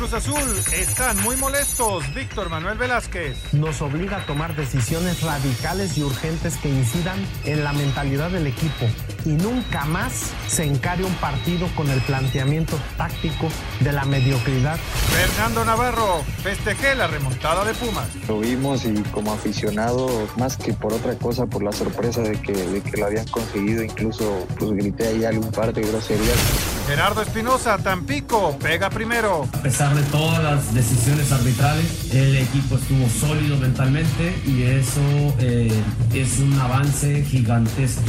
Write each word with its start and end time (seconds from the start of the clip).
Cruz 0.00 0.14
Azul 0.14 0.42
están 0.72 1.20
muy 1.20 1.36
molestos. 1.36 2.02
Víctor 2.14 2.48
Manuel 2.48 2.78
Velázquez. 2.78 3.52
Nos 3.52 3.82
obliga 3.82 4.16
a 4.16 4.24
tomar 4.24 4.56
decisiones 4.56 5.20
radicales 5.20 5.98
y 5.98 6.02
urgentes 6.02 6.56
que 6.56 6.70
incidan 6.70 7.18
en 7.44 7.62
la 7.62 7.74
mentalidad 7.74 8.30
del 8.30 8.46
equipo 8.46 8.86
y 9.26 9.34
nunca 9.34 9.84
más 9.84 10.30
se 10.48 10.64
encare 10.64 11.04
un 11.04 11.12
partido 11.16 11.68
con 11.76 11.90
el 11.90 12.00
planteamiento 12.00 12.78
táctico 12.96 13.50
de 13.80 13.92
la 13.92 14.06
mediocridad. 14.06 14.78
Fernando 15.10 15.66
Navarro, 15.66 16.24
festejé 16.42 16.94
la 16.94 17.06
remontada 17.06 17.62
de 17.66 17.74
Pumas. 17.74 18.08
Lo 18.26 18.40
vimos 18.40 18.86
y 18.86 18.94
como 19.12 19.34
aficionado, 19.34 20.08
más 20.38 20.56
que 20.56 20.72
por 20.72 20.94
otra 20.94 21.14
cosa, 21.16 21.44
por 21.44 21.62
la 21.62 21.72
sorpresa 21.72 22.22
de 22.22 22.40
que, 22.40 22.54
de 22.54 22.80
que 22.80 22.96
lo 22.96 23.04
habían 23.04 23.28
conseguido, 23.28 23.82
incluso 23.82 24.46
pues 24.58 24.70
grité 24.70 25.08
ahí 25.08 25.26
algún 25.26 25.50
par 25.50 25.74
de 25.74 25.82
groserías. 25.82 26.79
Gerardo 26.90 27.22
Espinosa, 27.22 27.78
Tampico, 27.78 28.58
pega 28.58 28.90
primero. 28.90 29.48
A 29.52 29.62
pesar 29.62 29.94
de 29.94 30.02
todas 30.10 30.42
las 30.42 30.74
decisiones 30.74 31.30
arbitrales, 31.30 32.12
el 32.12 32.36
equipo 32.36 32.74
estuvo 32.74 33.08
sólido 33.08 33.56
mentalmente 33.58 34.34
y 34.44 34.64
eso 34.64 35.00
eh, 35.38 35.70
es 36.12 36.40
un 36.40 36.58
avance 36.58 37.22
gigantesco. 37.22 38.02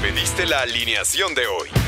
Pediste 0.00 0.46
la 0.46 0.62
alineación 0.62 1.34
de 1.34 1.46
hoy. 1.46 1.87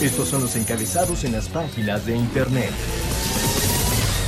Estos 0.00 0.28
son 0.28 0.42
los 0.42 0.54
encabezados 0.56 1.24
en 1.24 1.32
las 1.32 1.48
páginas 1.48 2.04
de 2.04 2.14
internet. 2.14 2.70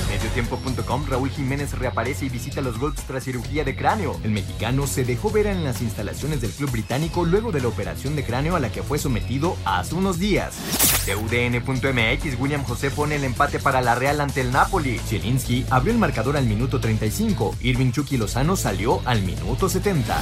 Mediotiempo.com, 0.08 1.06
Raúl 1.06 1.28
Jiménez 1.28 1.78
reaparece 1.78 2.24
y 2.24 2.30
visita 2.30 2.62
los 2.62 2.78
Golfs 2.78 3.02
tras 3.02 3.24
cirugía 3.24 3.64
de 3.64 3.76
cráneo. 3.76 4.18
El 4.24 4.30
mexicano 4.30 4.86
se 4.86 5.04
dejó 5.04 5.30
ver 5.30 5.46
en 5.46 5.64
las 5.64 5.82
instalaciones 5.82 6.40
del 6.40 6.52
club 6.52 6.70
británico 6.70 7.26
luego 7.26 7.52
de 7.52 7.60
la 7.60 7.68
operación 7.68 8.16
de 8.16 8.24
cráneo 8.24 8.56
a 8.56 8.60
la 8.60 8.72
que 8.72 8.82
fue 8.82 8.98
sometido 8.98 9.58
hace 9.66 9.94
unos 9.94 10.18
días. 10.18 10.54
De 11.04 11.14
UDN.mx, 11.14 12.40
William 12.40 12.64
José 12.64 12.90
pone 12.90 13.16
el 13.16 13.24
empate 13.24 13.58
para 13.58 13.82
la 13.82 13.94
Real 13.94 14.22
ante 14.22 14.40
el 14.40 14.50
Napoli. 14.50 14.98
Zielinski 14.98 15.66
abrió 15.68 15.92
el 15.92 15.98
marcador 15.98 16.38
al 16.38 16.46
minuto 16.46 16.80
35. 16.80 17.56
Irving 17.60 17.92
Chucky 17.92 18.16
Lozano 18.16 18.56
salió 18.56 19.02
al 19.04 19.20
minuto 19.20 19.68
70. 19.68 20.18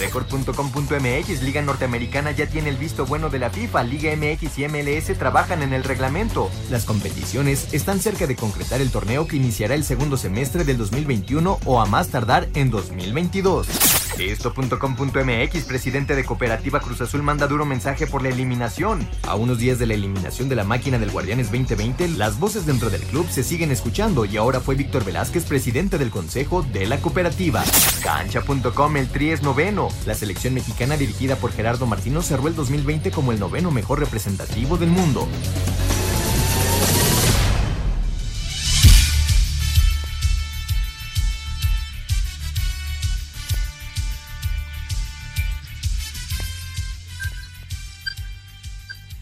Record.com.mx, 0.00 1.42
Liga 1.42 1.60
Norteamericana 1.60 2.30
ya 2.30 2.46
tiene 2.46 2.70
el 2.70 2.76
visto 2.76 3.04
bueno 3.04 3.28
de 3.28 3.38
la 3.38 3.50
FIFA. 3.50 3.82
Liga 3.84 4.10
MX 4.16 4.58
y 4.58 4.66
MLS 4.66 5.18
trabajan 5.18 5.62
en 5.62 5.74
el 5.74 5.84
reglamento. 5.84 6.50
Las 6.70 6.86
competiciones 6.86 7.72
están 7.72 8.00
cerca 8.00 8.26
de 8.26 8.34
concretar 8.34 8.80
el 8.80 8.90
torneo 8.90 9.26
que 9.26 9.36
iniciará 9.36 9.74
el 9.74 9.84
segundo 9.84 10.16
semestre 10.16 10.64
del 10.64 10.78
2021 10.78 11.58
o 11.66 11.80
a 11.80 11.86
más 11.86 12.08
tardar 12.08 12.48
en 12.54 12.70
2022. 12.70 14.09
Esto.com.mx, 14.20 15.64
presidente 15.64 16.14
de 16.14 16.24
Cooperativa 16.24 16.80
Cruz 16.80 17.00
Azul 17.00 17.22
manda 17.22 17.46
duro 17.46 17.64
mensaje 17.64 18.06
por 18.06 18.22
la 18.22 18.28
eliminación. 18.28 19.08
A 19.26 19.34
unos 19.34 19.58
días 19.58 19.78
de 19.78 19.86
la 19.86 19.94
eliminación 19.94 20.48
de 20.48 20.56
la 20.56 20.64
máquina 20.64 20.98
del 20.98 21.10
Guardianes 21.10 21.50
2020, 21.50 22.08
las 22.08 22.38
voces 22.38 22.66
dentro 22.66 22.90
del 22.90 23.00
club 23.02 23.26
se 23.30 23.42
siguen 23.42 23.70
escuchando 23.70 24.26
y 24.26 24.36
ahora 24.36 24.60
fue 24.60 24.74
Víctor 24.74 25.04
Velázquez 25.04 25.44
presidente 25.46 25.96
del 25.96 26.10
consejo 26.10 26.62
de 26.62 26.86
la 26.86 27.00
cooperativa. 27.00 27.64
Cancha.com, 28.02 28.96
el 28.96 29.08
Tri 29.08 29.30
es 29.30 29.42
noveno. 29.42 29.88
La 30.06 30.14
selección 30.14 30.52
mexicana 30.52 30.96
dirigida 30.96 31.36
por 31.36 31.52
Gerardo 31.52 31.86
Martino 31.86 32.20
cerró 32.20 32.48
el 32.48 32.54
2020 32.54 33.10
como 33.10 33.32
el 33.32 33.40
noveno 33.40 33.70
mejor 33.70 34.00
representativo 34.00 34.76
del 34.76 34.90
mundo. 34.90 35.26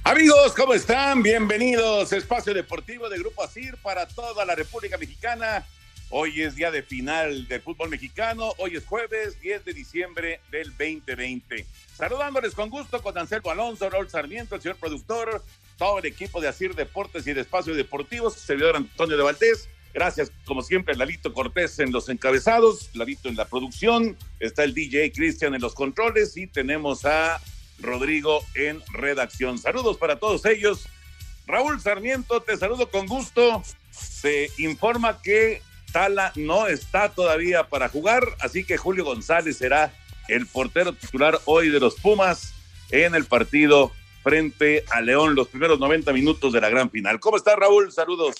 Amigos, 0.09 0.55
¿cómo 0.57 0.73
están? 0.73 1.23
Bienvenidos 1.23 2.15
Espacio 2.15 2.55
Deportivo 2.55 3.11
de 3.11 3.19
Grupo 3.19 3.43
Asir 3.43 3.77
para 3.83 4.09
toda 4.09 4.47
la 4.47 4.55
República 4.55 4.97
Mexicana. 4.97 5.67
Hoy 6.09 6.41
es 6.41 6.55
día 6.55 6.71
de 6.71 6.83
final 6.83 7.47
del 7.47 7.61
fútbol 7.61 7.91
mexicano. 7.91 8.55
Hoy 8.57 8.77
es 8.77 8.87
jueves 8.87 9.39
10 9.43 9.67
de 9.67 9.75
diciembre 9.75 10.41
del 10.51 10.71
2020. 10.71 11.67
Saludándoles 11.95 12.55
con 12.55 12.71
gusto 12.71 13.03
con 13.03 13.19
Anselmo 13.19 13.51
Alonso, 13.51 13.91
Raúl 13.91 14.09
Sarmiento, 14.09 14.55
el 14.55 14.63
señor 14.63 14.79
productor, 14.79 15.45
todo 15.77 15.99
el 15.99 16.07
equipo 16.07 16.41
de 16.41 16.49
Asir 16.49 16.75
Deportes 16.75 17.27
y 17.27 17.35
de 17.35 17.43
Espacio 17.43 17.75
Deportivos, 17.75 18.33
servidor 18.33 18.77
Antonio 18.77 19.15
de 19.15 19.23
Valdés. 19.23 19.69
Gracias, 19.93 20.33
como 20.47 20.63
siempre, 20.63 20.97
Lalito 20.97 21.35
Cortés 21.35 21.81
en 21.81 21.93
los 21.93 22.09
encabezados, 22.09 22.89
Lalito 22.95 23.29
en 23.29 23.37
la 23.37 23.45
producción, 23.45 24.17
está 24.41 24.65
el 24.65 24.73
DJ 24.73 25.13
Cristian 25.13 25.55
en 25.55 25.61
los 25.61 25.75
controles 25.75 26.35
y 26.39 26.47
tenemos 26.47 27.05
a 27.05 27.39
Rodrigo 27.81 28.41
en 28.55 28.83
redacción. 28.93 29.59
Saludos 29.59 29.97
para 29.97 30.19
todos 30.19 30.45
ellos. 30.47 30.89
Raúl 31.47 31.81
Sarmiento, 31.81 32.41
te 32.43 32.57
saludo 32.57 32.91
con 32.91 33.07
gusto. 33.07 33.63
Se 33.91 34.51
informa 34.59 35.21
que 35.23 35.63
Tala 35.93 36.33
no 36.37 36.67
está 36.67 37.09
todavía 37.09 37.69
para 37.69 37.89
jugar, 37.89 38.23
así 38.41 38.65
que 38.65 38.77
Julio 38.77 39.05
González 39.05 39.57
será 39.57 39.95
el 40.29 40.47
portero 40.47 40.93
titular 40.93 41.41
hoy 41.47 41.71
de 41.71 41.81
los 41.81 41.95
Pumas 41.97 42.53
en 42.91 43.15
el 43.15 43.25
partido 43.25 43.93
frente 44.23 44.85
a 44.91 45.01
León, 45.01 45.35
los 45.35 45.49
primeros 45.49 45.81
90 45.81 46.13
minutos 46.13 46.53
de 46.53 46.61
la 46.61 46.69
gran 46.69 46.91
final. 46.91 47.19
¿Cómo 47.21 47.39
estás, 47.39 47.57
Raúl? 47.57 47.91
Saludos. 47.93 48.35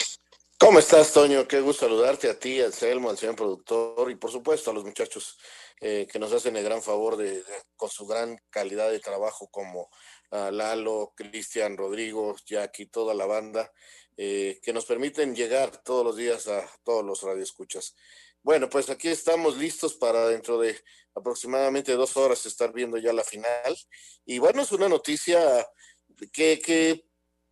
¿Cómo 0.59 0.81
estás, 0.81 1.13
Toño? 1.13 1.47
Qué 1.47 1.61
gusto 1.61 1.87
saludarte 1.87 2.29
a 2.29 2.39
ti, 2.39 2.61
al 2.61 2.73
Selmo, 2.73 3.11
al 3.11 3.17
señor 3.17 3.37
productor 3.37 4.11
y 4.11 4.17
por 4.17 4.31
supuesto 4.31 4.71
a 4.71 4.75
los 4.75 4.85
muchachos 4.85 5.39
eh, 5.81 6.07
que 6.11 6.19
nos 6.19 6.33
hacen 6.33 6.57
el 6.57 6.65
gran 6.65 6.83
favor 6.83 7.17
de, 7.17 7.43
con 7.77 7.89
su 7.89 8.07
gran 8.07 8.39
calidad 8.51 8.91
de 8.91 9.01
trabajo 9.01 9.49
como 9.49 9.91
uh, 10.33 10.51
Lalo, 10.51 11.13
Cristian, 11.17 11.77
Rodrigo, 11.77 12.35
Jackie, 12.45 12.87
toda 12.87 13.15
la 13.15 13.27
banda, 13.27 13.73
eh, 14.17 14.59
que 14.63 14.73
nos 14.73 14.87
permiten 14.87 15.37
llegar 15.37 15.83
todos 15.83 16.05
los 16.05 16.17
días 16.17 16.49
a 16.49 16.69
todos 16.83 17.05
los 17.05 17.23
radioescuchas. 17.23 17.95
Bueno, 18.43 18.69
pues 18.69 18.91
aquí 18.91 19.09
estamos 19.09 19.57
listos 19.57 19.95
para 19.95 20.29
dentro 20.29 20.59
de 20.59 20.77
aproximadamente 21.15 21.93
dos 21.93 22.17
horas 22.17 22.47
estar 22.47 22.73
viendo 22.73 22.99
ya 22.99 23.13
la 23.13 23.25
final. 23.25 23.77
Y 24.25 24.39
bueno, 24.39 24.63
es 24.63 24.73
una 24.73 24.89
noticia 24.89 25.67
que, 26.33 26.59
que 26.59 27.05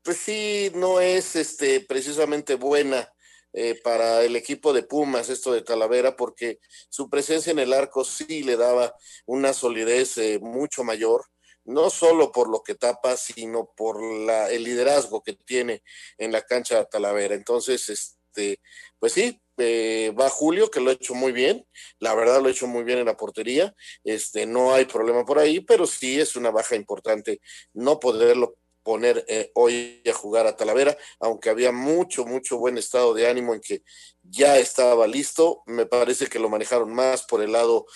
pues 0.02 0.18
sí, 0.18 0.70
no 0.74 1.00
es 1.00 1.36
este, 1.36 1.80
precisamente 1.80 2.54
buena 2.54 3.12
eh, 3.58 3.80
para 3.82 4.22
el 4.22 4.36
equipo 4.36 4.74
de 4.74 4.82
Pumas, 4.82 5.30
esto 5.30 5.50
de 5.50 5.62
Talavera, 5.62 6.14
porque 6.14 6.60
su 6.90 7.08
presencia 7.08 7.50
en 7.52 7.58
el 7.58 7.72
arco 7.72 8.04
sí 8.04 8.42
le 8.42 8.54
daba 8.54 8.94
una 9.24 9.54
solidez 9.54 10.18
eh, 10.18 10.38
mucho 10.42 10.84
mayor, 10.84 11.24
no 11.64 11.88
solo 11.88 12.32
por 12.32 12.50
lo 12.50 12.62
que 12.62 12.74
tapa, 12.74 13.16
sino 13.16 13.72
por 13.74 14.02
la, 14.02 14.50
el 14.50 14.62
liderazgo 14.62 15.22
que 15.22 15.32
tiene 15.32 15.82
en 16.18 16.32
la 16.32 16.42
cancha 16.42 16.80
de 16.80 16.84
Talavera. 16.84 17.34
Entonces, 17.34 17.88
este, 17.88 18.60
pues 18.98 19.14
sí, 19.14 19.40
eh, 19.56 20.12
va 20.20 20.28
Julio, 20.28 20.70
que 20.70 20.80
lo 20.80 20.90
ha 20.90 20.92
hecho 20.92 21.14
muy 21.14 21.32
bien, 21.32 21.66
la 21.98 22.14
verdad 22.14 22.42
lo 22.42 22.48
ha 22.48 22.50
hecho 22.50 22.66
muy 22.66 22.84
bien 22.84 22.98
en 22.98 23.06
la 23.06 23.16
portería, 23.16 23.74
este, 24.04 24.44
no 24.44 24.74
hay 24.74 24.84
problema 24.84 25.24
por 25.24 25.38
ahí, 25.38 25.60
pero 25.60 25.86
sí 25.86 26.20
es 26.20 26.36
una 26.36 26.50
baja 26.50 26.76
importante 26.76 27.40
no 27.72 27.98
poderlo 27.98 28.58
poner 28.86 29.24
eh, 29.26 29.50
hoy 29.54 30.00
a 30.08 30.12
jugar 30.12 30.46
a 30.46 30.56
Talavera, 30.56 30.96
aunque 31.18 31.50
había 31.50 31.72
mucho, 31.72 32.24
mucho 32.24 32.56
buen 32.56 32.78
estado 32.78 33.14
de 33.14 33.26
ánimo 33.26 33.52
en 33.52 33.60
que 33.60 33.82
ya 34.22 34.58
estaba 34.58 35.08
listo. 35.08 35.64
Me 35.66 35.86
parece 35.86 36.28
que 36.28 36.38
lo 36.38 36.48
manejaron 36.48 36.94
más 36.94 37.24
por 37.24 37.42
el 37.42 37.50
lado 37.50 37.86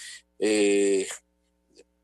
eh, 0.41 1.07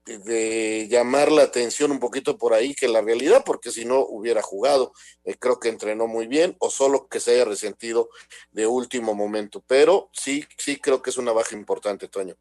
de 0.05 0.87
llamar 0.89 1.33
la 1.33 1.43
atención 1.43 1.91
un 1.91 1.99
poquito 1.99 2.39
por 2.39 2.55
ahí 2.55 2.77
que 2.77 2.87
la 2.87 3.01
realidad, 3.01 3.43
porque 3.45 3.73
si 3.73 3.85
no 3.85 4.07
hubiera 4.07 4.41
jugado, 4.41 4.93
eh, 5.25 5.35
creo 5.37 5.59
que 5.59 5.69
entrenó 5.69 6.07
muy 6.07 6.29
bien, 6.29 6.55
o 6.61 6.71
solo 6.71 7.09
que 7.09 7.19
se 7.19 7.33
haya 7.33 7.45
resentido 7.45 8.09
de 8.53 8.69
último 8.69 9.17
momento. 9.17 9.65
Pero 9.67 10.11
sí, 10.13 10.45
sí 10.59 10.77
creo 10.77 11.03
que 11.03 11.11
es 11.11 11.17
una 11.17 11.33
baja 11.33 11.57
importante, 11.57 12.07
Toño. 12.07 12.37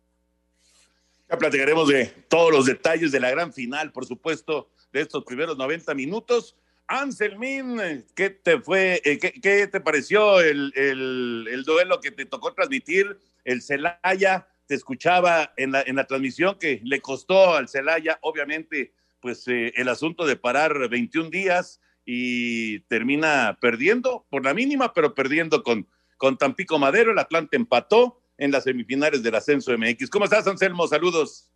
Ya 1.27 1.39
platicaremos 1.39 1.88
de 1.88 2.06
todos 2.30 2.51
los 2.51 2.68
detalles 2.68 3.12
de 3.12 3.19
la 3.19 3.31
gran 3.31 3.51
final, 3.51 3.92
por 3.92 4.06
supuesto, 4.06 4.69
de 4.95 5.01
estos 5.01 5.25
primeros 5.25 5.57
90 5.57 5.94
minutos. 5.94 6.56
Anselmín, 6.88 8.06
¿qué 8.15 8.30
te 8.30 8.62
fue, 8.62 9.01
eh, 9.03 9.19
qué, 9.19 9.33
qué, 9.33 9.68
te 9.68 9.81
pareció 9.81 10.39
el, 10.39 10.71
el, 10.75 11.47
el, 11.51 11.63
duelo 11.63 12.00
que 12.00 12.12
te 12.12 12.25
tocó 12.25 12.53
transmitir? 12.53 13.18
El 13.44 13.62
Celaya, 13.62 14.47
te 14.68 14.75
escuchaba 14.75 15.53
en 15.57 15.74
la, 15.74 15.81
en 15.81 15.97
la 15.97 16.07
transmisión 16.07 16.57
que 16.57 16.80
le 16.83 17.01
costó 17.01 17.56
al 17.56 17.68
Celaya, 17.68 18.18
obviamente, 18.21 18.94
pues 19.19 19.45
eh, 19.47 19.74
el 19.75 19.89
asunto 19.89 20.25
de 20.25 20.38
parar 20.38 20.88
21 20.88 21.30
días 21.30 21.81
y 22.06 22.80
termina 22.81 23.57
perdiendo 23.59 24.25
por 24.30 24.45
la 24.45 24.53
mínima, 24.53 24.94
pero 24.94 25.13
perdiendo 25.13 25.62
con, 25.62 25.88
con 26.18 26.38
Tampico 26.38 26.80
Madero. 26.80 27.12
El 27.12 27.19
Atlante 27.19 27.57
empató 27.57 28.21
en 28.38 28.51
las 28.51 28.63
semifinales 28.63 29.24
del 29.24 29.36
Ascenso 29.36 29.77
MX. 29.77 30.09
¿Cómo 30.09 30.25
estás, 30.25 30.47
Anselmo? 30.47 30.88
Saludos. 30.88 31.50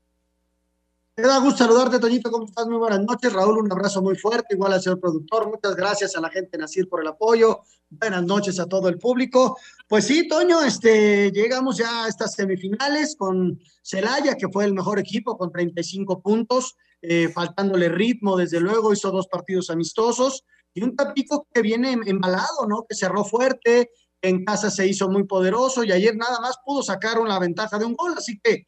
Me 1.19 1.27
da 1.27 1.37
gusto 1.39 1.65
saludarte, 1.65 1.99
Toñito. 1.99 2.31
¿Cómo 2.31 2.45
estás? 2.45 2.65
Muy 2.65 2.77
buenas 2.77 3.01
noches. 3.01 3.33
Raúl, 3.33 3.57
un 3.57 3.69
abrazo 3.69 4.01
muy 4.01 4.15
fuerte, 4.15 4.55
igual 4.55 4.71
al 4.71 4.81
señor 4.81 5.01
productor. 5.01 5.49
Muchas 5.49 5.75
gracias 5.75 6.15
a 6.15 6.21
la 6.21 6.29
gente 6.29 6.57
Nacir 6.57 6.87
por 6.87 7.01
el 7.01 7.07
apoyo. 7.07 7.59
Buenas 7.89 8.23
noches 8.23 8.57
a 8.57 8.67
todo 8.67 8.87
el 8.87 8.97
público. 8.97 9.57
Pues 9.89 10.05
sí, 10.05 10.29
Toño, 10.29 10.61
este, 10.61 11.29
llegamos 11.33 11.75
ya 11.75 12.05
a 12.05 12.07
estas 12.07 12.35
semifinales 12.35 13.17
con 13.17 13.59
Celaya, 13.81 14.35
que 14.35 14.47
fue 14.47 14.63
el 14.63 14.73
mejor 14.73 14.97
equipo 14.97 15.37
con 15.37 15.51
35 15.51 16.21
puntos, 16.21 16.77
eh, 17.01 17.27
faltándole 17.27 17.89
ritmo, 17.89 18.37
desde 18.37 18.61
luego, 18.61 18.93
hizo 18.93 19.11
dos 19.11 19.27
partidos 19.27 19.69
amistosos. 19.69 20.45
Y 20.73 20.83
un 20.83 20.95
Tapico 20.95 21.49
que 21.53 21.61
viene 21.61 21.97
embalado, 22.05 22.65
¿no? 22.65 22.85
Que 22.87 22.95
cerró 22.95 23.25
fuerte, 23.25 23.91
en 24.21 24.45
casa 24.45 24.71
se 24.71 24.87
hizo 24.87 25.09
muy 25.09 25.25
poderoso 25.25 25.83
y 25.83 25.91
ayer 25.91 26.15
nada 26.15 26.39
más 26.39 26.59
pudo 26.65 26.81
sacar 26.81 27.19
una 27.19 27.39
ventaja 27.39 27.77
de 27.77 27.83
un 27.83 27.95
gol. 27.95 28.13
Así 28.17 28.39
que 28.41 28.63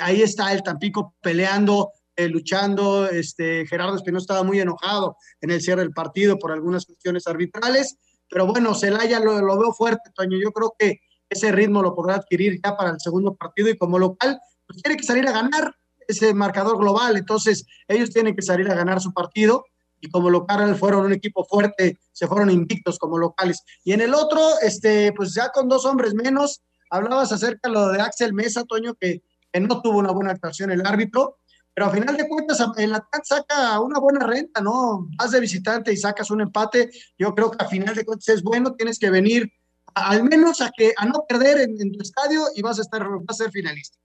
ahí 0.00 0.22
está 0.22 0.52
el 0.52 0.62
Tampico 0.62 1.14
peleando, 1.20 1.92
eh, 2.16 2.28
luchando. 2.28 3.06
Este, 3.08 3.66
Gerardo 3.66 3.96
Espinosa 3.96 4.24
estaba 4.24 4.42
muy 4.42 4.60
enojado 4.60 5.16
en 5.40 5.50
el 5.50 5.60
cierre 5.60 5.82
del 5.82 5.92
partido 5.92 6.38
por 6.38 6.52
algunas 6.52 6.86
cuestiones 6.86 7.26
arbitrales, 7.26 7.96
pero 8.28 8.46
bueno, 8.46 8.74
Celaya 8.74 9.20
lo, 9.20 9.40
lo 9.40 9.58
veo 9.58 9.72
fuerte, 9.72 10.10
Toño. 10.14 10.38
Yo 10.42 10.50
creo 10.52 10.74
que 10.78 11.00
ese 11.28 11.52
ritmo 11.52 11.82
lo 11.82 11.94
podrá 11.94 12.16
adquirir 12.16 12.60
ya 12.64 12.76
para 12.76 12.90
el 12.90 13.00
segundo 13.00 13.34
partido 13.34 13.68
y 13.68 13.76
como 13.76 13.98
local, 13.98 14.38
pues 14.66 14.82
tiene 14.82 14.96
que 14.96 15.04
salir 15.04 15.26
a 15.28 15.32
ganar 15.32 15.74
ese 16.08 16.34
marcador 16.34 16.78
global. 16.78 17.16
Entonces, 17.16 17.66
ellos 17.88 18.10
tienen 18.10 18.34
que 18.34 18.42
salir 18.42 18.70
a 18.70 18.74
ganar 18.74 19.00
su 19.00 19.12
partido 19.12 19.64
y 20.00 20.10
como 20.10 20.30
local 20.30 20.76
fueron 20.76 21.06
un 21.06 21.12
equipo 21.12 21.44
fuerte, 21.44 21.98
se 22.12 22.26
fueron 22.26 22.50
invictos 22.50 22.98
como 22.98 23.18
locales. 23.18 23.62
Y 23.84 23.92
en 23.92 24.00
el 24.00 24.14
otro, 24.14 24.40
este, 24.62 25.12
pues 25.12 25.34
ya 25.34 25.50
con 25.50 25.68
dos 25.68 25.84
hombres 25.84 26.14
menos, 26.14 26.62
hablabas 26.90 27.32
acerca 27.32 27.68
de 27.68 27.74
lo 27.74 27.88
de 27.88 28.00
Axel 28.00 28.32
Mesa, 28.32 28.64
Toño, 28.64 28.94
que 28.94 29.22
no 29.60 29.80
tuvo 29.80 29.98
una 29.98 30.12
buena 30.12 30.32
actuación 30.32 30.70
el 30.70 30.86
árbitro, 30.86 31.38
pero 31.76 31.88
a 31.88 31.90
final 31.90 32.16
de 32.16 32.26
cuentas 32.26 32.58
el 32.78 32.94
Atlante 32.94 33.26
saca 33.26 33.78
una 33.80 33.98
buena 33.98 34.26
renta, 34.26 34.62
¿no? 34.62 35.10
Vas 35.18 35.32
de 35.32 35.40
visitante 35.40 35.92
y 35.92 35.98
sacas 35.98 36.30
un 36.30 36.40
empate, 36.40 36.88
yo 37.18 37.34
creo 37.34 37.50
que 37.50 37.62
a 37.62 37.68
final 37.68 37.94
de 37.94 38.02
cuentas 38.02 38.30
es 38.30 38.42
bueno, 38.42 38.74
tienes 38.74 38.98
que 38.98 39.10
venir 39.10 39.52
al 39.94 40.24
menos 40.24 40.62
a 40.62 40.70
que 40.74 40.94
a 40.96 41.04
no 41.04 41.26
perder 41.28 41.60
en, 41.60 41.92
tu 41.92 42.00
estadio 42.00 42.44
y 42.54 42.62
vas 42.62 42.78
a 42.78 42.82
estar 42.82 43.06
vas 43.06 43.38
a 43.42 43.44
ser 43.44 43.52
finalista. 43.52 43.98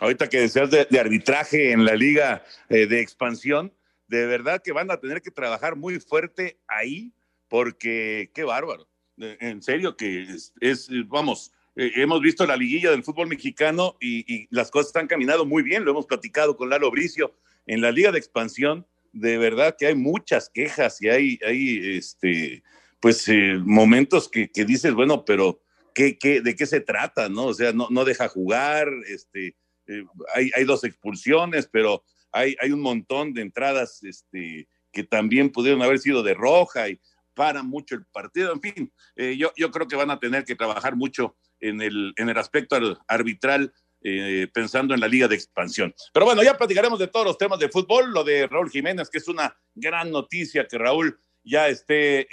Ahorita 0.00 0.26
que 0.30 0.40
decías 0.40 0.70
de, 0.70 0.98
arbitraje 0.98 1.72
en 1.72 1.84
la 1.84 1.96
liga 1.96 2.42
eh, 2.70 2.86
de 2.86 3.02
expansión, 3.02 3.74
de 4.06 4.24
verdad 4.24 4.62
que 4.64 4.72
van 4.72 4.90
a 4.90 4.96
tener 4.96 5.20
que 5.20 5.30
trabajar 5.30 5.76
muy 5.76 6.00
fuerte 6.00 6.58
ahí, 6.66 7.12
porque 7.46 8.30
qué 8.34 8.42
bárbaro. 8.42 8.88
En 9.18 9.60
serio 9.60 9.98
que 9.98 10.26
es 10.60 10.88
vamos, 11.08 11.52
eh, 11.76 11.92
hemos 11.96 12.20
visto 12.20 12.46
la 12.46 12.56
liguilla 12.56 12.90
del 12.90 13.02
fútbol 13.02 13.26
mexicano 13.26 13.96
y, 14.00 14.46
las 14.54 14.70
cosas 14.70 14.94
han 14.96 15.06
caminado 15.06 15.44
muy 15.44 15.62
bien, 15.62 15.84
lo 15.84 15.90
hemos 15.90 16.06
platicado 16.06 16.56
con 16.56 16.70
Lalo 16.70 16.90
Bricio. 16.90 17.34
En 17.66 17.80
la 17.80 17.90
liga 17.90 18.12
de 18.12 18.18
expansión, 18.18 18.86
de 19.12 19.38
verdad 19.38 19.76
que 19.78 19.86
hay 19.86 19.94
muchas 19.94 20.50
quejas 20.50 21.00
y 21.02 21.08
hay, 21.08 21.38
hay 21.44 21.96
este, 21.96 22.62
pues, 23.00 23.28
eh, 23.28 23.58
momentos 23.64 24.28
que, 24.28 24.48
dices, 24.66 24.94
bueno, 24.94 25.24
pero 25.24 25.62
¿qué, 25.94 26.18
qué, 26.18 26.40
de 26.40 26.54
qué 26.54 26.66
se 26.66 26.80
trata? 26.80 27.28
¿no? 27.28 27.46
O 27.46 27.54
sea, 27.54 27.72
no, 27.72 27.88
no 27.90 28.04
deja 28.04 28.28
jugar, 28.28 28.88
este, 29.08 29.56
eh, 29.86 30.04
hay, 30.34 30.50
hay, 30.54 30.64
dos 30.64 30.84
expulsiones, 30.84 31.66
pero 31.66 32.04
hay, 32.30 32.54
hay 32.60 32.70
un 32.70 32.80
montón 32.80 33.32
de 33.32 33.42
entradas 33.42 34.02
este, 34.04 34.68
que 34.92 35.02
también 35.02 35.50
pudieron 35.50 35.82
haber 35.82 35.98
sido 35.98 36.22
de 36.22 36.34
roja 36.34 36.88
y 36.88 37.00
para 37.34 37.62
mucho 37.62 37.96
el 37.96 38.04
partido. 38.04 38.52
En 38.52 38.60
fin, 38.60 38.92
yo, 39.36 39.52
yo 39.56 39.70
creo 39.72 39.88
que 39.88 39.96
van 39.96 40.10
a 40.10 40.20
tener 40.20 40.44
que 40.44 40.54
trabajar 40.54 40.94
mucho 40.94 41.34
en 41.64 41.80
el, 41.80 42.12
en 42.16 42.28
el 42.28 42.38
aspecto 42.38 42.76
arbitral, 43.08 43.72
eh, 44.02 44.48
pensando 44.52 44.92
en 44.92 45.00
la 45.00 45.08
liga 45.08 45.26
de 45.28 45.34
expansión. 45.34 45.94
Pero 46.12 46.26
bueno, 46.26 46.42
ya 46.42 46.56
platicaremos 46.56 46.98
de 46.98 47.08
todos 47.08 47.24
los 47.24 47.38
temas 47.38 47.58
de 47.58 47.70
fútbol, 47.70 48.12
lo 48.12 48.22
de 48.22 48.46
Raúl 48.46 48.70
Jiménez, 48.70 49.08
que 49.08 49.18
es 49.18 49.28
una 49.28 49.56
gran 49.74 50.10
noticia 50.10 50.66
que 50.68 50.76
Raúl 50.76 51.18
ya 51.42 51.68
esté 51.68 52.20
eh, 52.20 52.28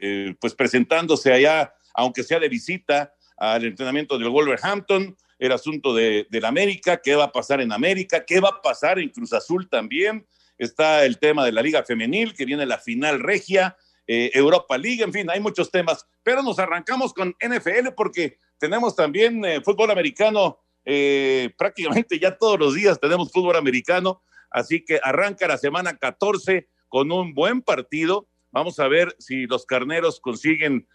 eh, 0.00 0.34
pues 0.38 0.54
presentándose 0.54 1.32
allá, 1.32 1.72
aunque 1.94 2.22
sea 2.22 2.38
de 2.38 2.48
visita 2.48 3.14
al 3.38 3.64
entrenamiento 3.64 4.18
del 4.18 4.28
Wolverhampton, 4.28 5.16
el 5.38 5.52
asunto 5.52 5.94
de, 5.94 6.26
del 6.30 6.44
América, 6.44 7.00
qué 7.02 7.16
va 7.16 7.24
a 7.24 7.32
pasar 7.32 7.62
en 7.62 7.72
América, 7.72 8.24
qué 8.26 8.40
va 8.40 8.50
a 8.50 8.62
pasar 8.62 8.98
en 8.98 9.08
Cruz 9.08 9.32
Azul 9.32 9.68
también, 9.68 10.26
está 10.58 11.04
el 11.04 11.18
tema 11.18 11.44
de 11.44 11.52
la 11.52 11.62
Liga 11.62 11.82
Femenil, 11.82 12.34
que 12.34 12.44
viene 12.44 12.66
la 12.66 12.78
final 12.78 13.20
regia, 13.20 13.76
eh, 14.06 14.30
Europa 14.34 14.76
League, 14.76 15.02
en 15.02 15.12
fin, 15.12 15.30
hay 15.30 15.38
muchos 15.38 15.70
temas, 15.70 16.04
pero 16.24 16.42
nos 16.42 16.58
arrancamos 16.58 17.14
con 17.14 17.36
NFL 17.40 17.90
porque 17.96 18.36
tenemos 18.58 18.96
también 18.96 19.44
eh, 19.44 19.60
fútbol 19.64 19.92
americano, 19.92 20.58
eh, 20.84 21.50
prácticamente 21.58 22.18
ya 22.18 22.36
todos 22.36 22.58
los 22.58 22.74
días 22.74 22.98
tenemos 22.98 23.30
fútbol 23.30 23.56
americano, 23.56 24.20
así 24.50 24.84
que 24.84 24.98
arranca 25.02 25.46
la 25.46 25.56
semana 25.56 25.96
14 25.96 26.68
con 26.88 27.12
un 27.12 27.32
buen 27.32 27.62
partido. 27.62 28.28
Vamos 28.50 28.80
a 28.80 28.88
ver 28.88 29.14
si 29.18 29.46
los 29.46 29.64
carneros 29.64 30.20
consiguen 30.20 30.86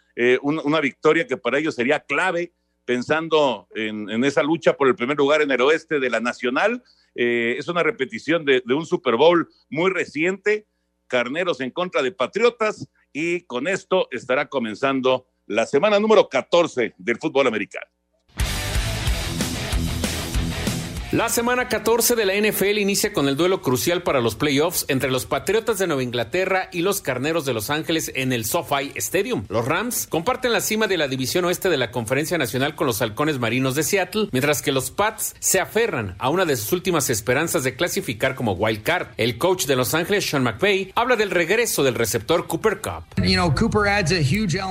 una 0.42 0.80
victoria 0.80 1.28
que 1.28 1.38
para 1.38 1.60
ellos 1.60 1.76
sería 1.76 2.00
clave, 2.00 2.52
pensando 2.86 3.68
en, 3.76 4.24
esa 4.24 4.42
lucha 4.42 4.74
por 4.74 4.88
el 4.88 4.96
primer 4.96 5.16
lugar 5.16 5.44
en 5.44 5.52
el 5.52 5.62
oeste 5.62 6.00
de 6.00 6.10
la 6.10 6.20
Nacional. 6.20 6.84
es 7.14 7.68
una 7.68 7.84
repetición 7.84 8.46
de, 8.46 8.64
de 8.66 8.74
un 8.74 8.86
Super 8.86 9.16
Bowl 9.16 9.48
muy 9.70 9.92
reciente. 9.92 10.68
Carneros 11.08 11.62
en 11.62 11.72
contra 11.72 12.02
de 12.02 12.12
Patriotas 12.12 12.90
y 13.20 13.42
con 13.42 13.68
esto 13.68 14.08
estará 14.12 14.48
comenzando 14.48 15.26
la 15.48 15.66
semana 15.66 16.00
número 16.00 16.30
14 16.30 16.94
del 17.00 17.18
fútbol 17.18 17.48
americano. 17.48 17.88
La 21.14 21.30
semana 21.30 21.70
14 21.70 22.18
de 22.18 22.26
la 22.26 22.34
NFL 22.36 22.80
inicia 22.80 23.14
con 23.14 23.30
el 23.30 23.38
duelo 23.38 23.62
crucial 23.62 24.04
para 24.04 24.20
los 24.20 24.36
playoffs 24.36 24.84
entre 24.90 25.10
los 25.10 25.26
Patriotas 25.26 25.78
de 25.78 25.88
Nueva 25.88 26.04
Inglaterra 26.04 26.68
y 26.74 26.82
los 26.82 27.00
Carneros 27.00 27.46
de 27.46 27.54
Los 27.54 27.70
Ángeles 27.70 28.12
en 28.14 28.34
el 28.34 28.44
SoFi 28.44 28.92
Stadium. 28.96 29.46
Los 29.48 29.64
Rams 29.64 30.08
comparten 30.10 30.52
la 30.52 30.60
cima 30.60 30.86
de 30.88 30.98
la 30.98 31.08
división 31.08 31.46
oeste 31.46 31.70
de 31.70 31.78
la 31.78 31.92
Conferencia 31.92 32.38
Nacional 32.38 32.76
con 32.76 32.88
los 32.88 33.02
Halcones 33.02 33.40
Marinos 33.40 33.76
de 33.76 33.84
Seattle, 33.84 34.28
mientras 34.34 34.62
que 34.62 34.74
los 34.74 34.92
Pats 34.92 35.34
se 35.40 35.62
aferran 35.62 36.16
a 36.20 36.28
una 36.28 36.44
de 36.44 36.58
sus 36.58 36.74
últimas 36.74 37.10
esperanzas 37.10 37.64
de 37.64 37.78
clasificar 37.78 38.36
como 38.36 38.52
wild 38.52 38.84
card. 38.84 39.08
El 39.16 39.38
coach 39.38 39.66
de 39.66 39.78
Los 39.78 39.94
Ángeles, 39.94 40.30
Sean 40.30 40.44
McVay, 40.44 40.92
habla 40.94 41.16
del 41.16 41.32
regreso 41.32 41.86
del 41.86 41.96
receptor 41.96 42.48
Cooper 42.48 42.82
Cup. 42.82 43.06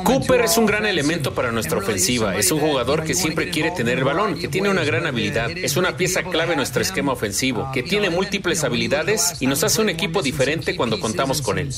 Cooper 0.04 0.40
es 0.42 0.58
un 0.58 0.66
gran 0.66 0.84
elemento 0.84 1.32
para 1.32 1.50
nuestra 1.50 1.78
ofensiva. 1.78 2.36
Es 2.36 2.52
un 2.52 2.60
jugador 2.60 3.04
que 3.04 3.14
siempre 3.14 3.48
quiere 3.48 3.70
tener 3.70 3.96
el 3.96 4.04
balón, 4.04 4.38
que 4.38 4.48
tiene 4.48 4.68
una 4.68 4.84
gran 4.84 5.06
habilidad. 5.06 5.48
Es 5.50 5.78
una 5.78 5.96
pieza 5.96 6.25
clave 6.30 6.52
en 6.52 6.58
nuestro 6.58 6.82
esquema 6.82 7.12
ofensivo, 7.12 7.70
que 7.72 7.82
tiene 7.82 8.10
múltiples 8.10 8.64
habilidades 8.64 9.36
y 9.40 9.46
nos 9.46 9.64
hace 9.64 9.80
un 9.80 9.88
equipo 9.88 10.22
diferente 10.22 10.76
cuando 10.76 11.00
contamos 11.00 11.42
con 11.42 11.58
él. 11.58 11.70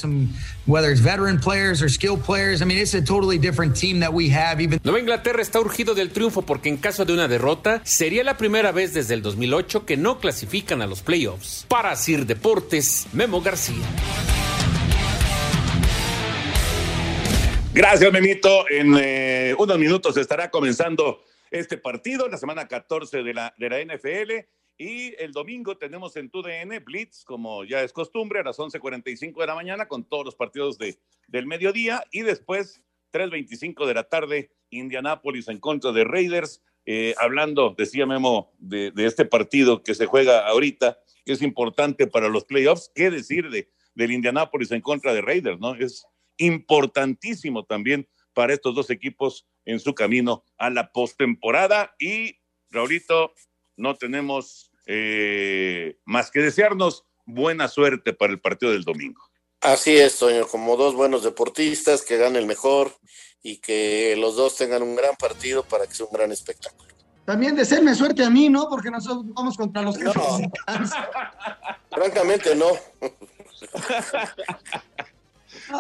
Nueva 4.83 5.01
Inglaterra 5.01 5.43
está 5.43 5.61
urgido 5.61 5.95
del 5.95 6.11
triunfo 6.11 6.43
porque 6.43 6.69
en 6.69 6.77
caso 6.77 7.05
de 7.05 7.13
una 7.13 7.29
derrota 7.29 7.81
sería 7.85 8.25
la 8.25 8.37
primera 8.37 8.73
vez 8.73 8.95
desde 8.95 9.15
el 9.15 9.23
2008 9.23 9.87
que 9.87 9.97
no 9.97 10.19
clasifican 10.19 10.83
a 10.83 10.87
los 10.87 11.03
playoffs. 11.03 11.67
Para 11.69 11.95
Sir 11.97 12.27
Deportes, 12.27 13.07
Memo 13.13 13.41
García. 13.41 13.85
Gracias, 17.73 18.13
Memito. 18.13 18.69
En 18.69 18.97
eh, 18.99 19.55
unos 19.57 19.79
minutos 19.79 20.17
estará 20.17 20.51
comenzando 20.51 21.23
este 21.51 21.79
partido, 21.79 22.29
la 22.29 22.37
semana 22.37 22.69
14 22.69 23.23
de 23.23 23.35
la, 23.35 23.55
de 23.59 23.71
la 23.71 23.83
NFL. 23.83 24.49
Y 24.81 25.15
el 25.21 25.33
domingo 25.33 25.77
tenemos 25.77 26.17
en 26.17 26.31
TUDN 26.31 26.85
Blitz, 26.85 27.25
como 27.25 27.65
ya 27.65 27.83
es 27.83 27.93
costumbre, 27.93 28.41
a 28.41 28.45
las 28.45 28.59
11.45 28.59 29.41
de 29.41 29.47
la 29.47 29.57
mañana 29.57 29.89
con 29.89 30.05
todos 30.05 30.25
los 30.25 30.37
partidos 30.37 30.79
de, 30.79 30.99
del 31.27 31.47
mediodía. 31.47 32.05
Y 32.13 32.23
después, 32.23 32.81
3.25 33.13 33.87
de 33.87 33.95
la 33.95 34.05
tarde, 34.05 34.53
Indianápolis 34.71 35.49
en 35.49 35.59
contra 35.59 35.91
de 35.91 36.05
Raiders. 36.05 36.63
Eh, 36.87 37.15
hablando, 37.19 37.75
decía 37.77 38.07
Memo, 38.07 38.53
de, 38.59 38.93
de, 38.93 39.07
este 39.07 39.25
partido 39.25 39.83
que 39.83 39.95
se 39.95 40.07
juega 40.07 40.47
ahorita, 40.47 40.99
que 41.25 41.33
es 41.33 41.43
importante 41.43 42.07
para 42.07 42.29
los 42.29 42.45
playoffs. 42.45 42.93
¿Qué 42.95 43.11
decir 43.11 43.51
de, 43.51 43.69
del 43.95 44.13
Indianápolis 44.13 44.71
en 44.71 44.81
contra 44.81 45.13
de 45.13 45.23
Raiders? 45.23 45.59
¿no? 45.59 45.75
Es 45.75 46.07
importantísimo 46.37 47.65
también 47.65 48.09
para 48.39 48.55
estos 48.55 48.73
dos 48.73 48.89
equipos 48.91 49.49
en 49.65 49.81
su 49.81 49.97
camino 49.97 50.45
a 50.59 50.71
la 50.71 50.93
postemporada. 50.93 51.97
Y, 51.99 52.39
Raulito, 52.71 53.35
no 53.77 53.97
tenemos 53.97 54.71
eh, 54.87 55.99
más 56.05 56.31
que 56.31 56.39
desearnos 56.39 57.05
buena 57.27 57.67
suerte 57.67 58.13
para 58.13 58.33
el 58.33 58.41
partido 58.41 58.71
del 58.71 58.85
domingo. 58.85 59.21
Así 59.61 59.97
es, 59.97 60.21
Toño, 60.21 60.47
como 60.47 60.77
dos 60.77 60.95
buenos 60.95 61.25
deportistas, 61.25 62.03
que 62.03 62.17
gane 62.17 62.39
el 62.39 62.47
mejor 62.47 62.97
y 63.43 63.57
que 63.57 64.15
los 64.17 64.37
dos 64.37 64.55
tengan 64.55 64.85
un 64.85 64.95
gran 64.95 65.17
partido 65.17 65.65
para 65.65 65.89
que 65.89 65.97
sea 65.97 66.07
un 66.07 66.13
gran 66.13 66.31
espectáculo. 66.31 66.95
También 67.25 67.57
desearme 67.57 67.93
suerte 67.97 68.23
a 68.23 68.31
mí, 68.31 68.49
¿no? 68.49 68.69
Porque 68.69 68.89
nosotros 68.89 69.25
vamos 69.35 69.57
contra 69.57 69.83
los 69.83 69.99
no. 69.99 70.13
Francamente, 71.91 72.55
no. 72.55 72.69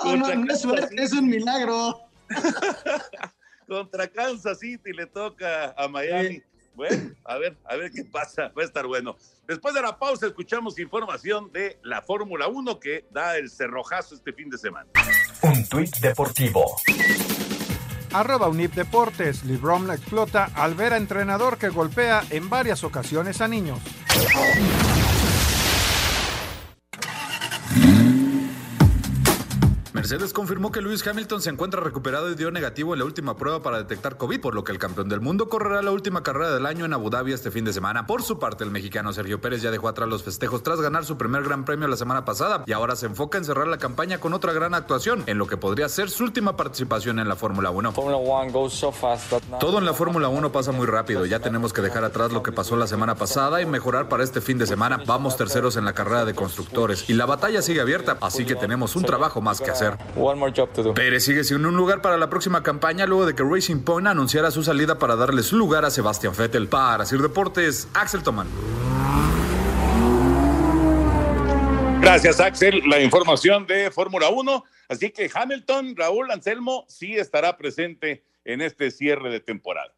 no, 0.05 0.17
no, 0.17 0.35
no 0.35 0.53
es 0.53 0.61
suerte, 0.61 1.00
es 1.00 1.12
un 1.12 1.29
milagro. 1.29 2.08
Contra 3.68 4.08
Kansas 4.08 4.58
City 4.61 4.92
le 4.92 5.06
toca 5.06 5.75
a 5.76 5.88
Miami. 5.88 6.42
Bueno, 6.75 7.12
a 7.25 7.38
ver, 7.38 7.56
a 7.64 7.76
ver 7.76 7.90
qué 7.90 8.04
pasa. 8.04 8.52
Va 8.56 8.62
a 8.62 8.64
estar 8.64 8.87
bueno. 8.87 9.16
Después 9.47 9.75
de 9.75 9.82
la 9.82 9.99
pausa, 9.99 10.26
escuchamos 10.26 10.78
información 10.78 11.50
de 11.52 11.78
la 11.82 12.02
Fórmula 12.02 12.47
1 12.47 12.78
que 12.78 13.04
da 13.11 13.37
el 13.37 13.50
cerrojazo 13.50 14.14
este 14.14 14.32
fin 14.32 14.49
de 14.49 14.58
semana. 14.58 14.88
Un 15.42 15.68
tuit 15.68 15.97
deportivo. 15.97 16.76
Arroba 18.12 18.49
Unip 18.49 18.75
Deportes. 18.75 19.44
Librom 19.44 19.87
la 19.87 19.94
explota 19.94 20.50
al 20.54 20.75
ver 20.75 20.92
a 20.92 20.97
entrenador 20.97 21.58
que 21.58 21.68
golpea 21.68 22.23
en 22.30 22.49
varias 22.49 22.85
ocasiones 22.85 23.40
a 23.40 23.49
niños. 23.49 23.80
Mercedes 29.99 30.33
confirmó 30.33 30.71
que 30.71 30.81
Lewis 30.81 31.05
Hamilton 31.05 31.43
se 31.43 31.50
encuentra 31.50 31.81
recuperado 31.81 32.31
y 32.31 32.37
dio 32.37 32.52
negativo 32.52 32.93
en 32.93 33.00
la 33.00 33.05
última 33.05 33.37
prueba 33.37 33.64
para 33.64 33.78
detectar 33.78 34.17
COVID, 34.17 34.40
por 34.40 34.55
lo 34.55 34.62
que 34.62 34.71
el 34.71 34.78
campeón 34.78 35.09
del 35.09 35.21
mundo 35.21 35.49
correrá 35.49 35.83
la 35.83 35.90
última 35.90 36.23
carrera 36.23 36.55
del 36.55 36.67
año 36.67 36.85
en 36.85 36.93
Abu 36.93 37.11
Dhabi 37.11 37.33
este 37.33 37.50
fin 37.50 37.64
de 37.64 37.73
semana. 37.73 38.07
Por 38.07 38.23
su 38.23 38.38
parte, 38.38 38.62
el 38.62 38.71
mexicano 38.71 39.12
Sergio 39.12 39.40
Pérez 39.40 39.61
ya 39.61 39.73
dejó 39.73 39.88
atrás 39.88 40.09
los 40.09 40.23
festejos 40.23 40.62
tras 40.62 40.81
ganar 40.81 41.05
su 41.05 41.19
primer 41.19 41.43
gran 41.43 41.64
premio 41.64 41.88
la 41.88 41.97
semana 41.97 42.25
pasada 42.25 42.62
y 42.64 42.71
ahora 42.71 42.95
se 42.95 43.07
enfoca 43.07 43.38
en 43.38 43.45
cerrar 43.45 43.67
la 43.67 43.78
campaña 43.78 44.21
con 44.21 44.35
otra 44.35 44.52
gran 44.52 44.73
actuación 44.73 45.25
en 45.26 45.37
lo 45.37 45.49
que 45.49 45.57
podría 45.57 45.88
ser 45.88 46.11
su 46.11 46.23
última 46.23 46.57
participación 46.57 47.19
en 47.19 47.26
la 47.26 47.35
Fórmula 47.35 47.71
1. 47.71 47.93
Todo 49.59 49.78
en 49.78 49.85
la 49.85 49.95
Fórmula 49.95 50.28
1 50.28 50.52
pasa 50.52 50.71
muy 50.71 50.87
rápido, 50.87 51.26
ya 51.26 51.40
tenemos 51.40 51.73
que 51.73 51.83
dejar 51.83 52.05
atrás 52.05 52.31
lo 52.31 52.45
que 52.45 52.52
pasó 52.52 52.76
la 52.76 52.87
semana 52.87 53.17
pasada 53.17 53.61
y 53.62 53.67
mejorar 53.67 54.09
para 54.09 54.23
este 54.23 54.40
fin 54.40 54.59
de 54.59 54.69
semana. 54.69 55.02
Vamos 55.07 55.37
terceros 55.37 55.76
en 55.76 55.85
la 55.85 55.93
carrera 55.93 56.25
de 56.25 56.37
constructores 56.37 57.11
y 57.11 57.14
la 57.14 57.26
batalla 57.26 57.62
sigue 57.62 57.81
abierta, 57.81 58.17
así 58.21 58.47
que 58.47 58.55
tenemos 58.55 58.95
un 58.95 59.02
trabajo 59.02 59.40
más 59.40 59.61
que 59.61 59.73
hacer. 59.73 59.88
Pérez 60.95 61.25
sigue 61.25 61.45
sin 61.45 61.64
un 61.64 61.76
lugar 61.76 62.02
para 62.02 62.16
la 62.16 62.28
próxima 62.28 62.62
campaña 62.62 63.07
luego 63.07 63.26
de 63.26 63.35
que 63.35 63.42
Racing 63.42 63.80
Point 63.80 64.09
anunciara 64.09 64.50
su 64.50 64.62
salida 64.62 64.99
para 64.99 65.16
darle 65.16 65.42
su 65.42 65.57
lugar 65.57 65.85
a 65.85 65.90
Sebastián 65.90 66.35
Vettel. 66.37 66.68
Para 66.68 67.04
Sir 67.04 67.21
Deportes, 67.21 67.88
Axel 67.95 68.23
Toman. 68.23 68.49
Gracias, 72.00 72.40
Axel. 72.40 72.83
La 72.87 73.00
información 73.00 73.66
de 73.66 73.90
Fórmula 73.90 74.30
1. 74.30 74.64
Así 74.88 75.11
que 75.11 75.30
Hamilton, 75.33 75.95
Raúl 75.97 76.30
Anselmo, 76.30 76.87
sí 76.88 77.16
estará 77.16 77.59
presente 77.59 78.25
en 78.45 78.62
este 78.62 78.90
cierre 78.90 79.30
de 79.30 79.40
temporada. 79.40 79.95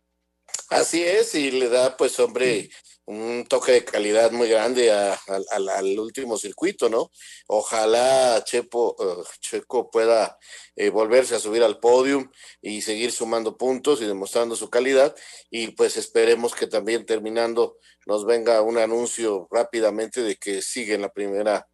Así 0.71 1.03
es, 1.03 1.35
y 1.35 1.51
le 1.51 1.69
da, 1.69 1.97
pues, 1.97 2.19
hombre, 2.19 2.71
un 3.11 3.45
toque 3.45 3.73
de 3.73 3.85
calidad 3.85 4.31
muy 4.31 4.49
grande 4.49 4.93
al 4.93 5.99
último 5.99 6.39
circuito, 6.39 6.89
¿no? 6.89 7.11
Ojalá 7.49 8.41
Chepo, 8.45 8.97
eh, 9.01 9.25
Checo 9.41 9.91
pueda 9.91 10.39
eh, 10.77 10.91
volverse 10.91 11.35
a 11.35 11.41
subir 11.41 11.65
al 11.65 11.81
podium 11.81 12.31
y 12.63 12.83
seguir 12.83 13.11
sumando 13.11 13.57
puntos 13.57 14.01
y 14.01 14.07
demostrando 14.07 14.55
su 14.55 14.71
calidad. 14.71 15.17
Y 15.51 15.73
pues 15.73 15.97
esperemos 15.97 16.55
que 16.55 16.69
también 16.69 17.05
terminando 17.05 17.79
nos 18.07 18.25
venga 18.25 18.63
un 18.63 18.79
anuncio 18.79 19.49
rápidamente 19.51 20.23
de 20.23 20.37
que 20.37 20.63
sigue 20.63 20.95
en 20.95 21.03
la 21.03 21.13
primera, 21.13 21.69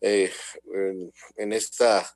eh, 0.00 0.32
en, 1.36 1.52
esta 1.52 2.10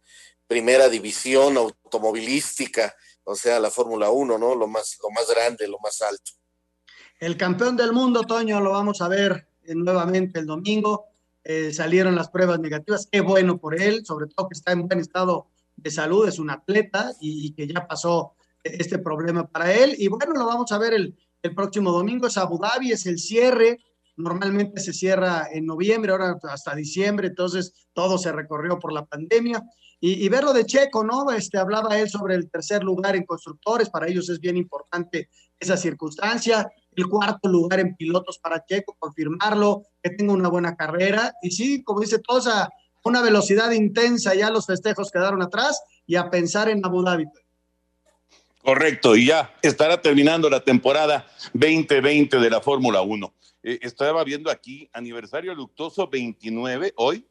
primera 0.46 0.88
división 0.88 1.58
automovilística, 1.58 2.96
o 3.24 3.34
sea, 3.34 3.60
la 3.60 3.70
Fórmula 3.70 4.08
1, 4.08 4.38
¿no? 4.38 4.54
Lo 4.54 4.66
más, 4.66 4.96
lo 5.02 5.10
más 5.10 5.28
grande, 5.28 5.68
lo 5.68 5.78
más 5.78 6.00
alto. 6.00 6.41
El 7.22 7.36
campeón 7.36 7.76
del 7.76 7.92
mundo, 7.92 8.24
Toño, 8.24 8.60
lo 8.60 8.72
vamos 8.72 9.00
a 9.00 9.06
ver 9.06 9.46
eh, 9.62 9.76
nuevamente 9.76 10.40
el 10.40 10.46
domingo. 10.46 11.04
Eh, 11.44 11.72
salieron 11.72 12.16
las 12.16 12.30
pruebas 12.30 12.58
negativas, 12.58 13.06
qué 13.08 13.20
bueno 13.20 13.58
por 13.58 13.80
él, 13.80 14.04
sobre 14.04 14.26
todo 14.26 14.48
que 14.48 14.54
está 14.54 14.72
en 14.72 14.88
buen 14.88 14.98
estado 14.98 15.46
de 15.76 15.92
salud, 15.92 16.26
es 16.26 16.40
un 16.40 16.50
atleta 16.50 17.12
y, 17.20 17.52
que 17.52 17.68
ya 17.68 17.86
pasó 17.86 18.34
este 18.64 18.98
problema 18.98 19.46
para 19.46 19.72
él. 19.72 19.94
Y 19.98 20.08
bueno, 20.08 20.32
lo 20.34 20.46
vamos 20.46 20.72
a 20.72 20.78
ver 20.78 20.94
el, 20.94 21.16
el 21.44 21.54
próximo 21.54 21.92
domingo, 21.92 22.26
es 22.26 22.36
Abu 22.36 22.58
Dhabi, 22.58 22.90
es 22.90 23.06
el 23.06 23.20
cierre, 23.20 23.78
normalmente 24.16 24.80
se 24.80 24.92
cierra 24.92 25.46
en 25.52 25.64
noviembre, 25.64 26.10
ahora 26.10 26.36
hasta 26.50 26.74
diciembre, 26.74 27.28
entonces 27.28 27.86
todo 27.92 28.18
se 28.18 28.32
recorrió 28.32 28.80
por 28.80 28.92
la 28.92 29.04
pandemia. 29.04 29.62
Y, 30.04 30.24
y 30.24 30.28
verlo 30.28 30.52
de 30.52 30.66
Checo, 30.66 31.04
¿no? 31.04 31.30
Este, 31.30 31.58
hablaba 31.58 31.96
él 31.96 32.10
sobre 32.10 32.34
el 32.34 32.50
tercer 32.50 32.82
lugar 32.82 33.14
en 33.14 33.24
constructores, 33.24 33.88
para 33.88 34.08
ellos 34.08 34.28
es 34.28 34.40
bien 34.40 34.56
importante 34.56 35.30
esa 35.58 35.76
circunstancia 35.76 36.70
el 36.96 37.08
cuarto 37.08 37.48
lugar 37.48 37.80
en 37.80 37.96
pilotos 37.96 38.38
para 38.38 38.64
Checo, 38.64 38.96
confirmarlo, 38.98 39.82
que 40.02 40.10
tenga 40.10 40.32
una 40.32 40.48
buena 40.48 40.76
carrera. 40.76 41.32
Y 41.42 41.50
sí, 41.50 41.82
como 41.82 42.00
dice 42.00 42.18
todos, 42.18 42.46
a 42.46 42.68
una 43.04 43.22
velocidad 43.22 43.70
intensa, 43.70 44.34
ya 44.34 44.50
los 44.50 44.66
festejos 44.66 45.10
quedaron 45.10 45.42
atrás 45.42 45.82
y 46.06 46.16
a 46.16 46.30
pensar 46.30 46.68
en 46.68 46.84
Abu 46.84 47.02
Dhabi. 47.02 47.26
Correcto, 48.62 49.16
y 49.16 49.26
ya 49.26 49.52
estará 49.60 50.00
terminando 50.00 50.48
la 50.48 50.62
temporada 50.62 51.26
2020 51.52 52.38
de 52.38 52.50
la 52.50 52.60
Fórmula 52.60 53.02
1. 53.02 53.34
Eh, 53.64 53.78
estaba 53.82 54.22
viendo 54.22 54.50
aquí, 54.50 54.88
aniversario 54.92 55.52
luctuoso 55.54 56.06
29, 56.06 56.92
hoy, 56.96 57.26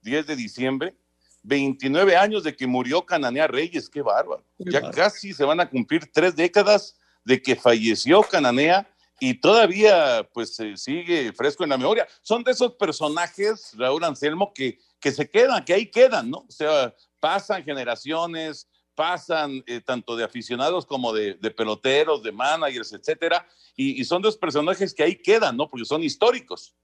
10 0.00 0.26
de 0.26 0.36
diciembre, 0.36 0.96
29 1.42 2.16
años 2.16 2.44
de 2.44 2.54
que 2.54 2.66
murió 2.66 3.04
Cananea 3.04 3.46
Reyes, 3.46 3.88
qué 3.88 4.02
bárbaro. 4.02 4.44
ya 4.58 4.90
casi 4.90 5.32
se 5.32 5.44
van 5.44 5.60
a 5.60 5.68
cumplir 5.68 6.10
tres 6.12 6.36
décadas 6.36 6.96
de 7.24 7.40
que 7.40 7.56
falleció 7.56 8.22
Cananea 8.22 8.88
y 9.18 9.34
todavía 9.34 10.28
pues 10.32 10.56
sigue 10.76 11.32
fresco 11.32 11.64
en 11.64 11.70
la 11.70 11.78
memoria. 11.78 12.06
Son 12.22 12.42
de 12.42 12.52
esos 12.52 12.74
personajes, 12.74 13.72
Raúl 13.76 14.02
Anselmo, 14.04 14.52
que, 14.52 14.78
que 15.00 15.12
se 15.12 15.28
quedan, 15.28 15.64
que 15.64 15.74
ahí 15.74 15.86
quedan, 15.86 16.30
¿no? 16.30 16.38
O 16.38 16.50
sea, 16.50 16.94
pasan 17.20 17.62
generaciones, 17.62 18.68
pasan 18.94 19.62
eh, 19.66 19.80
tanto 19.80 20.16
de 20.16 20.24
aficionados 20.24 20.86
como 20.86 21.12
de, 21.12 21.34
peloteros, 21.56 22.22
de 22.22 22.32
managers, 22.32 22.92
etcétera, 22.92 23.46
y, 23.76 24.04
son 24.04 24.20
de 24.20 24.28
esos 24.28 24.38
personajes 24.38 24.92
que 24.92 25.02
ahí 25.02 25.16
quedan, 25.16 25.56
¿no? 25.56 25.68
Porque 25.68 25.84
son 25.84 26.02
históricos. 26.02 26.74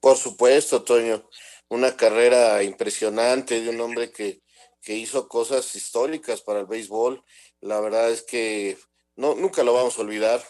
Por 0.00 0.16
supuesto, 0.16 0.82
Toño. 0.82 1.28
Una 1.72 1.96
carrera 1.96 2.62
impresionante 2.62 3.60
de 3.60 3.70
un 3.70 3.80
hombre 3.80 4.12
que, 4.12 4.42
que 4.80 4.94
hizo 4.96 5.28
cosas 5.28 5.74
históricas 5.74 6.42
para 6.42 6.60
el 6.60 6.66
béisbol. 6.66 7.24
La 7.60 7.80
verdad 7.80 8.10
es 8.10 8.22
que 8.22 8.78
no, 9.16 9.34
nunca 9.34 9.62
lo 9.62 9.74
vamos 9.74 9.98
a 9.98 10.02
olvidar 10.02 10.42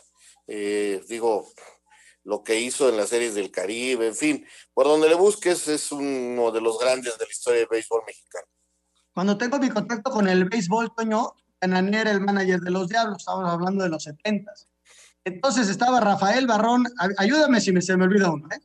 eh, 0.47 1.02
digo, 1.09 1.47
lo 2.25 2.43
que 2.43 2.61
hizo 2.61 2.88
en 2.88 2.97
las 2.97 3.09
series 3.09 3.35
del 3.35 3.50
Caribe, 3.50 4.09
en 4.09 4.14
fin, 4.14 4.47
por 4.75 4.87
donde 4.87 5.09
le 5.09 5.14
busques 5.14 5.69
es 5.69 5.93
uno 5.93 6.50
de 6.50 6.61
los 6.61 6.79
grandes 6.79 7.17
de 7.19 7.25
la 7.25 7.31
historia 7.31 7.61
del 7.61 7.69
béisbol 7.71 8.02
mexicano. 8.07 8.47
Cuando 9.14 9.37
tengo 9.37 9.59
mi 9.59 9.69
contacto 9.69 10.11
con 10.11 10.29
el 10.29 10.49
béisbol, 10.49 10.95
Toño, 10.95 11.35
Canané 11.59 12.00
era 12.00 12.11
el 12.11 12.21
manager 12.21 12.61
de 12.61 12.71
los 12.71 12.88
Diablos, 12.88 13.19
estábamos 13.19 13.50
hablando 13.50 13.85
de 13.85 13.91
los 13.91 14.02
70 14.02 14.52
Entonces 15.25 15.69
estaba 15.69 16.00
Rafael 16.00 16.47
Barrón, 16.47 16.87
ayúdame 17.19 17.61
si 17.61 17.73
me, 17.73 17.83
se 17.83 17.97
me 17.97 18.05
olvida 18.05 18.31
uno, 18.31 18.49
¿eh? 18.50 18.61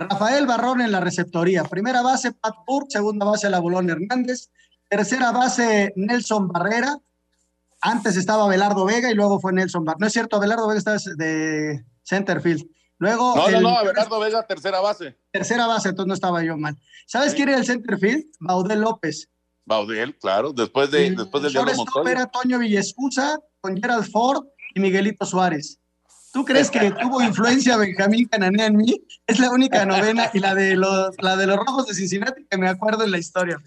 Rafael 0.00 0.46
Barrón 0.46 0.80
en 0.80 0.92
la 0.92 1.00
receptoría, 1.00 1.62
primera 1.64 2.00
base 2.00 2.32
Pat 2.32 2.54
Burke, 2.66 2.90
segunda 2.90 3.26
base 3.26 3.50
Labulón 3.50 3.90
Hernández, 3.90 4.50
tercera 4.88 5.30
base 5.30 5.92
Nelson 5.94 6.48
Barrera, 6.48 6.96
antes 7.82 8.16
estaba 8.16 8.44
Abelardo 8.44 8.86
Vega 8.86 9.10
y 9.10 9.14
luego 9.14 9.40
fue 9.40 9.52
Nelson 9.52 9.84
Bar. 9.84 9.96
No 9.98 10.06
es 10.06 10.12
cierto, 10.12 10.36
Abelardo 10.36 10.68
Vega 10.68 10.78
estaba 10.78 10.96
de 11.16 11.84
centerfield. 12.02 12.66
Luego 12.98 13.34
no, 13.36 13.50
no, 13.50 13.60
no, 13.60 13.78
Abelardo 13.78 14.20
Vega, 14.20 14.46
tercera 14.46 14.80
base. 14.80 15.18
Tercera 15.30 15.66
base, 15.66 15.90
entonces 15.90 16.08
no 16.08 16.14
estaba 16.14 16.42
yo 16.42 16.56
mal. 16.56 16.78
¿Sabes 17.06 17.34
quién 17.34 17.50
era 17.50 17.58
el 17.58 17.66
centerfield? 17.66 18.24
Baudel 18.38 18.80
López. 18.80 19.28
Baudel, 19.66 20.16
claro, 20.18 20.52
después, 20.52 20.90
de, 20.90 21.10
después 21.10 21.42
del 21.42 21.52
Diablo 21.52 21.74
Montoya. 21.74 22.10
era 22.10 22.26
Toño 22.26 22.58
Villescusa 22.58 23.38
con 23.60 23.76
Gerald 23.76 24.10
Ford 24.10 24.46
y 24.74 24.80
Miguelito 24.80 25.26
Suárez. 25.26 25.79
¿Tú 26.32 26.44
crees 26.44 26.70
que 26.70 26.90
tuvo 27.00 27.22
influencia 27.22 27.76
Benjamín 27.76 28.26
Cananea 28.28 28.66
en 28.66 28.76
mí? 28.76 29.02
Es 29.26 29.38
la 29.38 29.50
única 29.50 29.84
novena 29.84 30.30
y 30.32 30.38
la 30.38 30.54
de 30.54 30.76
los, 30.76 31.10
la 31.20 31.36
de 31.36 31.46
los 31.46 31.56
Rojos 31.56 31.86
de 31.86 31.94
Cincinnati 31.94 32.44
que 32.48 32.58
me 32.58 32.68
acuerdo 32.68 33.04
en 33.04 33.10
la 33.10 33.18
historia. 33.18 33.60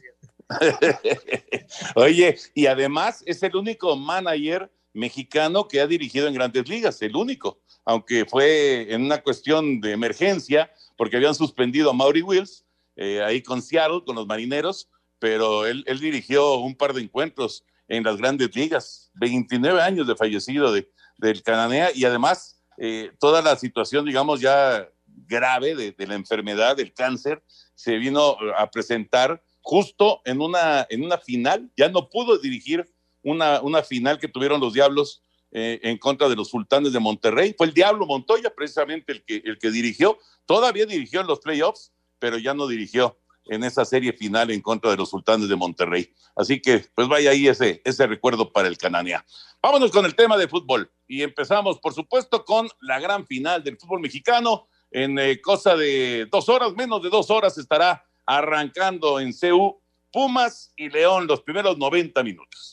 Oye, 1.95 2.37
y 2.53 2.65
además 2.67 3.23
es 3.25 3.41
el 3.43 3.55
único 3.55 3.95
manager 3.95 4.71
mexicano 4.93 5.67
que 5.67 5.81
ha 5.81 5.87
dirigido 5.87 6.27
en 6.27 6.35
grandes 6.35 6.67
ligas, 6.69 7.01
el 7.01 7.15
único, 7.15 7.61
aunque 7.85 8.25
fue 8.25 8.93
en 8.93 9.03
una 9.03 9.21
cuestión 9.21 9.81
de 9.81 9.91
emergencia, 9.91 10.71
porque 10.95 11.17
habían 11.17 11.33
suspendido 11.35 11.89
a 11.89 11.93
Maury 11.93 12.21
Wills 12.21 12.65
eh, 12.95 13.23
ahí 13.23 13.41
con 13.41 13.61
Seattle, 13.61 14.03
con 14.05 14.15
los 14.15 14.27
marineros, 14.27 14.89
pero 15.19 15.65
él, 15.65 15.83
dirigió 15.99 16.57
un 16.57 16.75
par 16.75 16.93
de 16.93 17.01
encuentros 17.01 17.65
en 17.87 18.03
las 18.03 18.17
grandes 18.17 18.55
ligas, 18.55 19.09
29 19.15 19.81
años 19.81 20.07
de 20.07 20.15
fallecido 20.15 20.71
de, 20.71 20.91
del 21.17 21.41
Cananea 21.41 21.89
y 21.93 22.05
además 22.05 22.52
eh, 22.77 23.11
toda 23.19 23.41
la 23.41 23.55
situación, 23.55 24.05
digamos, 24.05 24.41
ya 24.41 24.89
grave 25.05 25.75
de, 25.75 26.07
la 26.07 26.15
enfermedad, 26.15 26.75
del 26.75 26.93
cáncer, 26.93 27.43
se 27.75 27.97
vino 27.97 28.37
a 28.57 28.69
presentar 28.69 29.43
justo 29.61 30.21
en 30.25 30.41
una, 30.41 30.85
en 30.89 31.03
una 31.03 31.17
final, 31.17 31.71
ya 31.77 31.89
no 31.89 32.09
pudo 32.09 32.37
dirigir 32.37 32.85
una, 33.21 33.61
una 33.61 33.83
final 33.83 34.19
que 34.19 34.27
tuvieron 34.27 34.59
los 34.59 34.73
Diablos 34.73 35.21
eh, 35.51 35.79
en 35.83 35.97
contra 35.97 36.27
de 36.27 36.35
los 36.35 36.49
Sultanes 36.49 36.93
de 36.93 36.99
Monterrey. 36.99 37.53
Fue 37.57 37.67
el 37.67 37.73
Diablo 37.73 38.05
Montoya 38.05 38.53
precisamente 38.53 39.11
el 39.13 39.23
que, 39.23 39.41
el 39.45 39.59
que 39.59 39.69
dirigió, 39.69 40.17
todavía 40.45 40.85
dirigió 40.85 41.21
en 41.21 41.27
los 41.27 41.39
playoffs, 41.39 41.91
pero 42.19 42.37
ya 42.37 42.53
no 42.53 42.67
dirigió 42.67 43.17
en 43.45 43.63
esa 43.63 43.85
serie 43.85 44.13
final 44.13 44.51
en 44.51 44.61
contra 44.61 44.91
de 44.91 44.97
los 44.97 45.09
sultanes 45.09 45.49
de 45.49 45.55
Monterrey. 45.55 46.13
Así 46.35 46.61
que, 46.61 46.85
pues 46.95 47.07
vaya 47.07 47.31
ahí 47.31 47.47
ese, 47.47 47.81
ese 47.83 48.07
recuerdo 48.07 48.51
para 48.51 48.67
el 48.67 48.77
Cananea. 48.77 49.25
Vámonos 49.61 49.91
con 49.91 50.05
el 50.05 50.15
tema 50.15 50.37
de 50.37 50.47
fútbol 50.47 50.91
y 51.07 51.21
empezamos, 51.21 51.79
por 51.79 51.93
supuesto, 51.93 52.43
con 52.43 52.67
la 52.81 52.99
gran 52.99 53.25
final 53.25 53.63
del 53.63 53.77
fútbol 53.77 53.99
mexicano. 53.99 54.67
En 54.91 55.17
eh, 55.17 55.41
cosa 55.41 55.75
de 55.75 56.27
dos 56.31 56.49
horas, 56.49 56.73
menos 56.73 57.01
de 57.01 57.09
dos 57.09 57.29
horas, 57.29 57.57
estará 57.57 58.05
arrancando 58.25 59.19
en 59.19 59.33
CU 59.33 59.81
Pumas 60.11 60.71
y 60.75 60.89
León 60.89 61.25
los 61.25 61.41
primeros 61.41 61.77
90 61.77 62.21
minutos. 62.23 62.72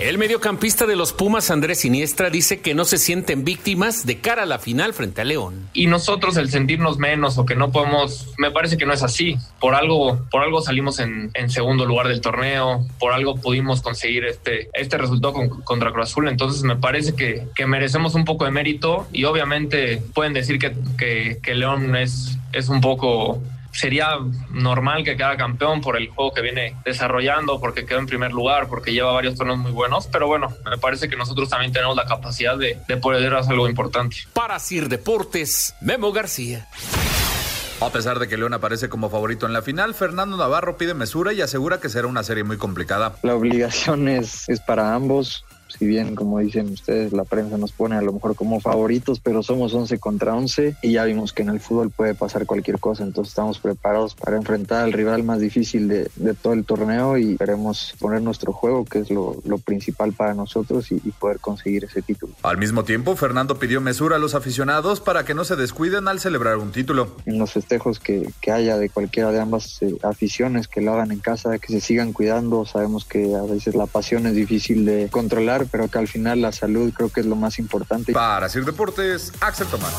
El 0.00 0.16
mediocampista 0.16 0.86
de 0.86 0.96
los 0.96 1.12
Pumas, 1.12 1.50
Andrés 1.50 1.80
Siniestra, 1.80 2.30
dice 2.30 2.62
que 2.62 2.74
no 2.74 2.86
se 2.86 2.96
sienten 2.96 3.44
víctimas 3.44 4.06
de 4.06 4.18
cara 4.18 4.44
a 4.44 4.46
la 4.46 4.58
final 4.58 4.94
frente 4.94 5.20
a 5.20 5.24
León. 5.24 5.68
Y 5.74 5.88
nosotros 5.88 6.38
el 6.38 6.48
sentirnos 6.48 6.96
menos 6.96 7.36
o 7.36 7.44
que 7.44 7.54
no 7.54 7.70
podemos, 7.70 8.32
me 8.38 8.50
parece 8.50 8.78
que 8.78 8.86
no 8.86 8.94
es 8.94 9.02
así. 9.02 9.36
Por 9.60 9.74
algo, 9.74 10.26
por 10.30 10.42
algo 10.42 10.62
salimos 10.62 11.00
en, 11.00 11.30
segundo 11.50 11.84
lugar 11.84 12.08
del 12.08 12.22
torneo, 12.22 12.86
por 12.98 13.12
algo 13.12 13.36
pudimos 13.36 13.82
conseguir 13.82 14.24
este, 14.24 14.70
este 14.72 14.96
resultado 14.96 15.34
contra 15.64 15.92
Cruz 15.92 16.08
Azul. 16.08 16.28
Entonces 16.28 16.62
me 16.62 16.76
parece 16.76 17.14
que, 17.14 17.66
merecemos 17.66 18.14
un 18.14 18.24
poco 18.24 18.46
de 18.46 18.52
mérito 18.52 19.06
y 19.12 19.24
obviamente 19.24 20.02
pueden 20.14 20.32
decir 20.32 20.58
que, 20.58 20.72
que, 20.96 21.40
que 21.42 21.54
León 21.54 21.94
es, 21.94 22.38
es 22.54 22.70
un 22.70 22.80
poco 22.80 23.42
sería 23.72 24.18
normal 24.50 25.04
que 25.04 25.16
quede 25.16 25.36
campeón 25.36 25.80
por 25.80 25.96
el 25.96 26.08
juego 26.08 26.32
que 26.32 26.42
viene 26.42 26.76
desarrollando, 26.84 27.60
porque 27.60 27.86
quedó 27.86 27.98
en 27.98 28.06
primer 28.06 28.32
lugar, 28.32 28.68
porque 28.68 28.92
lleva 28.92 29.12
varios 29.12 29.36
torneos 29.36 29.58
muy 29.58 29.72
buenos, 29.72 30.06
pero 30.06 30.26
bueno, 30.26 30.52
me 30.68 30.78
parece 30.78 31.08
que 31.08 31.16
nosotros 31.16 31.48
también 31.48 31.72
tenemos 31.72 31.96
la 31.96 32.06
capacidad 32.06 32.56
de, 32.56 32.78
de 32.86 32.96
poder 32.96 33.34
hacer 33.34 33.52
algo 33.52 33.68
importante. 33.68 34.16
Para 34.32 34.58
Sir 34.58 34.88
Deportes, 34.88 35.74
Memo 35.80 36.12
García. 36.12 36.68
A 37.80 37.88
pesar 37.88 38.18
de 38.18 38.28
que 38.28 38.36
León 38.36 38.52
aparece 38.52 38.90
como 38.90 39.08
favorito 39.08 39.46
en 39.46 39.54
la 39.54 39.62
final, 39.62 39.94
Fernando 39.94 40.36
Navarro 40.36 40.76
pide 40.76 40.92
mesura 40.92 41.32
y 41.32 41.40
asegura 41.40 41.80
que 41.80 41.88
será 41.88 42.08
una 42.08 42.22
serie 42.22 42.44
muy 42.44 42.58
complicada. 42.58 43.14
La 43.22 43.34
obligación 43.34 44.06
es, 44.06 44.46
es 44.50 44.60
para 44.60 44.94
ambos 44.94 45.44
si 45.78 45.86
bien 45.86 46.14
como 46.14 46.38
dicen 46.38 46.70
ustedes 46.70 47.12
la 47.12 47.24
prensa 47.24 47.58
nos 47.58 47.72
pone 47.72 47.96
a 47.96 48.02
lo 48.02 48.12
mejor 48.12 48.34
como 48.34 48.60
favoritos, 48.60 49.20
pero 49.20 49.42
somos 49.42 49.74
11 49.74 49.98
contra 49.98 50.34
11 50.34 50.76
y 50.82 50.92
ya 50.92 51.04
vimos 51.04 51.32
que 51.32 51.42
en 51.42 51.50
el 51.50 51.60
fútbol 51.60 51.90
puede 51.90 52.14
pasar 52.14 52.46
cualquier 52.46 52.78
cosa, 52.78 53.04
entonces 53.04 53.32
estamos 53.32 53.58
preparados 53.58 54.14
para 54.14 54.36
enfrentar 54.36 54.84
al 54.84 54.92
rival 54.92 55.22
más 55.22 55.40
difícil 55.40 55.88
de, 55.88 56.10
de 56.16 56.34
todo 56.34 56.52
el 56.52 56.64
torneo 56.64 57.18
y 57.18 57.36
queremos 57.36 57.94
poner 57.98 58.22
nuestro 58.22 58.52
juego, 58.52 58.84
que 58.84 59.00
es 59.00 59.10
lo, 59.10 59.40
lo 59.44 59.58
principal 59.58 60.12
para 60.12 60.34
nosotros 60.34 60.90
y, 60.92 60.96
y, 60.96 61.10
poder 61.10 61.40
conseguir 61.40 61.84
ese 61.84 62.02
título. 62.02 62.32
Al 62.42 62.56
mismo 62.56 62.84
tiempo, 62.84 63.14
Fernando 63.16 63.58
pidió 63.58 63.80
mesura 63.80 64.16
a 64.16 64.18
los 64.18 64.34
aficionados 64.34 65.00
para 65.00 65.24
que 65.24 65.34
no 65.34 65.44
se 65.44 65.56
descuiden 65.56 66.08
al 66.08 66.20
celebrar 66.20 66.56
un 66.56 66.72
título. 66.72 67.16
En 67.26 67.38
los 67.38 67.52
festejos 67.52 67.98
que, 67.98 68.30
que 68.40 68.52
haya 68.52 68.78
de 68.78 68.88
cualquiera 68.88 69.32
de 69.32 69.40
ambas 69.40 69.82
eh, 69.82 69.96
aficiones, 70.02 70.68
que 70.68 70.80
lo 70.80 70.92
hagan 70.92 71.12
en 71.12 71.18
casa, 71.18 71.58
que 71.58 71.68
se 71.68 71.80
sigan 71.80 72.12
cuidando, 72.12 72.64
sabemos 72.64 73.04
que 73.04 73.34
a 73.34 73.42
veces 73.42 73.74
la 73.74 73.86
pasión 73.86 74.26
es 74.26 74.34
difícil 74.34 74.84
de 74.84 75.08
controlar, 75.10 75.59
pero 75.70 75.88
que 75.88 75.98
al 75.98 76.08
final 76.08 76.40
la 76.40 76.52
salud 76.52 76.92
creo 76.92 77.10
que 77.10 77.20
es 77.20 77.26
lo 77.26 77.36
más 77.36 77.58
importante. 77.58 78.12
Para 78.12 78.48
Sir 78.48 78.64
Deportes, 78.64 79.32
Axel 79.40 79.66
Tomás. 79.66 79.94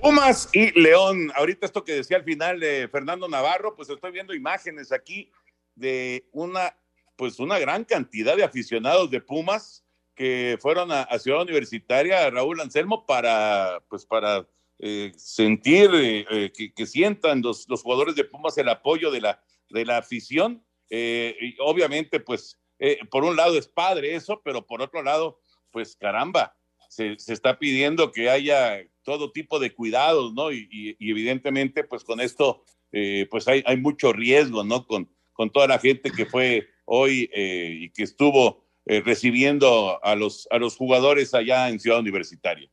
Pumas 0.00 0.48
y 0.52 0.78
León. 0.80 1.32
Ahorita 1.34 1.66
esto 1.66 1.84
que 1.84 1.92
decía 1.92 2.16
al 2.16 2.24
final 2.24 2.60
de 2.60 2.88
Fernando 2.88 3.28
Navarro, 3.28 3.74
pues 3.74 3.90
estoy 3.90 4.12
viendo 4.12 4.34
imágenes 4.34 4.92
aquí 4.92 5.30
de 5.74 6.28
una, 6.32 6.76
pues 7.16 7.38
una 7.38 7.58
gran 7.58 7.84
cantidad 7.84 8.36
de 8.36 8.44
aficionados 8.44 9.10
de 9.10 9.20
Pumas 9.20 9.84
que 10.14 10.58
fueron 10.60 10.90
a, 10.90 11.02
a 11.02 11.18
Ciudad 11.18 11.42
Universitaria, 11.42 12.28
Raúl 12.30 12.60
Anselmo, 12.60 13.06
para, 13.06 13.80
pues 13.88 14.04
para 14.04 14.46
eh, 14.80 15.12
sentir, 15.16 15.90
eh, 15.94 16.52
que, 16.52 16.72
que, 16.72 16.86
sientan 16.86 17.42
los, 17.42 17.68
los 17.68 17.82
jugadores 17.82 18.14
de 18.16 18.24
Pumas 18.24 18.56
el 18.58 18.68
apoyo 18.68 19.10
de 19.10 19.20
la, 19.20 19.42
de 19.70 19.84
la 19.84 19.98
afición 19.98 20.64
eh, 20.90 21.54
obviamente, 21.58 22.20
pues, 22.20 22.58
eh, 22.78 22.98
por 23.10 23.24
un 23.24 23.36
lado 23.36 23.58
es 23.58 23.68
padre 23.68 24.14
eso, 24.14 24.40
pero 24.44 24.66
por 24.66 24.82
otro 24.82 25.02
lado, 25.02 25.40
pues 25.70 25.96
caramba, 25.96 26.56
se, 26.88 27.18
se 27.18 27.32
está 27.32 27.58
pidiendo 27.58 28.12
que 28.12 28.30
haya 28.30 28.82
todo 29.02 29.32
tipo 29.32 29.58
de 29.58 29.74
cuidados, 29.74 30.32
¿no? 30.34 30.52
Y, 30.52 30.96
evidentemente, 31.00 31.84
pues 31.84 32.04
con 32.04 32.20
esto, 32.20 32.64
eh, 32.92 33.26
pues 33.30 33.48
hay, 33.48 33.62
hay, 33.66 33.76
mucho 33.76 34.12
riesgo, 34.12 34.64
¿no? 34.64 34.86
Con, 34.86 35.10
con, 35.32 35.50
toda 35.50 35.66
la 35.66 35.78
gente 35.78 36.10
que 36.10 36.26
fue 36.26 36.68
hoy 36.84 37.30
y 37.34 37.90
que 37.90 38.02
estuvo 38.02 38.64
recibiendo 38.86 40.02
a 40.02 40.16
los, 40.16 40.48
a 40.50 40.58
los 40.58 40.76
jugadores 40.76 41.34
allá 41.34 41.68
en 41.68 41.78
Ciudad 41.78 42.00
Universitaria. 42.00 42.70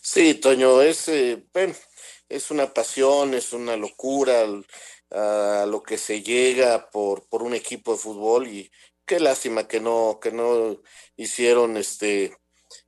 Sí, 0.00 0.34
Toño, 0.34 0.82
es, 0.82 1.08
es 1.08 2.50
una 2.50 2.72
pasión, 2.72 3.34
es 3.34 3.52
una 3.52 3.76
locura 3.76 4.46
a 5.10 5.66
lo 5.68 5.82
que 5.82 5.98
se 5.98 6.22
llega 6.22 6.90
por, 6.90 7.26
por 7.28 7.42
un 7.42 7.54
equipo 7.54 7.92
de 7.92 7.98
fútbol 7.98 8.48
y 8.48 8.70
qué 9.04 9.20
lástima 9.20 9.68
que 9.68 9.80
no, 9.80 10.18
que 10.20 10.32
no 10.32 10.80
hicieron 11.16 11.76
este 11.76 12.36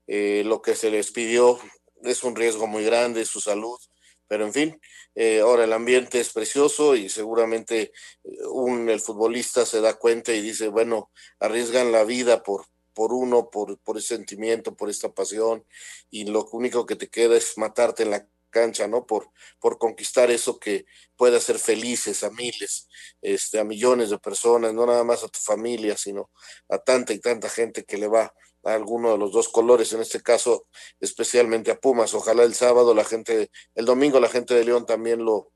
eh, 0.06 0.42
lo 0.44 0.60
que 0.62 0.74
se 0.74 0.90
les 0.90 1.12
pidió. 1.12 1.58
Es 2.02 2.24
un 2.24 2.36
riesgo 2.36 2.66
muy 2.66 2.84
grande 2.84 3.24
su 3.24 3.40
salud, 3.40 3.78
pero 4.26 4.44
en 4.46 4.52
fin, 4.52 4.80
eh, 5.14 5.40
ahora 5.40 5.64
el 5.64 5.72
ambiente 5.72 6.20
es 6.20 6.32
precioso 6.32 6.94
y 6.94 7.08
seguramente 7.08 7.92
eh, 8.24 8.46
un, 8.50 8.88
el 8.88 9.00
futbolista 9.00 9.66
se 9.66 9.80
da 9.80 9.98
cuenta 9.98 10.32
y 10.32 10.40
dice, 10.40 10.68
bueno, 10.68 11.10
arriesgan 11.40 11.92
la 11.92 12.04
vida 12.04 12.42
por, 12.42 12.66
por 12.94 13.12
uno, 13.12 13.50
por, 13.50 13.78
por 13.78 13.98
ese 13.98 14.16
sentimiento, 14.16 14.76
por 14.76 14.90
esta 14.90 15.12
pasión, 15.12 15.64
y 16.10 16.24
lo 16.24 16.48
único 16.52 16.86
que 16.86 16.96
te 16.96 17.08
queda 17.08 17.36
es 17.36 17.58
matarte 17.58 18.02
en 18.02 18.10
la 18.10 18.26
cancha, 18.48 18.88
¿no? 18.88 19.06
Por, 19.06 19.30
por 19.60 19.78
conquistar 19.78 20.30
eso 20.30 20.58
que 20.58 20.86
puede 21.16 21.36
hacer 21.36 21.58
felices 21.58 22.22
a 22.24 22.30
miles, 22.30 22.88
este, 23.22 23.58
a 23.58 23.64
millones 23.64 24.10
de 24.10 24.18
personas, 24.18 24.74
no 24.74 24.86
nada 24.86 25.04
más 25.04 25.24
a 25.24 25.28
tu 25.28 25.38
familia, 25.38 25.96
sino 25.96 26.30
a 26.68 26.78
tanta 26.78 27.12
y 27.12 27.20
tanta 27.20 27.48
gente 27.48 27.84
que 27.84 27.98
le 27.98 28.08
va 28.08 28.34
a 28.64 28.74
alguno 28.74 29.12
de 29.12 29.18
los 29.18 29.32
dos 29.32 29.48
colores, 29.48 29.92
en 29.92 30.00
este 30.00 30.22
caso 30.22 30.66
especialmente 31.00 31.70
a 31.70 31.78
Pumas. 31.78 32.14
Ojalá 32.14 32.42
el 32.42 32.54
sábado 32.54 32.94
la 32.94 33.04
gente, 33.04 33.50
el 33.74 33.84
domingo 33.84 34.20
la 34.20 34.28
gente 34.28 34.54
de 34.54 34.64
León 34.64 34.84
también 34.84 35.24
lo, 35.24 35.52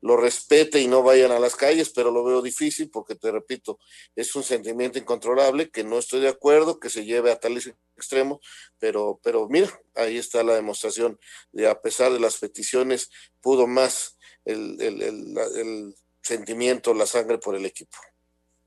lo 0.00 0.16
respete 0.16 0.80
y 0.80 0.86
no 0.86 1.02
vayan 1.02 1.32
a 1.32 1.38
las 1.38 1.56
calles, 1.56 1.90
pero 1.90 2.10
lo 2.10 2.24
veo 2.24 2.42
difícil 2.42 2.90
porque, 2.90 3.14
te 3.14 3.30
repito, 3.30 3.78
es 4.14 4.34
un 4.36 4.42
sentimiento 4.42 4.98
incontrolable 4.98 5.70
que 5.70 5.84
no 5.84 5.98
estoy 5.98 6.20
de 6.20 6.28
acuerdo 6.28 6.78
que 6.78 6.90
se 6.90 7.04
lleve 7.04 7.32
a 7.32 7.40
tales 7.40 7.72
extremos, 7.96 8.38
pero, 8.78 9.18
pero 9.22 9.48
mira, 9.48 9.68
ahí 9.94 10.18
está 10.18 10.42
la 10.42 10.54
demostración 10.54 11.18
de 11.52 11.68
a 11.68 11.80
pesar 11.80 12.12
de 12.12 12.20
las 12.20 12.38
peticiones, 12.38 13.10
pudo 13.40 13.66
más 13.66 14.18
el, 14.44 14.80
el, 14.80 15.02
el, 15.02 15.94
sentimiento, 16.22 16.92
la 16.92 17.06
sangre 17.06 17.38
por 17.38 17.54
el 17.54 17.64
equipo. 17.64 17.96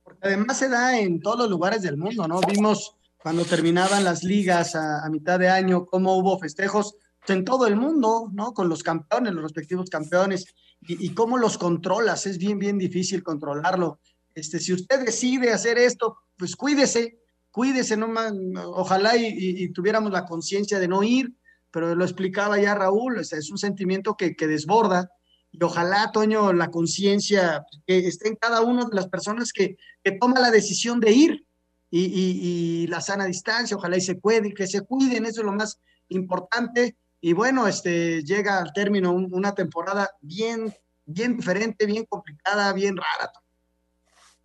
Porque 0.04 0.28
además 0.28 0.58
se 0.58 0.70
da 0.70 0.98
en 0.98 1.20
todos 1.20 1.40
los 1.40 1.50
lugares 1.50 1.82
del 1.82 1.98
mundo, 1.98 2.26
¿no? 2.26 2.40
Vimos 2.40 2.96
cuando 3.22 3.44
terminaban 3.44 4.06
las 4.06 4.24
ligas 4.24 4.76
a, 4.76 5.04
a 5.04 5.10
mitad 5.10 5.38
de 5.38 5.50
año, 5.50 5.86
cómo 5.86 6.18
hubo 6.18 6.40
festejos 6.40 6.96
en 7.30 7.46
todo 7.46 7.68
el 7.68 7.76
mundo, 7.76 8.30
¿no? 8.34 8.54
Con 8.54 8.70
los 8.70 8.84
campeones, 8.84 9.34
los 9.34 9.44
respectivos 9.44 9.90
campeones, 9.90 10.46
y, 10.82 11.06
y, 11.06 11.14
cómo 11.14 11.38
los 11.38 11.58
controlas, 11.58 12.26
es 12.26 12.38
bien, 12.38 12.58
bien 12.58 12.78
difícil 12.78 13.24
controlarlo. 13.24 14.00
Este, 14.34 14.60
si 14.60 14.74
usted 14.74 15.06
decide 15.06 15.52
hacer 15.52 15.78
esto, 15.78 16.18
pues 16.38 16.56
cuídese, 16.56 17.20
cuídese, 17.52 17.98
no 17.98 18.08
ojalá 18.68 19.18
y, 19.18 19.26
y, 19.26 19.64
y 19.64 19.74
tuviéramos 19.74 20.12
la 20.12 20.26
conciencia 20.26 20.80
de 20.80 20.88
no 20.88 21.04
ir, 21.04 21.34
pero 21.72 21.96
lo 21.96 22.04
explicaba 22.04 22.60
ya 22.60 22.76
Raúl, 22.76 23.20
o 23.20 23.24
sea, 23.24 23.40
es 23.40 23.52
un 23.52 23.58
sentimiento 23.58 24.16
que, 24.16 24.36
que 24.36 24.48
desborda, 24.48 25.10
y 25.52 25.64
ojalá, 25.64 26.12
Toño, 26.12 26.54
la 26.54 26.70
conciencia 26.70 27.66
que 27.86 28.08
esté 28.08 28.30
en 28.30 28.36
cada 28.36 28.62
una 28.62 28.86
de 28.86 28.96
las 28.96 29.08
personas 29.08 29.52
que, 29.52 29.78
que 30.04 30.12
toma 30.14 30.40
la 30.40 30.52
decisión 30.52 31.00
de 31.00 31.12
ir, 31.12 31.46
y, 31.92 32.06
y, 32.06 32.84
y, 32.84 32.88
la 32.88 33.02
sana 33.02 33.26
distancia, 33.26 33.76
ojalá 33.76 33.98
y 33.98 34.02
se 34.02 34.16
puede, 34.16 34.54
que 34.54 34.68
se 34.68 34.82
cuiden, 34.82 35.26
eso 35.26 35.42
es 35.42 35.46
lo 35.46 35.54
más 35.54 35.80
importante, 36.10 36.96
y 37.22 37.34
bueno, 37.34 37.68
este, 37.68 38.24
llega 38.24 38.60
al 38.60 38.74
término 38.74 39.12
un, 39.12 39.28
una 39.32 39.54
temporada 39.54 40.10
bien, 40.22 40.74
bien 41.06 41.36
diferente, 41.36 41.86
bien 41.86 42.06
complicada, 42.06 42.74
bien 42.74 42.98
rara. 42.98 43.32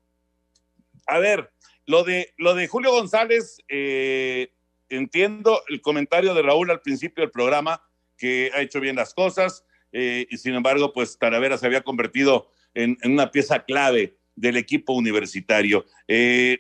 A 1.09 1.19
ver, 1.19 1.51
lo 1.85 2.05
de, 2.05 2.33
lo 2.39 2.55
de 2.55 2.69
Julio 2.69 2.93
González, 2.93 3.59
eh, 3.67 4.53
entiendo 4.97 5.63
el 5.69 5.81
comentario 5.81 6.35
de 6.35 6.43
Raúl 6.43 6.71
al 6.71 6.81
principio 6.81 7.23
del 7.23 7.31
programa, 7.31 7.83
que 8.17 8.51
ha 8.55 8.61
hecho 8.61 8.81
bien 8.81 8.97
las 8.97 9.15
cosas, 9.15 9.65
eh, 9.93 10.27
y 10.31 10.39
sin 10.39 10.55
embargo, 10.55 10.93
pues 10.93 11.19
Talavera 11.19 11.59
se 11.59 11.67
había 11.67 11.83
convertido 11.83 12.51
en, 12.75 12.97
una 13.05 13.31
pieza 13.31 13.65
clave 13.65 14.17
del 14.35 14.57
equipo 14.57 14.93
universitario. 14.95 15.85
Eh, 16.09 16.59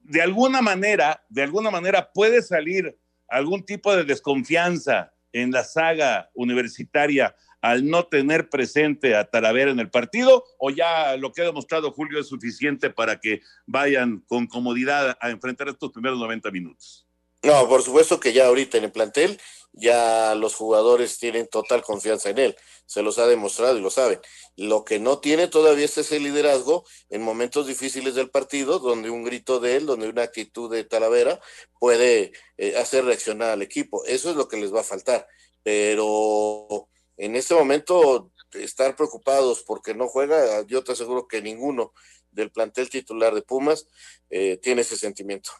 de 0.00 0.22
alguna 0.22 0.62
manera, 0.62 1.24
de 1.28 1.42
alguna 1.42 1.70
manera 1.70 2.12
puede 2.12 2.42
salir 2.42 2.96
algún 3.28 3.64
tipo 3.64 3.94
de 3.96 4.04
desconfianza 4.04 5.12
en 5.32 5.50
la 5.50 5.64
saga 5.64 6.30
universitaria 6.34 7.34
al 7.60 7.88
no 7.88 8.04
tener 8.04 8.50
presente 8.50 9.16
a 9.16 9.24
Talavera 9.24 9.70
en 9.70 9.80
el 9.80 9.90
partido 9.90 10.44
o 10.58 10.68
ya 10.68 11.16
lo 11.16 11.32
que 11.32 11.40
ha 11.40 11.46
demostrado 11.46 11.90
Julio 11.92 12.20
es 12.20 12.28
suficiente 12.28 12.90
para 12.90 13.18
que 13.18 13.40
vayan 13.66 14.20
con 14.28 14.46
comodidad 14.46 15.16
a 15.18 15.30
enfrentar 15.30 15.68
estos 15.68 15.90
primeros 15.90 16.18
90 16.18 16.50
minutos? 16.50 17.08
No, 17.44 17.68
por 17.68 17.82
supuesto 17.82 18.18
que 18.20 18.32
ya 18.32 18.46
ahorita 18.46 18.78
en 18.78 18.84
el 18.84 18.92
plantel 18.92 19.40
ya 19.72 20.34
los 20.34 20.54
jugadores 20.54 21.18
tienen 21.18 21.48
total 21.48 21.82
confianza 21.82 22.30
en 22.30 22.38
él, 22.38 22.56
se 22.86 23.02
los 23.02 23.18
ha 23.18 23.26
demostrado 23.26 23.76
y 23.76 23.80
lo 23.80 23.90
saben. 23.90 24.20
Lo 24.56 24.84
que 24.84 24.98
no 24.98 25.18
tiene 25.18 25.48
todavía 25.48 25.84
es 25.84 25.98
ese 25.98 26.20
liderazgo 26.20 26.84
en 27.10 27.22
momentos 27.22 27.66
difíciles 27.66 28.14
del 28.14 28.30
partido, 28.30 28.78
donde 28.78 29.10
un 29.10 29.24
grito 29.24 29.60
de 29.60 29.76
él, 29.76 29.86
donde 29.86 30.08
una 30.08 30.22
actitud 30.22 30.70
de 30.70 30.84
Talavera 30.84 31.40
puede 31.80 32.32
eh, 32.56 32.76
hacer 32.76 33.04
reaccionar 33.04 33.50
al 33.50 33.62
equipo. 33.62 34.04
Eso 34.04 34.30
es 34.30 34.36
lo 34.36 34.48
que 34.48 34.56
les 34.56 34.72
va 34.72 34.80
a 34.80 34.84
faltar. 34.84 35.26
Pero 35.62 36.88
en 37.16 37.36
este 37.36 37.54
momento, 37.54 38.30
estar 38.52 38.94
preocupados 38.96 39.64
porque 39.66 39.94
no 39.94 40.08
juega, 40.08 40.62
yo 40.66 40.84
te 40.84 40.92
aseguro 40.92 41.26
que 41.26 41.42
ninguno 41.42 41.92
del 42.30 42.50
plantel 42.50 42.88
titular 42.88 43.34
de 43.34 43.42
Pumas 43.42 43.86
eh, 44.30 44.58
tiene 44.62 44.82
ese 44.82 44.96
sentimiento. 44.96 45.50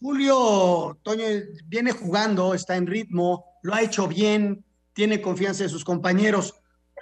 Julio 0.00 0.98
Toño 1.02 1.24
viene 1.64 1.92
jugando, 1.92 2.54
está 2.54 2.76
en 2.76 2.86
ritmo, 2.86 3.58
lo 3.62 3.74
ha 3.74 3.82
hecho 3.82 4.06
bien, 4.06 4.64
tiene 4.92 5.20
confianza 5.20 5.64
en 5.64 5.70
sus 5.70 5.84
compañeros. 5.84 6.54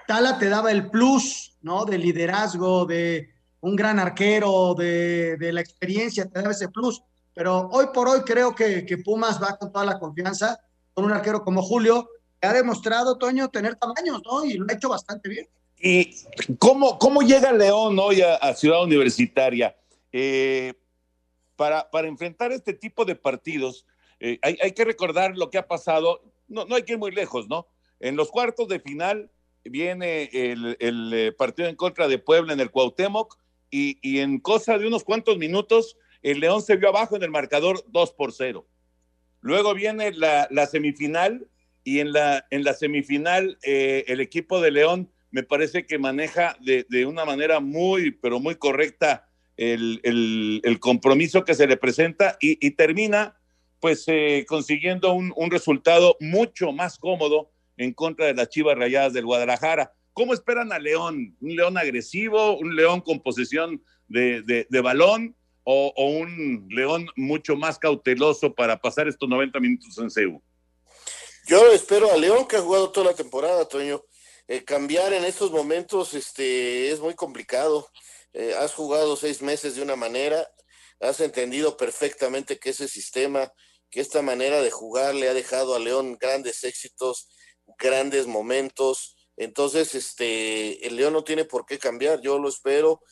Tala 0.06 0.38
te 0.38 0.48
daba 0.48 0.70
el 0.70 0.90
plus, 0.90 1.56
¿no? 1.62 1.84
De 1.84 1.98
liderazgo, 1.98 2.84
de 2.86 3.30
un 3.60 3.76
gran 3.76 3.98
arquero, 3.98 4.74
de, 4.74 5.50
la 5.52 5.60
experiencia, 5.60 6.26
te 6.26 6.40
daba 6.40 6.52
ese 6.52 6.68
plus. 6.68 7.02
Pero 7.32 7.68
hoy 7.72 7.86
por 7.92 8.08
hoy 8.08 8.20
creo 8.20 8.54
que, 8.54 8.86
Pumas 9.04 9.42
va 9.42 9.56
con 9.56 9.72
toda 9.72 9.84
la 9.84 9.98
confianza, 9.98 10.60
con 10.92 11.04
un 11.04 11.12
arquero 11.12 11.42
como 11.42 11.62
Julio, 11.62 12.08
que 12.40 12.46
ha 12.46 12.52
demostrado, 12.52 13.16
Toño, 13.16 13.48
tener 13.48 13.76
tamaños, 13.76 14.22
¿no? 14.24 14.44
Y 14.44 14.54
lo 14.54 14.66
ha 14.68 14.74
hecho 14.74 14.88
bastante 14.88 15.28
bien. 15.28 15.48
¿Y 15.78 16.14
cómo, 16.58 16.98
cómo 16.98 17.22
llega 17.22 17.52
León 17.52 17.98
hoy 17.98 18.22
a, 18.22 18.54
Ciudad 18.54 18.82
Universitaria? 18.82 19.74
Eh, 20.12 20.74
para, 21.56 21.88
enfrentar 22.06 22.52
este 22.52 22.74
tipo 22.74 23.04
de 23.04 23.14
partidos, 23.14 23.86
eh, 24.20 24.38
hay, 24.42 24.72
que 24.72 24.84
recordar 24.84 25.36
lo 25.36 25.50
que 25.50 25.58
ha 25.58 25.66
pasado, 25.66 26.22
no, 26.48 26.66
hay 26.74 26.82
que 26.82 26.92
ir 26.92 26.98
muy 26.98 27.12
lejos, 27.12 27.48
¿no? 27.48 27.66
En 28.00 28.16
los 28.16 28.30
cuartos 28.30 28.68
de 28.68 28.80
final 28.80 29.30
viene 29.64 30.30
el, 30.32 30.76
eh, 30.80 31.32
partido 31.32 31.68
en 31.68 31.76
contra 31.76 32.08
de 32.08 32.18
Puebla 32.18 32.52
en 32.52 32.60
el 32.60 32.70
Cuauhtémoc 32.70 33.38
y, 33.70 34.18
en 34.20 34.38
cosa 34.38 34.78
de 34.78 34.86
unos 34.86 35.02
cuantos 35.02 35.36
minutos 35.36 35.96
el 36.22 36.40
León 36.40 36.62
se 36.62 36.76
vio 36.76 36.88
abajo 36.88 37.16
en 37.16 37.22
el 37.22 37.30
marcador 37.30 37.84
2 37.88 38.12
por 38.12 38.32
0. 38.32 38.66
Luego 39.40 39.74
viene 39.74 40.12
la, 40.12 40.66
semifinal 40.66 41.48
y 41.82 41.98
en 41.98 42.12
la, 42.12 42.46
en 42.50 42.64
la 42.64 42.72
semifinal 42.72 43.58
eh, 43.62 44.04
el 44.06 44.20
equipo 44.20 44.60
de 44.60 44.70
León 44.70 45.10
me 45.30 45.42
parece 45.42 45.84
que 45.86 45.98
maneja 45.98 46.56
de, 46.60 46.86
de 46.88 47.04
una 47.04 47.24
manera 47.24 47.60
muy, 47.60 48.12
pero 48.12 48.38
muy 48.38 48.54
correcta 48.54 49.28
el, 49.56 50.60
el, 50.64 50.80
compromiso 50.80 51.44
que 51.44 51.54
se 51.54 51.66
le 51.66 51.76
presenta 51.76 52.36
y, 52.40 52.70
termina 52.72 53.38
pues 53.80 54.04
eh, 54.06 54.44
consiguiendo 54.48 55.12
un, 55.12 55.32
un, 55.36 55.50
resultado 55.50 56.16
mucho 56.20 56.72
más 56.72 56.98
cómodo 56.98 57.50
en 57.76 57.92
contra 57.92 58.26
de 58.26 58.34
las 58.34 58.48
Chivas 58.48 58.76
Rayadas 58.76 59.12
del 59.12 59.26
Guadalajara. 59.26 59.92
¿Cómo 60.14 60.32
esperan 60.32 60.72
a 60.72 60.78
León? 60.78 61.36
¿Un 61.40 61.56
León 61.56 61.76
agresivo? 61.76 62.56
¿Un 62.56 62.76
León 62.76 63.00
con 63.00 63.20
posesión 63.20 63.82
de, 64.08 64.42
de, 64.42 64.80
balón? 64.80 65.36
O, 65.64 65.92
un 65.96 66.66
León 66.70 67.06
mucho 67.16 67.56
más 67.56 67.78
cauteloso 67.78 68.54
para 68.54 68.78
pasar 68.78 69.08
estos 69.08 69.28
90 69.28 69.58
minutos 69.60 69.98
en 69.98 70.10
CEU? 70.10 70.42
Yo 71.46 71.72
espero 71.72 72.12
a 72.12 72.16
León 72.16 72.46
que 72.46 72.56
ha 72.56 72.60
jugado 72.60 72.90
toda 72.90 73.10
la 73.10 73.16
temporada, 73.16 73.68
Toño. 73.68 74.02
Eh, 74.46 74.62
cambiar 74.62 75.12
en 75.12 75.24
estos 75.24 75.50
momentos 75.50 76.14
este, 76.14 76.90
es 76.90 77.00
muy 77.00 77.14
complicado. 77.14 77.88
Eh, 78.34 78.54
has 78.58 78.74
jugado 78.74 79.16
seis 79.16 79.42
meses 79.42 79.76
de 79.76 79.82
una 79.82 79.94
manera, 79.94 80.50
has 81.00 81.20
entendido 81.20 81.76
perfectamente 81.76 82.58
que 82.58 82.70
ese 82.70 82.88
sistema, 82.88 83.52
que 83.90 84.00
esta 84.00 84.22
manera 84.22 84.60
de 84.60 84.72
jugar 84.72 85.14
le 85.14 85.28
ha 85.28 85.34
dejado 85.34 85.74
a 85.74 85.78
León 85.78 86.18
grandes 86.20 86.64
éxitos, 86.64 87.28
grandes 87.78 88.26
momentos. 88.26 89.16
Entonces, 89.36 89.94
este, 89.94 90.84
el 90.86 90.96
León 90.96 91.12
no 91.12 91.22
tiene 91.22 91.44
por 91.44 91.64
qué 91.64 91.78
cambiar. 91.78 92.20
Yo 92.20 92.38
lo 92.38 92.48
espero, 92.48 93.02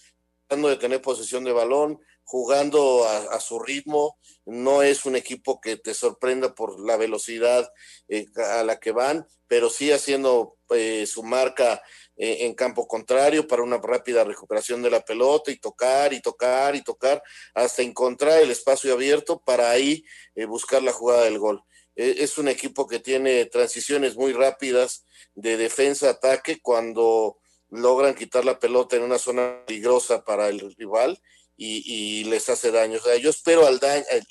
tratando 0.48 0.68
de 0.68 0.76
tener 0.76 1.00
posesión 1.00 1.44
de 1.44 1.52
balón, 1.52 2.00
jugando 2.24 3.06
a, 3.06 3.38
su 3.40 3.61
ritmo. 3.61 4.18
No 4.44 4.82
es 4.82 5.04
un 5.04 5.14
equipo 5.14 5.61
que 5.61 5.76
te 5.76 5.94
sorprenda 5.94 6.54
por 6.54 6.80
la 6.80 6.96
velocidad 6.96 7.70
eh, 8.08 8.26
a 8.37 8.64
la 8.64 8.80
que 8.80 8.90
van, 8.90 9.26
pero 9.46 9.70
sí 9.70 9.92
haciendo 9.92 10.56
eh, 10.70 11.06
su 11.06 11.22
marca 11.22 11.80
eh, 12.16 12.44
en 12.44 12.55
campo 12.55 12.87
contrario 12.87 13.48
para 13.48 13.62
una 13.62 13.79
rápida 13.79 14.22
recuperación 14.22 14.83
de 14.83 14.90
la 14.90 15.01
pelota 15.01 15.51
y 15.51 15.57
tocar 15.57 16.12
y 16.12 16.20
tocar 16.20 16.77
y 16.77 16.83
tocar 16.83 17.22
hasta 17.55 17.81
encontrar 17.81 18.42
el 18.42 18.51
espacio 18.51 18.92
abierto 18.92 19.40
para 19.40 19.70
ahí 19.70 20.05
eh, 20.35 20.44
buscar 20.44 20.83
la 20.83 20.92
jugada 20.92 21.25
del 21.25 21.38
gol. 21.38 21.64
Eh, 21.96 22.16
es 22.18 22.37
un 22.37 22.48
equipo 22.48 22.87
que 22.87 22.98
tiene 22.98 23.46
transiciones 23.46 24.14
muy 24.14 24.35
rápidas 24.35 25.07
de 25.35 25.57
defensa-ataque 25.57 26.61
cuando 26.61 27.38
logran 27.70 28.14
quitar 28.14 28.44
la 28.44 28.59
pelota 28.59 28.96
en 28.96 29.05
una 29.05 29.18
zona 29.18 29.64
peligrosa 29.66 30.22
para 30.22 30.48
el 30.48 30.75
rival 30.77 31.18
y, 31.57 32.25
les 32.25 32.48
hace 32.51 32.70
daño. 32.70 32.98
O 32.98 33.03
sea, 33.03 33.16
yo 33.16 33.31
espero 33.31 33.66
al, 33.66 33.81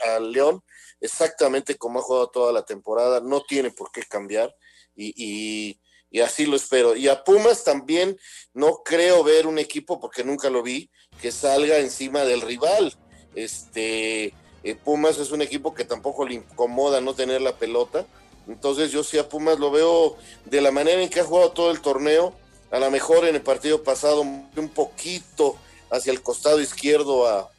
al 0.06 0.32
León 0.32 0.64
exactamente 1.00 1.78
como 1.78 2.00
ha 2.00 2.04
jugado 2.04 2.30
toda 2.30 2.52
la 2.52 2.64
temporada, 2.64 3.22
no 3.22 3.42
tiene 3.42 3.72
por 3.72 3.92
qué 3.92 4.04
cambiar 4.04 4.56
y 4.96 5.80
así 6.20 6.46
lo 6.46 6.56
espero. 6.56 6.96
Y 6.96 7.08
a 7.08 7.24
Pumas 7.24 7.64
también 7.64 8.18
no 8.54 8.82
creo 8.84 9.24
ver 9.24 9.48
un 9.48 9.58
equipo, 9.58 10.00
porque 10.00 10.24
nunca 10.24 10.50
lo 10.50 10.62
vi, 10.62 10.90
que 11.22 11.32
salga 11.32 11.78
encima 11.78 12.26
del 12.26 12.42
rival. 12.42 12.96
Este, 13.34 14.34
eh, 14.64 14.76
Pumas 14.84 15.18
es 15.18 15.32
un 15.32 15.42
equipo 15.42 15.74
que 15.74 15.86
tampoco 15.86 16.28
le 16.28 16.36
incomoda 16.36 17.02
no 17.02 17.14
tener 17.14 17.42
la 17.42 17.56
pelota. 17.56 18.06
Entonces 18.48 18.92
yo 18.92 19.04
sí 19.04 19.18
a 19.18 19.30
Pumas 19.30 19.60
lo 19.60 19.72
veo 19.72 20.18
de 20.46 20.62
la 20.62 20.72
manera 20.72 21.02
en 21.02 21.10
que 21.10 21.22
ha 21.22 21.26
jugado 21.26 21.52
todo 21.52 21.72
el 21.72 21.82
torneo, 21.82 22.34
a 22.72 22.80
lo 22.80 22.92
mejor 22.92 23.26
en 23.26 23.36
el 23.36 23.42
partido 23.42 23.84
pasado 23.84 24.22
un 24.22 24.70
poquito 24.74 25.58
hacia 25.92 26.12
el 26.12 26.22
costado 26.22 26.60
izquierdo 26.60 27.28
a 27.28 27.50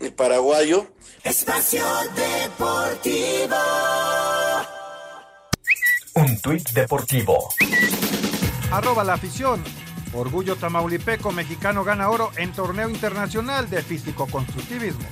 el 0.00 0.12
paraguayo. 0.12 0.86
Espacio 1.24 1.84
Deportivo. 2.14 3.56
Un 6.16 6.40
tuit 6.40 6.70
deportivo. 6.72 7.50
Arroba 8.72 9.04
la 9.04 9.12
afición. 9.12 9.62
Orgullo 10.14 10.56
Tamaulipeco 10.56 11.30
mexicano 11.30 11.84
gana 11.84 12.08
oro 12.08 12.30
en 12.38 12.52
torneo 12.52 12.88
internacional 12.88 13.68
de 13.68 13.82
físico-constructivismo. 13.82 15.04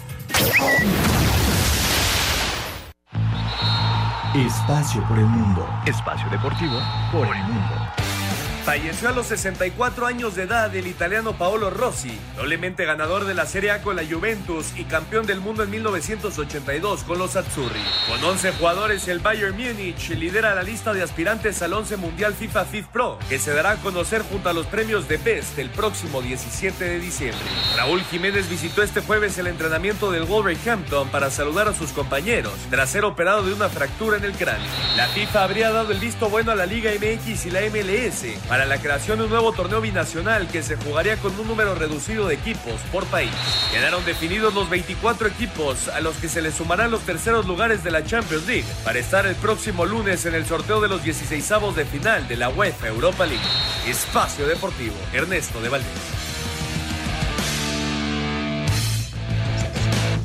Espacio 4.35 5.07
por 5.07 5.19
el 5.19 5.27
mundo. 5.27 5.69
Espacio 5.85 6.27
deportivo 6.31 6.79
por 7.13 7.27
el 7.27 7.43
mundo. 7.43 7.94
Falleció 8.65 9.11
a 9.11 9.13
los 9.13 9.27
64 9.27 10.07
años 10.07 10.37
de 10.37 10.45
edad 10.45 10.75
el 10.75 10.87
italiano 10.87 11.37
Paolo 11.37 11.69
Rossi, 11.69 12.19
doblemente 12.35 12.87
ganador 12.87 13.27
de 13.27 13.35
la 13.35 13.45
Serie 13.45 13.73
A 13.73 13.83
con 13.83 13.95
la 13.95 14.07
Juventus 14.07 14.73
y 14.75 14.85
campeón 14.85 15.27
del 15.27 15.41
mundo 15.41 15.65
en 15.65 15.71
1982 15.71 17.05
con 17.05 17.19
los 17.19 17.37
Azzurri. 17.37 17.85
Con 18.09 18.25
11 18.25 18.53
jugadores, 18.53 19.07
el 19.09 19.19
Bayern 19.19 19.55
Múnich 19.55 20.09
lidera 20.17 20.55
la 20.55 20.63
lista 20.63 20.95
de 20.95 21.03
aspirantes 21.03 21.61
al 21.61 21.75
11 21.75 21.99
Mundial 21.99 22.33
FIFA 22.33 22.65
FIF 22.65 22.87
Pro, 22.87 23.19
que 23.29 23.39
se 23.39 23.53
dará 23.53 23.73
a 23.73 23.77
conocer 23.77 24.23
junto 24.23 24.49
a 24.49 24.55
los 24.55 24.67
premios 24.67 25.09
de 25.09 25.19
Best 25.19 25.59
el 25.59 25.69
próximo 25.69 26.23
17 26.23 26.83
de 26.83 26.99
diciembre. 26.99 27.45
Raúl 27.77 28.01
Jiménez 28.05 28.49
visitó 28.49 28.83
este 28.83 29.03
jueves 29.03 29.37
el 29.37 29.47
entrenamiento 29.47 30.11
del 30.11 30.25
Wolverhampton 30.25 31.11
para 31.11 31.31
saludar 31.31 31.69
a 31.69 31.75
sus 31.75 31.91
compañeros, 31.91 32.55
tras 32.71 32.89
ser 32.89 33.05
operado 33.05 33.45
de 33.45 33.53
una 33.53 33.69
fractura 33.69 34.17
en 34.17 34.25
el 34.25 34.33
cráneo. 34.33 34.71
La 34.97 35.07
FIFA 35.09 35.45
habría 35.45 35.71
dado 35.71 35.93
el 35.93 35.99
visto 35.99 36.31
bueno 36.31 36.53
a 36.53 36.55
la 36.55 36.65
Liga 36.65 36.91
MX 36.93 37.45
y 37.45 37.51
la 37.51 37.61
MLS 37.61 38.25
para 38.55 38.67
la 38.67 38.79
creación 38.79 39.19
de 39.19 39.25
un 39.25 39.31
nuevo 39.31 39.53
torneo 39.53 39.81
binacional 39.81 40.47
que 40.47 40.63
se 40.63 40.77
jugaría 40.77 41.17
con 41.17 41.37
un 41.41 41.49
número 41.49 41.75
reducido 41.75 42.29
de 42.29 42.37
equipos 42.37 42.81
por 42.93 43.05
país. 43.07 43.33
Quedaron 43.73 44.05
definidos 44.05 44.55
los 44.55 44.71
24 44.71 45.27
equipos 45.27 45.89
a 45.89 46.01
los 46.01 46.17
que 46.19 46.29
se 46.29 46.41
les 46.41 46.55
sumarán 46.55 46.93
los 46.93 47.01
terceros 47.01 47.47
lugares 47.47 47.83
de 47.83 47.91
la 47.91 48.05
Champions 48.05 48.47
League 48.47 48.65
para 48.85 49.01
estar 49.01 49.27
el 49.27 49.35
próximo 49.35 49.85
lunes 49.85 50.25
en 50.27 50.37
el 50.37 50.47
sorteo 50.47 50.81
de 50.81 50.87
los 50.87 51.03
16 51.03 51.53
de 51.75 51.85
final 51.85 52.29
de 52.29 52.37
la 52.37 52.49
UEFA 52.49 52.87
Europa 52.87 53.27
League. 53.27 53.43
Espacio 53.89 54.47
Deportivo, 54.47 54.95
Ernesto 55.13 55.61
de 55.61 55.71
Valdés. 55.71 55.89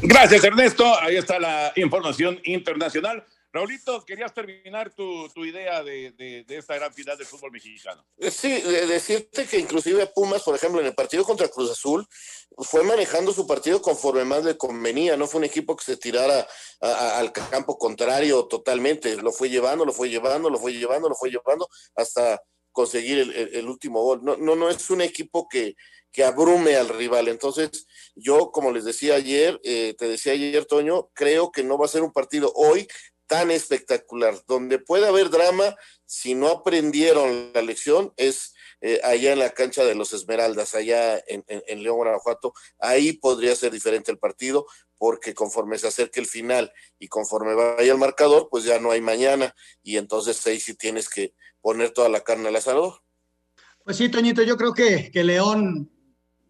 Gracias, 0.03 0.43
Ernesto. 0.43 1.01
Ahí 1.01 1.15
está 1.15 1.39
la 1.39 1.73
información 1.77 2.39
internacional. 2.43 3.23
Raulito, 3.51 4.05
querías 4.05 4.31
terminar 4.33 4.93
tu, 4.93 5.27
idea 5.43 5.83
de, 5.83 6.45
esta 6.47 6.75
gran 6.75 6.93
final 6.93 7.17
del 7.17 7.25
fútbol 7.25 7.51
mexicano. 7.51 8.05
Eh, 8.17 8.29
sí, 8.29 8.61
decirte 8.61 9.47
que 9.47 9.57
inclusive 9.57 10.05
Pumas, 10.07 10.43
por 10.43 10.55
ejemplo, 10.55 10.79
en 10.79 10.87
el 10.87 10.93
partido 10.93 11.23
contra 11.23 11.47
Cruz 11.47 11.71
Azul, 11.71 12.05
fue 12.57 12.83
manejando 12.83 13.33
su 13.33 13.47
partido 13.47 13.81
conforme 13.81 14.23
más 14.23 14.43
le 14.43 14.57
convenía, 14.57 15.17
no 15.17 15.25
fue 15.25 15.39
un 15.39 15.45
equipo 15.45 15.75
que 15.75 15.83
se 15.83 15.97
tirara 15.97 16.47
al 16.79 17.31
campo 17.31 17.77
contrario 17.77 18.45
totalmente, 18.45 19.15
lo 19.17 19.31
fue 19.31 19.49
llevando, 19.49 19.83
lo 19.83 19.93
fue 19.93 20.09
llevando, 20.09 20.49
lo 20.49 20.59
fue 20.59 20.73
llevando, 20.73 21.09
lo 21.09 21.15
fue 21.15 21.31
llevando 21.31 21.67
hasta 21.95 22.39
conseguir 22.71 23.19
el, 23.35 23.67
último 23.67 24.03
gol. 24.03 24.19
No, 24.23 24.37
no, 24.37 24.55
no 24.55 24.69
es 24.69 24.89
un 24.91 25.01
equipo 25.01 25.47
que, 25.49 25.75
que 26.11 26.23
abrume 26.23 26.75
al 26.75 26.89
rival. 26.89 27.27
Entonces, 27.27 27.87
yo, 28.15 28.51
como 28.51 28.71
les 28.71 28.85
decía 28.85 29.15
ayer, 29.15 29.59
eh, 29.63 29.95
te 29.97 30.07
decía 30.07 30.33
ayer, 30.33 30.65
Toño, 30.65 31.09
creo 31.13 31.51
que 31.51 31.63
no 31.63 31.77
va 31.77 31.85
a 31.85 31.89
ser 31.89 32.03
un 32.03 32.13
partido 32.13 32.51
hoy 32.55 32.87
tan 33.29 33.51
espectacular. 33.51 34.33
Donde 34.47 34.79
puede 34.79 35.07
haber 35.07 35.29
drama, 35.29 35.75
si 36.05 36.33
no 36.33 36.49
aprendieron 36.49 37.51
la 37.53 37.61
lección, 37.61 38.11
es 38.17 38.53
eh, 38.81 38.99
allá 39.03 39.33
en 39.33 39.39
la 39.39 39.51
cancha 39.51 39.85
de 39.85 39.93
los 39.93 40.11
Esmeraldas, 40.13 40.73
allá 40.73 41.17
en, 41.27 41.45
en, 41.47 41.83
León, 41.83 41.97
Guanajuato. 41.97 42.53
Ahí 42.79 43.13
podría 43.13 43.55
ser 43.55 43.71
diferente 43.71 44.11
el 44.11 44.17
partido, 44.17 44.65
porque 44.97 45.33
conforme 45.33 45.77
se 45.77 45.87
acerque 45.87 46.19
el 46.19 46.25
final 46.25 46.73
y 46.97 47.07
conforme 47.07 47.53
vaya 47.53 47.91
el 47.91 47.99
marcador, 47.99 48.49
pues 48.49 48.63
ya 48.63 48.79
no 48.79 48.91
hay 48.91 49.01
mañana. 49.01 49.53
Y 49.83 49.97
entonces 49.97 50.45
ahí 50.47 50.59
sí 50.59 50.73
tienes 50.73 51.07
que 51.07 51.33
poner 51.61 51.91
toda 51.91 52.09
la 52.09 52.21
carne 52.21 52.47
al 52.47 52.55
asador. 52.55 53.01
Pues 53.83 53.97
sí, 53.97 54.09
Toñito, 54.09 54.41
yo 54.41 54.57
creo 54.57 54.73
que, 54.73 55.11
que 55.11 55.23
León 55.23 55.91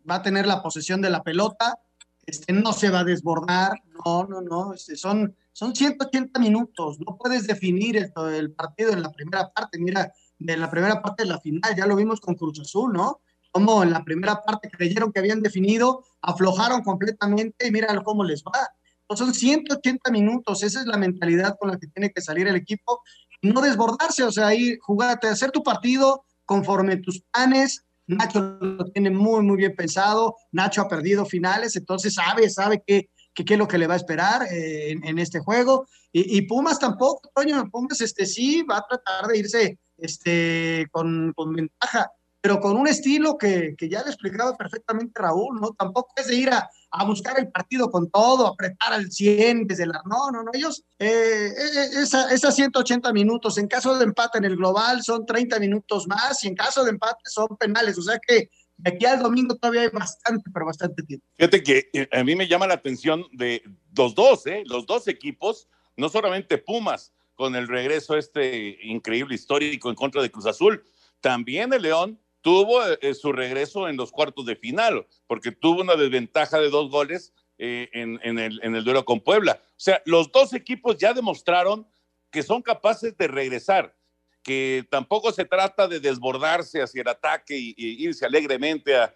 va 0.10 0.16
a 0.16 0.24
tener 0.24 0.48
la 0.48 0.64
posesión 0.64 1.02
de 1.02 1.10
la 1.10 1.24
pelota, 1.24 1.78
este, 2.26 2.54
no 2.54 2.74
se 2.74 2.90
va 2.90 3.00
a 3.00 3.04
desbordar, 3.04 3.74
no, 4.06 4.26
no, 4.26 4.42
no, 4.42 4.74
este, 4.74 4.96
son 4.96 5.36
son 5.60 5.76
180 5.76 6.40
minutos, 6.40 7.00
no 7.06 7.18
puedes 7.18 7.46
definir 7.46 7.98
el, 7.98 8.54
partido 8.54 8.94
en 8.94 9.02
la 9.02 9.12
primera 9.12 9.52
parte. 9.52 9.78
Mira, 9.78 10.10
en 10.40 10.58
la 10.58 10.72
primera 10.72 11.02
parte 11.02 11.24
de 11.24 11.30
la 11.30 11.42
final, 11.42 11.76
ya 11.76 11.86
lo 11.86 11.98
vimos 11.98 12.22
con 12.22 12.36
Cruz 12.36 12.62
Azul, 12.62 12.94
¿no? 12.94 13.20
Como 13.52 13.84
en 13.84 13.92
la 13.92 14.06
primera 14.06 14.42
parte 14.42 14.70
creyeron 14.72 15.12
que 15.12 15.20
habían 15.20 15.42
definido, 15.42 16.06
aflojaron 16.22 16.82
completamente 16.82 17.68
y 17.68 17.72
mira 17.72 17.94
cómo 18.06 18.24
les 18.24 18.42
va. 18.42 18.70
son 19.14 19.34
180 19.34 20.10
minutos, 20.12 20.64
esa 20.64 20.80
es 20.80 20.86
la 20.86 20.96
mentalidad 20.96 21.58
con 21.60 21.72
la 21.72 21.78
que 21.78 21.88
tiene 21.88 22.10
que 22.12 22.22
salir 22.22 22.48
el 22.48 22.56
equipo 22.56 23.02
no 23.42 23.60
desbordarse, 23.60 24.24
o 24.24 24.32
sea, 24.32 24.48
ahí 24.48 24.78
jugarte, 24.82 25.28
hacer 25.28 25.52
tu 25.52 25.62
partido 25.62 26.24
conforme 26.46 26.98
tus 26.98 27.22
planes. 27.22 27.86
Nacho 28.08 28.58
lo 28.62 28.86
tiene 28.86 29.12
muy, 29.12 29.44
muy 29.44 29.58
bien 29.58 29.76
pensado. 29.76 30.36
Nacho 30.54 30.82
ha 30.82 30.88
perdido 30.88 31.26
finales, 31.26 31.76
entonces 31.76 32.14
sabe, 32.14 32.50
sabe 32.50 32.82
que 32.86 33.10
qué 33.46 33.54
es 33.54 33.60
lo 33.60 33.68
que 33.68 33.78
le 33.78 33.88
va 33.88 33.94
a 33.94 33.98
esperar 33.98 34.44
eh, 34.52 34.92
en, 34.92 35.20
este 35.20 35.40
juego. 35.40 35.88
Y, 36.12 36.42
Pumas 36.44 36.80
tampoco, 36.80 37.30
Toño, 37.36 37.70
Pumas 37.70 38.02
este, 38.02 38.26
sí 38.26 38.64
va 38.64 38.78
a 38.78 38.88
tratar 38.88 39.28
de 39.28 39.38
irse 39.38 39.80
este, 39.98 40.88
con, 40.92 41.34
ventaja, 41.54 42.12
pero 42.42 42.60
con 42.60 42.78
un 42.78 42.88
estilo 42.88 43.38
que, 43.38 43.76
ya 43.80 44.02
le 44.04 44.10
explicaba 44.10 44.56
perfectamente 44.56 45.22
Raúl, 45.22 45.60
¿no? 45.60 45.74
Tampoco 45.74 46.14
es 46.16 46.28
de 46.28 46.36
ir 46.36 46.50
a, 46.50 46.70
buscar 47.06 47.40
el 47.40 47.50
partido 47.52 47.92
con 47.92 48.10
todo, 48.10 48.48
apretar 48.48 48.94
al 48.94 49.12
100 49.12 49.68
desde 49.68 49.86
la... 49.86 50.02
No, 50.06 50.32
no, 50.32 50.42
no, 50.42 50.52
ellos, 50.54 50.84
eh, 50.98 51.52
eh, 51.56 52.02
esas 52.02 52.56
180 52.56 53.14
minutos, 53.14 53.60
en 53.60 53.68
caso 53.68 53.96
de 53.96 54.06
empate 54.06 54.40
en 54.40 54.46
el 54.46 54.56
global 54.56 55.04
son 55.04 55.26
30 55.26 55.60
minutos 55.60 56.08
más 56.08 56.44
y 56.44 56.48
en 56.48 56.56
caso 56.56 56.84
de 56.84 56.90
empate 56.90 57.22
son 57.26 57.50
penales, 57.58 57.98
o 58.00 58.02
sea 58.02 58.18
que 58.18 58.50
aquí 58.86 59.06
al 59.06 59.22
domingo 59.22 59.56
todavía 59.56 59.82
hay 59.82 59.90
bastante, 59.90 60.50
pero 60.54 60.66
bastante 60.66 61.04
tiempo. 61.04 61.26
Fíjate 61.38 61.64
que 61.64 61.90
eh, 61.94 62.08
a 62.12 62.24
mí 62.24 62.36
me 62.36 62.48
llama 62.48 62.68
la 62.68 62.76
atención 62.76 63.26
de 63.32 63.64
los 63.96 64.16
dos, 64.16 64.46
¿eh? 64.48 64.64
los 64.66 64.86
dos 64.86 65.08
equipos, 65.08 65.68
no 65.98 66.10
solamente 66.10 66.58
Pumas, 66.58 67.14
con 67.36 67.56
el 67.56 67.68
regreso 67.68 68.18
este 68.18 68.78
increíble 68.84 69.36
histórico 69.36 69.90
en 69.90 69.96
contra 69.96 70.22
de 70.22 70.30
Cruz 70.30 70.46
Azul, 70.46 70.84
también 71.22 71.72
el 71.74 71.84
León 71.84 72.20
tuvo 72.42 72.86
eh, 72.86 73.14
su 73.14 73.32
regreso 73.32 73.88
en 73.88 73.98
los 73.98 74.12
cuartos 74.12 74.46
de 74.46 74.56
final, 74.56 75.06
porque 75.28 75.52
tuvo 75.52 75.82
una 75.82 75.96
desventaja 75.96 76.60
de 76.60 76.70
dos 76.70 76.90
goles 76.90 77.34
eh, 77.58 77.90
en, 77.94 78.40
el, 78.40 78.60
en 78.64 78.76
el 78.76 78.84
duelo 78.84 79.06
con 79.06 79.20
Puebla. 79.20 79.62
O 79.64 79.74
sea, 79.76 80.02
los 80.06 80.32
dos 80.32 80.54
equipos 80.54 80.98
ya 80.98 81.14
demostraron 81.14 81.88
que 82.32 82.44
son 82.44 82.62
capaces 82.62 83.18
de 83.18 83.28
regresar 83.28 83.96
que 84.44 84.88
tampoco 84.90 85.32
se 85.32 85.46
trata 85.46 85.88
de 85.88 86.00
desbordarse 86.00 86.82
hacia 86.82 87.02
el 87.02 87.08
ataque 87.08 87.58
y, 87.58 87.76
irse 87.78 88.26
alegremente 88.26 88.96
a, 88.96 89.14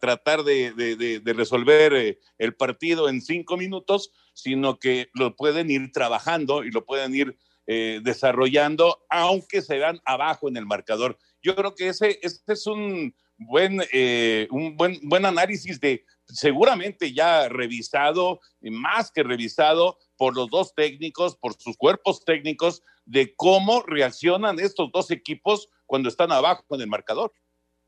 tratar 0.00 0.42
de, 0.42 1.22
resolver 1.34 1.92
eh, 1.92 2.18
el 2.38 2.54
partido 2.54 3.08
en 3.08 3.20
cinco 3.20 3.56
minutos, 3.56 4.10
sino 4.32 4.78
que 4.78 5.10
lo 5.12 5.36
pueden 5.36 5.70
ir 5.70 5.92
trabajando 5.92 6.64
y 6.64 6.70
lo 6.70 6.86
pueden 6.86 7.14
ir 7.14 7.36
eh, 7.66 8.00
desarrollando, 8.02 9.04
aunque 9.10 9.60
se 9.60 9.76
vean 9.76 10.00
abajo 10.04 10.48
en 10.48 10.56
el 10.56 10.66
marcador. 10.66 11.18
Yo 11.42 11.54
creo 11.54 11.74
que 11.74 11.88
ese, 11.88 12.18
es 12.22 12.66
un 12.66 13.14
buen, 13.36 13.82
eh, 13.92 14.48
un 14.50 14.76
buen, 14.76 14.98
buen 15.02 15.26
análisis 15.26 15.78
de 15.78 16.04
seguramente 16.26 17.12
ya 17.12 17.48
revisado, 17.48 18.40
más 18.60 19.10
que 19.10 19.22
revisado 19.22 19.98
por 20.20 20.36
los 20.36 20.50
dos 20.50 20.74
técnicos, 20.74 21.34
por 21.34 21.54
sus 21.58 21.78
cuerpos 21.78 22.26
técnicos, 22.26 22.82
de 23.06 23.34
cómo 23.36 23.80
reaccionan 23.80 24.60
estos 24.60 24.92
dos 24.92 25.10
equipos 25.10 25.70
cuando 25.86 26.10
están 26.10 26.30
abajo 26.30 26.62
en 26.72 26.82
el 26.82 26.88
marcador. 26.88 27.32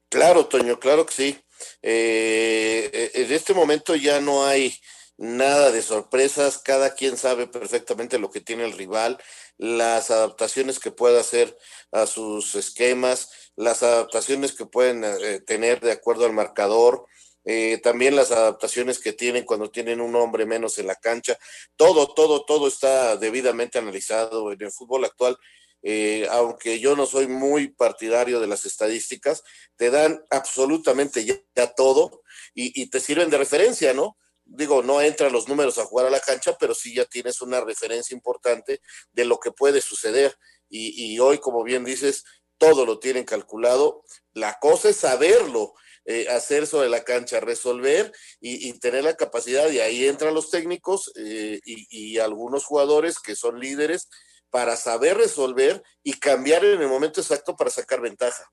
Claro, 0.09 0.47
Toño, 0.47 0.81
claro 0.81 1.05
que 1.05 1.13
sí. 1.13 1.39
Eh, 1.83 3.11
en 3.13 3.31
este 3.31 3.53
momento 3.53 3.95
ya 3.97 4.23
no 4.23 4.47
hay 4.47 4.75
nada 5.19 5.71
de 5.73 5.83
sorpresas, 5.83 6.57
cada 6.57 6.95
quien 6.95 7.19
sabe 7.19 7.49
perfectamente 7.49 8.19
lo 8.19 8.31
que 8.31 8.41
tiene 8.41 8.65
el 8.65 8.73
rival, 8.73 9.19
las 9.59 10.11
adaptaciones 10.11 10.79
que 10.79 10.91
puede 10.91 11.21
hacer 11.21 11.55
a 11.91 12.07
sus 12.07 12.55
esquemas, 12.55 13.53
las 13.57 13.83
adaptaciones 13.83 14.55
que 14.55 14.65
pueden 14.65 15.05
eh, 15.05 15.41
tener 15.41 15.81
de 15.81 15.93
acuerdo 15.93 16.25
al 16.25 16.33
marcador, 16.33 17.05
eh, 17.45 17.81
también 17.83 18.15
las 18.15 18.31
adaptaciones 18.31 19.01
que 19.01 19.13
tienen 19.13 19.45
cuando 19.45 19.71
tienen 19.71 20.01
un 20.01 20.15
hombre 20.15 20.47
menos 20.47 20.79
en 20.79 20.87
la 20.87 20.95
cancha, 20.95 21.37
todo, 21.77 22.15
todo, 22.15 22.45
todo 22.45 22.69
está 22.69 23.17
debidamente 23.17 23.79
analizado 23.79 24.53
en 24.53 24.63
el 24.63 24.71
fútbol 24.71 25.05
actual. 25.05 25.37
Eh, 25.85 26.29
aunque 26.31 26.79
yo 26.79 26.95
no 26.95 27.07
soy 27.07 27.27
muy 27.27 27.69
partidario 27.69 28.39
de 28.39 28.47
las 28.47 28.65
estadísticas, 28.67 29.43
te 29.75 29.91
dan 29.91 30.25
absolutamente 30.31 31.25
ya, 31.25 31.75
todo 31.75 32.23
y, 32.55 32.87
te 32.87 33.01
sirven 33.01 33.31
de 33.31 33.39
referencia, 33.39 33.93
¿no? 33.93 34.17
Digo, 34.45 34.83
no 34.85 35.01
entran 35.01 35.33
los 35.33 35.49
números 35.49 35.79
a 35.79 35.85
jugar 35.85 36.07
a 36.07 36.11
la 36.11 36.21
cancha, 36.21 36.57
pero 36.59 36.75
sí 36.75 36.95
ya 36.95 37.05
tienes 37.05 37.41
una 37.41 37.61
referencia 37.61 38.15
importante 38.15 38.81
de 39.13 39.25
lo 39.25 39.41
que 39.41 39.51
puede 39.51 39.81
suceder. 39.81 40.37
Y, 40.69 41.15
y 41.15 41.19
hoy, 41.19 41.39
como 41.39 41.65
bien 41.65 41.85
dices, 41.85 42.25
todo 42.59 42.87
lo 42.87 43.01
tienen 43.01 43.25
calculado. 43.25 44.05
La 44.35 44.59
cosa 44.61 44.91
es 44.91 44.97
saberlo 44.97 45.75
eh, 46.05 46.27
hacer 46.29 46.67
sobre 46.67 46.89
la 46.89 47.05
cancha, 47.05 47.39
resolver 47.39 48.13
y, 48.41 48.73
tener 48.81 49.05
la 49.05 49.15
capacidad, 49.15 49.71
y 49.71 49.79
ahí 49.79 50.07
entran 50.07 50.35
los 50.35 50.51
técnicos 50.51 51.13
eh, 51.15 51.61
y, 51.65 52.19
algunos 52.19 52.65
jugadores 52.65 53.21
que 53.21 53.37
son 53.37 53.61
líderes 53.61 54.09
para 54.51 54.77
saber 54.77 55.17
resolver 55.17 55.83
y 56.03 56.15
cambiar 56.15 56.65
en 56.65 56.83
el 56.83 56.89
momento 56.89 57.21
exacto 57.21 57.55
para 57.55 57.71
sacar 57.71 58.01
ventaja. 58.01 58.45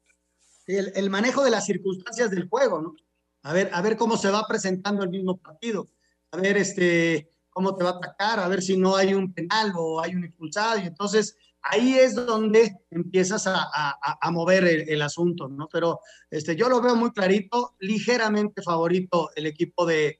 El, 0.67 1.09
manejo 1.09 1.43
de 1.43 1.49
las 1.49 1.65
circunstancias 1.65 2.29
del 2.29 2.47
juego, 2.47 2.81
¿no? 2.81 2.95
A 3.41 3.53
ver, 3.53 3.71
a 3.73 3.81
ver 3.81 3.97
cómo 3.97 4.15
se 4.15 4.29
va 4.29 4.45
presentando 4.47 5.03
el 5.03 5.09
mismo 5.09 5.37
partido, 5.37 5.89
a 6.31 6.37
ver 6.37 6.57
este, 6.57 7.31
cómo 7.49 7.75
te 7.75 7.83
va 7.83 7.91
a 7.91 7.97
atacar, 7.97 8.39
a 8.39 8.47
ver 8.47 8.61
si 8.61 8.77
no 8.77 8.95
hay 8.95 9.15
un 9.15 9.33
penal 9.33 9.73
o 9.75 10.01
hay 10.01 10.13
un 10.13 10.23
expulsado, 10.23 10.77
y 10.77 10.85
entonces 10.85 11.35
ahí 11.61 11.97
es 11.97 12.15
donde 12.15 12.75
empiezas 12.89 13.45
a, 13.47 14.31
mover 14.31 14.63
el, 14.65 15.01
asunto, 15.01 15.47
¿no? 15.47 15.67
Pero 15.71 15.99
este, 16.29 16.55
yo 16.55 16.69
lo 16.69 16.81
veo 16.81 16.95
muy 16.95 17.11
clarito, 17.11 17.75
ligeramente 17.79 18.61
favorito 18.61 19.29
el 19.35 19.45
equipo 19.45 19.85
de, 19.85 20.19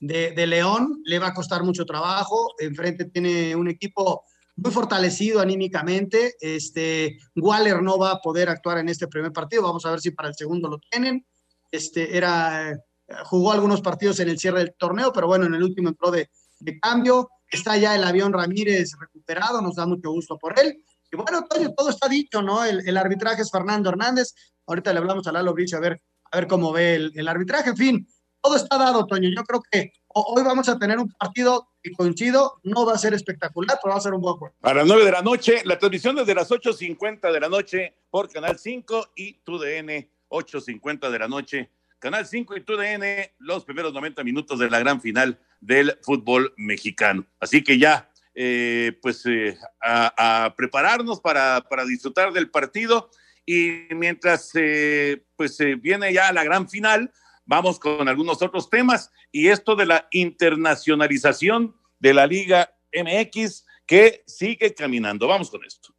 León, 0.00 1.02
le 1.04 1.18
va 1.18 1.28
a 1.28 1.34
costar 1.34 1.62
mucho 1.62 1.84
trabajo, 1.84 2.54
enfrente 2.58 3.04
tiene 3.04 3.54
un 3.54 3.68
equipo 3.68 4.24
muy 4.56 4.72
fortalecido 4.72 5.40
anímicamente, 5.40 6.34
este, 6.40 7.18
Waller 7.36 7.82
no 7.82 7.98
va 7.98 8.12
a 8.12 8.20
poder 8.20 8.48
actuar 8.48 8.78
en 8.78 8.88
este 8.88 9.08
primer 9.08 9.32
partido, 9.32 9.62
vamos 9.62 9.84
a 9.86 9.90
ver 9.90 10.00
si 10.00 10.10
para 10.10 10.28
el 10.28 10.34
segundo 10.34 10.68
lo 10.68 10.78
tienen, 10.78 11.26
este, 11.70 12.16
era, 12.16 12.78
jugó 13.24 13.52
algunos 13.52 13.80
partidos 13.80 14.20
en 14.20 14.28
el 14.28 14.38
cierre 14.38 14.60
del 14.60 14.74
torneo, 14.76 15.12
pero 15.12 15.26
bueno, 15.26 15.46
en 15.46 15.54
el 15.54 15.62
último 15.62 15.90
entró 15.90 16.10
de, 16.10 16.30
de 16.60 16.78
cambio, 16.78 17.30
Está 17.50 17.76
ya 17.76 17.94
el 17.94 18.04
avión 18.04 18.32
Ramírez 18.32 18.92
recuperado, 18.98 19.60
nos 19.60 19.76
da 19.76 19.86
mucho 19.86 20.10
gusto 20.10 20.38
por 20.38 20.58
él. 20.58 20.84
Y 21.12 21.16
bueno, 21.16 21.44
Toño, 21.48 21.72
todo 21.74 21.90
está 21.90 22.08
dicho, 22.08 22.40
¿no? 22.40 22.64
El, 22.64 22.96
arbitraje 22.96 23.42
es 23.42 23.50
Fernando 23.50 23.90
Hernández. 23.90 24.34
Ahorita 24.66 24.92
le 24.92 25.00
hablamos 25.00 25.26
a 25.26 25.32
Lalo 25.32 25.52
Brich 25.52 25.74
a 25.74 25.80
ver, 25.80 26.00
a 26.30 26.36
ver 26.36 26.46
cómo 26.46 26.72
ve 26.72 26.94
el, 26.94 27.12
el 27.16 27.26
arbitraje. 27.26 27.70
En 27.70 27.76
fin, 27.76 28.08
todo 28.40 28.56
está 28.56 28.78
dado, 28.78 29.06
Toño. 29.06 29.28
Yo 29.34 29.42
creo 29.42 29.60
que 29.70 29.92
hoy 30.08 30.42
vamos 30.42 30.68
a 30.68 30.78
tener 30.78 30.98
un 30.98 31.10
partido 31.10 31.68
que 31.82 31.92
coincido, 31.92 32.60
no 32.62 32.86
va 32.86 32.94
a 32.94 32.98
ser 32.98 33.14
espectacular, 33.14 33.78
pero 33.82 33.92
va 33.92 33.98
a 33.98 34.02
ser 34.02 34.14
un 34.14 34.20
buen 34.20 34.36
juego. 34.36 34.54
A 34.62 34.74
las 34.74 34.86
9 34.86 35.04
de 35.04 35.12
la 35.12 35.22
noche, 35.22 35.62
la 35.64 35.78
transmisión 35.78 36.16
desde 36.16 36.34
las 36.34 36.50
8.50 36.50 37.32
de 37.32 37.40
la 37.40 37.48
noche 37.48 37.94
por 38.10 38.30
Canal 38.30 38.58
5 38.58 39.12
y 39.16 39.34
TUDN, 39.40 40.08
8.50 40.28 41.10
de 41.10 41.18
la 41.18 41.28
noche. 41.28 41.70
Canal 42.00 42.26
5 42.26 42.56
y 42.56 42.62
TUDN, 42.62 43.04
los 43.38 43.64
primeros 43.64 43.92
90 43.92 44.24
minutos 44.24 44.58
de 44.58 44.70
la 44.70 44.78
gran 44.78 45.02
final 45.02 45.38
del 45.60 45.98
fútbol 46.02 46.54
mexicano. 46.56 47.26
Así 47.38 47.62
que 47.62 47.78
ya, 47.78 48.10
eh, 48.34 48.98
pues 49.02 49.24
eh, 49.26 49.56
a, 49.82 50.54
prepararnos 50.56 51.20
para, 51.20 51.60
para, 51.68 51.84
disfrutar 51.84 52.32
del 52.32 52.50
partido 52.50 53.10
y 53.44 53.82
mientras 53.90 54.50
eh, 54.54 55.22
pues 55.36 55.58
viene 55.82 56.12
ya 56.12 56.32
la 56.32 56.42
gran 56.42 56.70
final, 56.70 57.12
vamos 57.44 57.78
con 57.78 58.08
algunos 58.08 58.40
otros 58.40 58.70
temas 58.70 59.12
y 59.30 59.48
esto 59.48 59.76
de 59.76 59.84
la 59.84 60.08
internacionalización 60.10 61.76
de 61.98 62.14
la 62.14 62.26
Liga 62.26 62.74
MX 62.94 63.66
que 63.84 64.24
sigue 64.26 64.74
caminando. 64.74 65.28
Vamos 65.28 65.50
con 65.50 65.64
esto. 65.66 65.94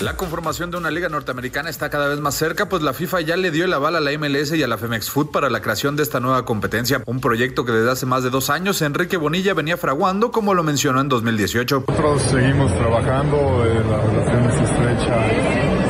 La 0.00 0.14
conformación 0.14 0.70
de 0.70 0.76
una 0.76 0.90
liga 0.90 1.08
norteamericana 1.08 1.70
está 1.70 1.88
cada 1.88 2.08
vez 2.08 2.20
más 2.20 2.34
cerca, 2.34 2.68
pues 2.68 2.82
la 2.82 2.92
FIFA 2.92 3.22
ya 3.22 3.36
le 3.38 3.50
dio 3.50 3.64
el 3.64 3.72
aval 3.72 3.96
a 3.96 4.00
la 4.00 4.10
MLS 4.18 4.52
y 4.52 4.62
a 4.62 4.68
la 4.68 4.76
Femex 4.76 5.08
Food 5.08 5.30
para 5.30 5.48
la 5.48 5.62
creación 5.62 5.96
de 5.96 6.02
esta 6.02 6.20
nueva 6.20 6.44
competencia, 6.44 7.02
un 7.06 7.20
proyecto 7.20 7.64
que 7.64 7.72
desde 7.72 7.90
hace 7.90 8.04
más 8.04 8.22
de 8.22 8.28
dos 8.28 8.50
años 8.50 8.82
Enrique 8.82 9.16
Bonilla 9.16 9.54
venía 9.54 9.78
fraguando, 9.78 10.30
como 10.32 10.52
lo 10.52 10.62
mencionó 10.62 11.00
en 11.00 11.08
2018. 11.08 11.84
Nosotros 11.88 12.22
seguimos 12.30 12.74
trabajando, 12.76 13.64
eh, 13.64 13.82
la 13.88 13.96
relación 14.02 14.44
es 14.50 14.70
estrecha 14.70 15.16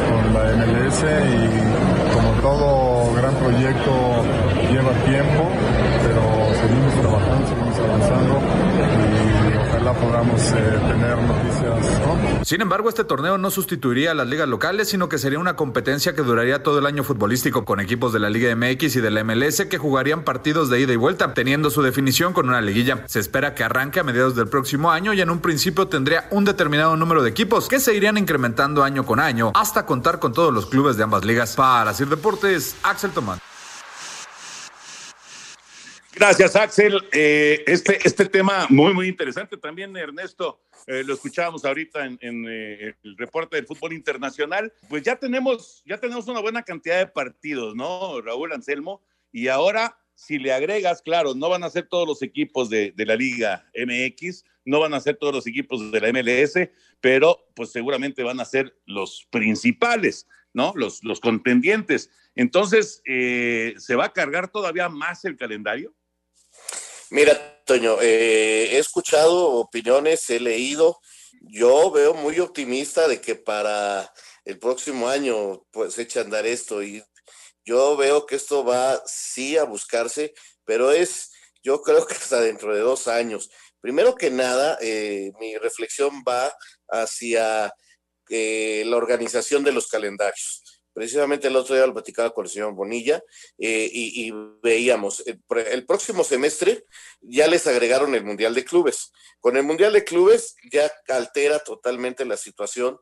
con 0.09 0.35
la 0.35 0.53
MLS 0.55 1.03
y 1.03 2.15
como 2.15 2.31
todo 2.41 3.15
gran 3.17 3.35
proyecto 3.35 4.25
lleva 4.71 4.93
tiempo, 5.05 5.51
podamos 10.07 10.41
eh, 10.53 10.81
tener 10.89 11.19
noticias. 11.19 12.47
Sin 12.47 12.61
embargo, 12.61 12.89
este 12.89 13.05
torneo 13.05 13.39
no 13.39 13.51
sustituiría 13.51 14.13
a 14.13 14.15
las 14.15 14.29
ligas 14.29 14.49
locales, 14.49 14.89
sino 14.89 15.09
que 15.09 15.19
sería 15.19 15.39
una 15.39 15.57
competencia 15.57 16.15
que 16.15 16.23
duraría 16.23 16.63
todo 16.63 16.79
el 16.79 16.87
año 16.87 17.03
futbolístico 17.03 17.65
con 17.65 17.81
equipos 17.81 18.13
de 18.13 18.21
la 18.21 18.31
Liga 18.31 18.55
MX 18.55 18.97
y 18.97 19.01
de 19.01 19.11
la 19.11 19.25
MLS 19.25 19.67
que 19.67 19.79
jugarían 19.79 20.23
partidos 20.23 20.71
de 20.71 20.81
ida 20.81 20.93
y 20.93 20.97
vuelta, 20.97 21.35
teniendo 21.35 21.71
su 21.71 21.83
definición 21.83 22.33
con 22.33 22.49
una 22.49 22.61
liguilla. 22.61 23.03
Se 23.07 23.19
espera 23.19 23.55
que 23.55 23.65
arranque 23.65 24.01
a 24.01 24.05
mediados 24.05 24.37
del 24.37 24.49
próximo 24.49 24.91
año 24.91 25.13
y 25.13 25.21
en 25.21 25.31
un 25.31 25.41
principio 25.41 25.89
tendría 25.89 26.29
un 26.31 26.45
determinado 26.45 26.97
número 26.97 27.23
de 27.23 27.31
equipos 27.31 27.69
que 27.69 27.81
se 27.81 27.95
irían 27.95 28.17
incrementando 28.17 28.85
año 28.85 29.05
con 29.05 29.19
año 29.19 29.51
hasta 29.55 29.87
contar 29.87 30.21
con 30.21 30.33
todos 30.33 30.55
los 30.55 30.67
clubes 30.67 30.97
de 30.97 31.03
ambas 31.03 31.25
ligas. 31.25 31.57
Para 31.57 31.93
Sir 31.95 32.09
Deportes, 32.09 32.77
Axel 32.83 33.11
Tomás. 33.11 33.41
Gracias, 36.19 36.57
Axel. 36.57 36.99
Eh, 37.13 37.63
este, 37.67 37.99
este 38.03 38.25
tema 38.25 38.67
muy, 38.71 38.95
muy 38.95 39.07
interesante 39.07 39.59
también, 39.59 39.95
Ernesto. 39.95 40.63
Eh, 40.87 41.05
lo 41.05 41.13
escuchábamos 41.13 41.63
ahorita 41.67 42.07
en, 42.07 42.47
eh, 42.49 42.95
el 43.05 43.19
reporte 43.19 43.57
del 43.57 43.67
fútbol 43.67 43.93
internacional. 43.93 44.73
Pues 44.89 45.03
ya 45.03 45.17
tenemos, 45.17 45.83
ya 45.85 45.99
tenemos 45.99 46.27
una 46.27 46.41
buena 46.41 46.63
cantidad 46.63 46.97
de 46.97 47.07
partidos, 47.07 47.77
¿no, 47.77 48.23
Raúl 48.23 48.51
Anselmo? 48.55 49.03
Y 49.31 49.49
ahora, 49.49 49.99
si 50.15 50.39
le 50.39 50.55
agregas, 50.55 51.03
claro, 51.03 51.35
no 51.35 51.51
van 51.51 51.65
a 51.65 51.69
ser 51.69 51.87
todos 51.87 52.09
los 52.09 52.23
equipos 52.23 52.71
de, 52.71 52.95
la 52.97 53.15
Liga 53.15 53.71
MX, 53.75 54.47
no 54.65 54.81
van 54.81 54.95
a 54.95 55.01
ser 55.01 55.17
todos 55.17 55.35
los 55.35 55.47
equipos 55.47 55.93
de 55.93 56.01
la 56.01 56.09
MLS, 56.15 56.71
pero 56.99 57.47
pues 57.55 57.73
seguramente 57.73 58.23
van 58.23 58.41
a 58.41 58.47
ser 58.47 58.75
los 58.87 59.29
principales, 59.29 60.27
¿no? 60.55 60.73
Los, 60.77 61.05
los 61.05 61.21
contendientes. 61.21 62.09
Entonces, 62.35 63.03
¿se 63.05 63.95
va 63.97 64.07
a 64.07 64.13
cargar 64.15 64.49
todavía 64.49 64.89
más 64.89 65.23
el 65.27 65.37
calendario? 65.37 65.95
Mira, 67.11 67.63
Toño, 67.65 68.01
eh, 68.03 68.71
he 68.73 68.79
escuchado 68.79 69.51
opiniones, 69.53 70.29
he 70.29 70.41
leído. 70.41 71.01
Yo 71.43 71.91
veo 71.93 72.15
muy 72.15 72.41
optimista 72.41 73.07
de 73.07 73.21
que 73.21 73.37
para 73.37 74.13
el 74.45 74.59
próximo 74.59 75.09
año 75.09 75.63
pues 75.71 75.99
eche 75.99 76.19
a 76.19 76.23
andar 76.23 76.47
esto 76.47 76.83
y 76.83 77.05
yo 77.65 77.97
veo 77.97 78.27
que 78.27 78.37
esto 78.37 78.65
va 78.65 79.01
sí 79.07 79.57
a 79.57 79.65
buscarse, 79.65 80.35
pero 80.65 80.91
es, 80.93 81.31
yo 81.63 81.81
creo 81.83 82.07
que 82.07 82.15
hasta 82.15 82.41
dentro 82.41 82.75
de 82.75 82.81
dos 82.81 83.07
años. 83.09 83.51
Primero 83.81 84.17
que 84.17 84.31
nada, 84.31 84.79
eh, 84.81 85.31
mi 85.39 85.57
reflexión 85.59 86.25
va 86.29 86.53
hacia 86.89 87.73
eh, 88.31 88.83
la 88.87 88.97
organización 88.97 89.63
de 89.63 89.73
los 89.73 89.87
calendarios. 89.87 90.66
Precisamente 90.97 91.49
el 91.49 91.57
otro 91.57 91.75
día 91.75 91.87
lo 91.87 91.93
platicaba 91.93 92.33
con 92.33 92.47
el 92.47 92.51
señor 92.51 92.73
Bonilla 92.73 93.23
eh, 93.59 93.91
y, 93.93 94.33
veíamos, 94.63 95.23
el, 95.27 95.39
el, 95.71 95.85
próximo 95.85 96.25
semestre 96.25 96.87
ya 97.21 97.47
les 97.49 97.67
agregaron 97.67 98.15
el 98.15 98.25
Mundial 98.25 98.55
de 98.55 98.65
Clubes. 98.65 99.13
Con 99.39 99.59
el 99.59 99.63
Mundial 99.63 99.93
de 99.93 100.05
Clubes 100.05 100.57
ya 100.73 100.91
altera 101.09 101.59
totalmente 101.59 102.25
la 102.25 102.39
situación 102.39 102.99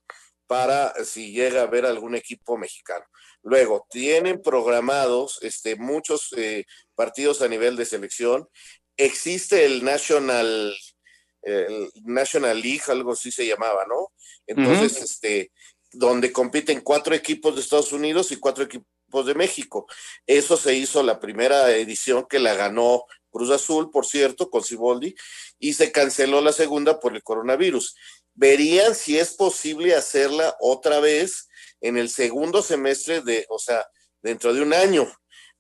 para 0.48 0.92
si 1.04 1.30
llega 1.30 1.60
a 1.60 1.64
haber 1.66 1.86
algún 1.86 2.16
equipo 2.16 2.58
mexicano. 2.58 3.04
Luego, 3.44 3.86
tienen 3.88 4.42
programados 4.42 5.38
este, 5.42 5.76
muchos 5.76 6.34
eh, 6.36 6.64
partidos 6.96 7.42
a 7.42 7.48
nivel 7.48 7.76
de 7.76 7.84
selección. 7.84 8.48
Existe 8.96 9.66
el 9.66 9.84
National, 9.84 10.74
el 11.42 11.92
National 12.02 12.60
League, 12.60 12.82
algo 12.88 13.12
así 13.12 13.30
se 13.30 13.46
llamaba, 13.46 13.86
¿no? 13.86 14.08
Entonces, 14.48 15.00
este, 15.00 15.52
donde 15.94 16.32
compiten 16.32 16.80
cuatro 16.80 17.14
equipos 17.14 17.54
de 17.54 17.60
Estados 17.60 17.92
Unidos 17.92 18.32
y 18.32 18.36
cuatro 18.36 18.64
equipos 18.64 19.26
de 19.26 19.34
México. 19.34 19.86
Eso 20.26 20.56
se 20.56 20.74
hizo 20.74 21.02
la 21.02 21.20
primera 21.20 21.70
edición 21.70 22.26
que 22.28 22.38
la 22.38 22.54
ganó 22.54 23.04
Cruz 23.30 23.50
Azul, 23.50 23.90
por 23.90 24.06
cierto, 24.06 24.50
con 24.50 24.62
Ciboldi, 24.62 25.14
y 25.58 25.74
se 25.74 25.90
canceló 25.92 26.40
la 26.40 26.52
segunda 26.52 27.00
por 27.00 27.14
el 27.14 27.22
coronavirus. 27.22 27.96
Verían 28.34 28.94
si 28.94 29.18
es 29.18 29.34
posible 29.34 29.94
hacerla 29.94 30.56
otra 30.60 31.00
vez 31.00 31.48
en 31.80 31.96
el 31.96 32.10
segundo 32.10 32.62
semestre 32.62 33.22
de, 33.22 33.46
o 33.48 33.58
sea, 33.58 33.86
dentro 34.22 34.54
de 34.54 34.62
un 34.62 34.72
año, 34.72 35.12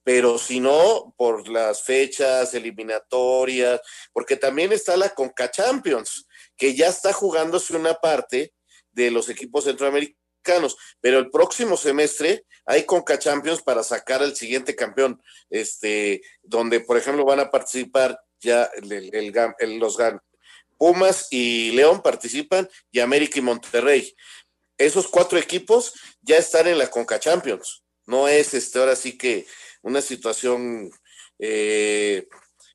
pero 0.04 0.38
si 0.38 0.60
no, 0.60 1.14
por 1.16 1.48
las 1.48 1.82
fechas 1.82 2.54
eliminatorias, 2.54 3.80
porque 4.12 4.36
también 4.36 4.72
está 4.72 4.96
la 4.96 5.10
Conca 5.10 5.50
Champions, 5.50 6.26
que 6.56 6.74
ya 6.74 6.88
está 6.88 7.12
jugándose 7.12 7.76
una 7.76 7.94
parte 7.94 8.54
de 8.92 9.10
los 9.10 9.28
equipos 9.28 9.64
centroamericanos 9.64 10.23
pero 11.00 11.18
el 11.18 11.30
próximo 11.30 11.76
semestre 11.76 12.44
hay 12.66 12.84
Conca 12.84 13.18
Champions 13.18 13.62
para 13.62 13.82
sacar 13.82 14.22
al 14.22 14.36
siguiente 14.36 14.74
campeón, 14.74 15.20
este, 15.50 16.22
donde 16.42 16.80
por 16.80 16.96
ejemplo 16.96 17.24
van 17.24 17.40
a 17.40 17.50
participar 17.50 18.18
ya 18.40 18.70
el, 18.76 19.78
los 19.78 19.98
Pumas 20.76 21.28
y 21.30 21.70
León 21.72 22.02
participan 22.02 22.68
y 22.90 23.00
América 23.00 23.38
y 23.38 23.42
Monterrey. 23.42 24.14
Esos 24.76 25.06
cuatro 25.08 25.38
equipos 25.38 25.94
ya 26.20 26.36
están 26.36 26.66
en 26.66 26.78
la 26.78 26.90
Conca 26.90 27.20
Champions. 27.20 27.84
No 28.06 28.28
es 28.28 28.54
este 28.54 28.78
ahora 28.78 28.96
sí 28.96 29.16
que 29.16 29.46
una 29.82 30.00
situación 30.02 30.90
eh, 31.38 32.26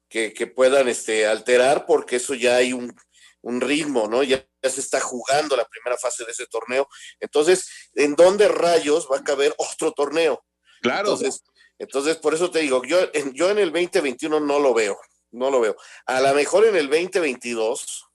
que, 0.08 0.34
que, 0.34 0.48
puedan 0.48 0.88
este, 0.88 1.28
alterar 1.28 1.86
porque 1.86 2.16
eso 2.16 2.34
ya 2.34 2.56
hay 2.56 2.74
un, 2.74 2.96
un 3.42 3.62
ritmo, 3.62 4.08
¿no? 4.08 4.24
Ya, 4.24 4.46
se 4.64 4.82
está 4.82 5.00
jugando 5.00 5.56
la 5.56 5.66
primera 5.66 5.98
fase 5.98 6.26
de 6.26 6.32
ese 6.32 6.46
torneo. 6.48 6.88
Entonces, 7.20 7.70
¿en 7.96 8.16
dónde 8.16 8.48
rayos 8.48 9.08
va 9.12 9.18
a 9.18 9.24
caber 9.24 9.54
otro 9.58 9.92
torneo? 9.94 10.44
Claro. 10.82 11.14
Entonces, 11.14 11.44
entonces 11.78 12.18
por 12.18 12.34
eso 12.34 12.52
te 12.52 12.60
digo, 12.60 12.84
yo, 12.84 13.12
yo 13.34 13.50
en 13.50 13.58
el 13.58 13.72
2021 13.72 14.40
no 14.40 14.60
lo 14.60 14.74
veo, 14.74 14.98
no 15.32 15.50
lo 15.50 15.62
veo. 15.62 15.76
A 16.06 16.20
lo 16.22 16.34
mejor 16.34 16.66
en 16.66 16.76
el 16.76 16.90
2022, 16.90 18.06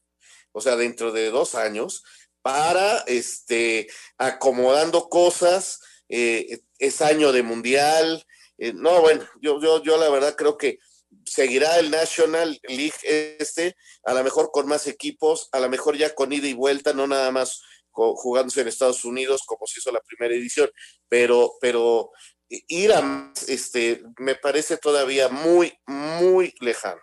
o 0.52 0.60
sea, 0.60 0.76
dentro 0.76 1.12
de 1.12 1.30
dos 1.30 1.54
años, 1.54 2.02
para 2.42 2.98
este 3.06 3.88
acomodando 4.18 5.08
cosas, 5.08 5.80
eh, 6.10 6.60
es 6.78 7.00
año 7.00 7.32
de 7.32 7.42
mundial. 7.42 8.26
Eh, 8.58 8.74
no, 8.74 9.00
bueno, 9.00 9.26
yo, 9.40 9.60
yo, 9.60 9.82
yo 9.82 9.96
la 9.96 10.10
verdad 10.10 10.36
creo 10.36 10.58
que 10.58 10.78
seguirá 11.24 11.78
el 11.78 11.90
National 11.90 12.58
League 12.68 13.36
este, 13.38 13.76
a 14.04 14.14
lo 14.14 14.24
mejor 14.24 14.50
con 14.52 14.66
más 14.66 14.86
equipos, 14.86 15.48
a 15.52 15.60
lo 15.60 15.68
mejor 15.68 15.96
ya 15.96 16.14
con 16.14 16.32
ida 16.32 16.48
y 16.48 16.54
vuelta, 16.54 16.92
no 16.92 17.06
nada 17.06 17.30
más 17.30 17.62
jugándose 17.90 18.60
en 18.60 18.68
Estados 18.68 19.04
Unidos 19.04 19.42
como 19.46 19.66
se 19.66 19.78
hizo 19.78 19.92
la 19.92 20.00
primera 20.00 20.34
edición, 20.34 20.68
pero, 21.08 21.52
pero 21.60 22.10
ir 22.48 22.92
a 22.92 23.32
este, 23.48 24.02
me 24.18 24.34
parece 24.34 24.76
todavía 24.76 25.28
muy, 25.28 25.72
muy 25.86 26.52
lejano. 26.60 27.00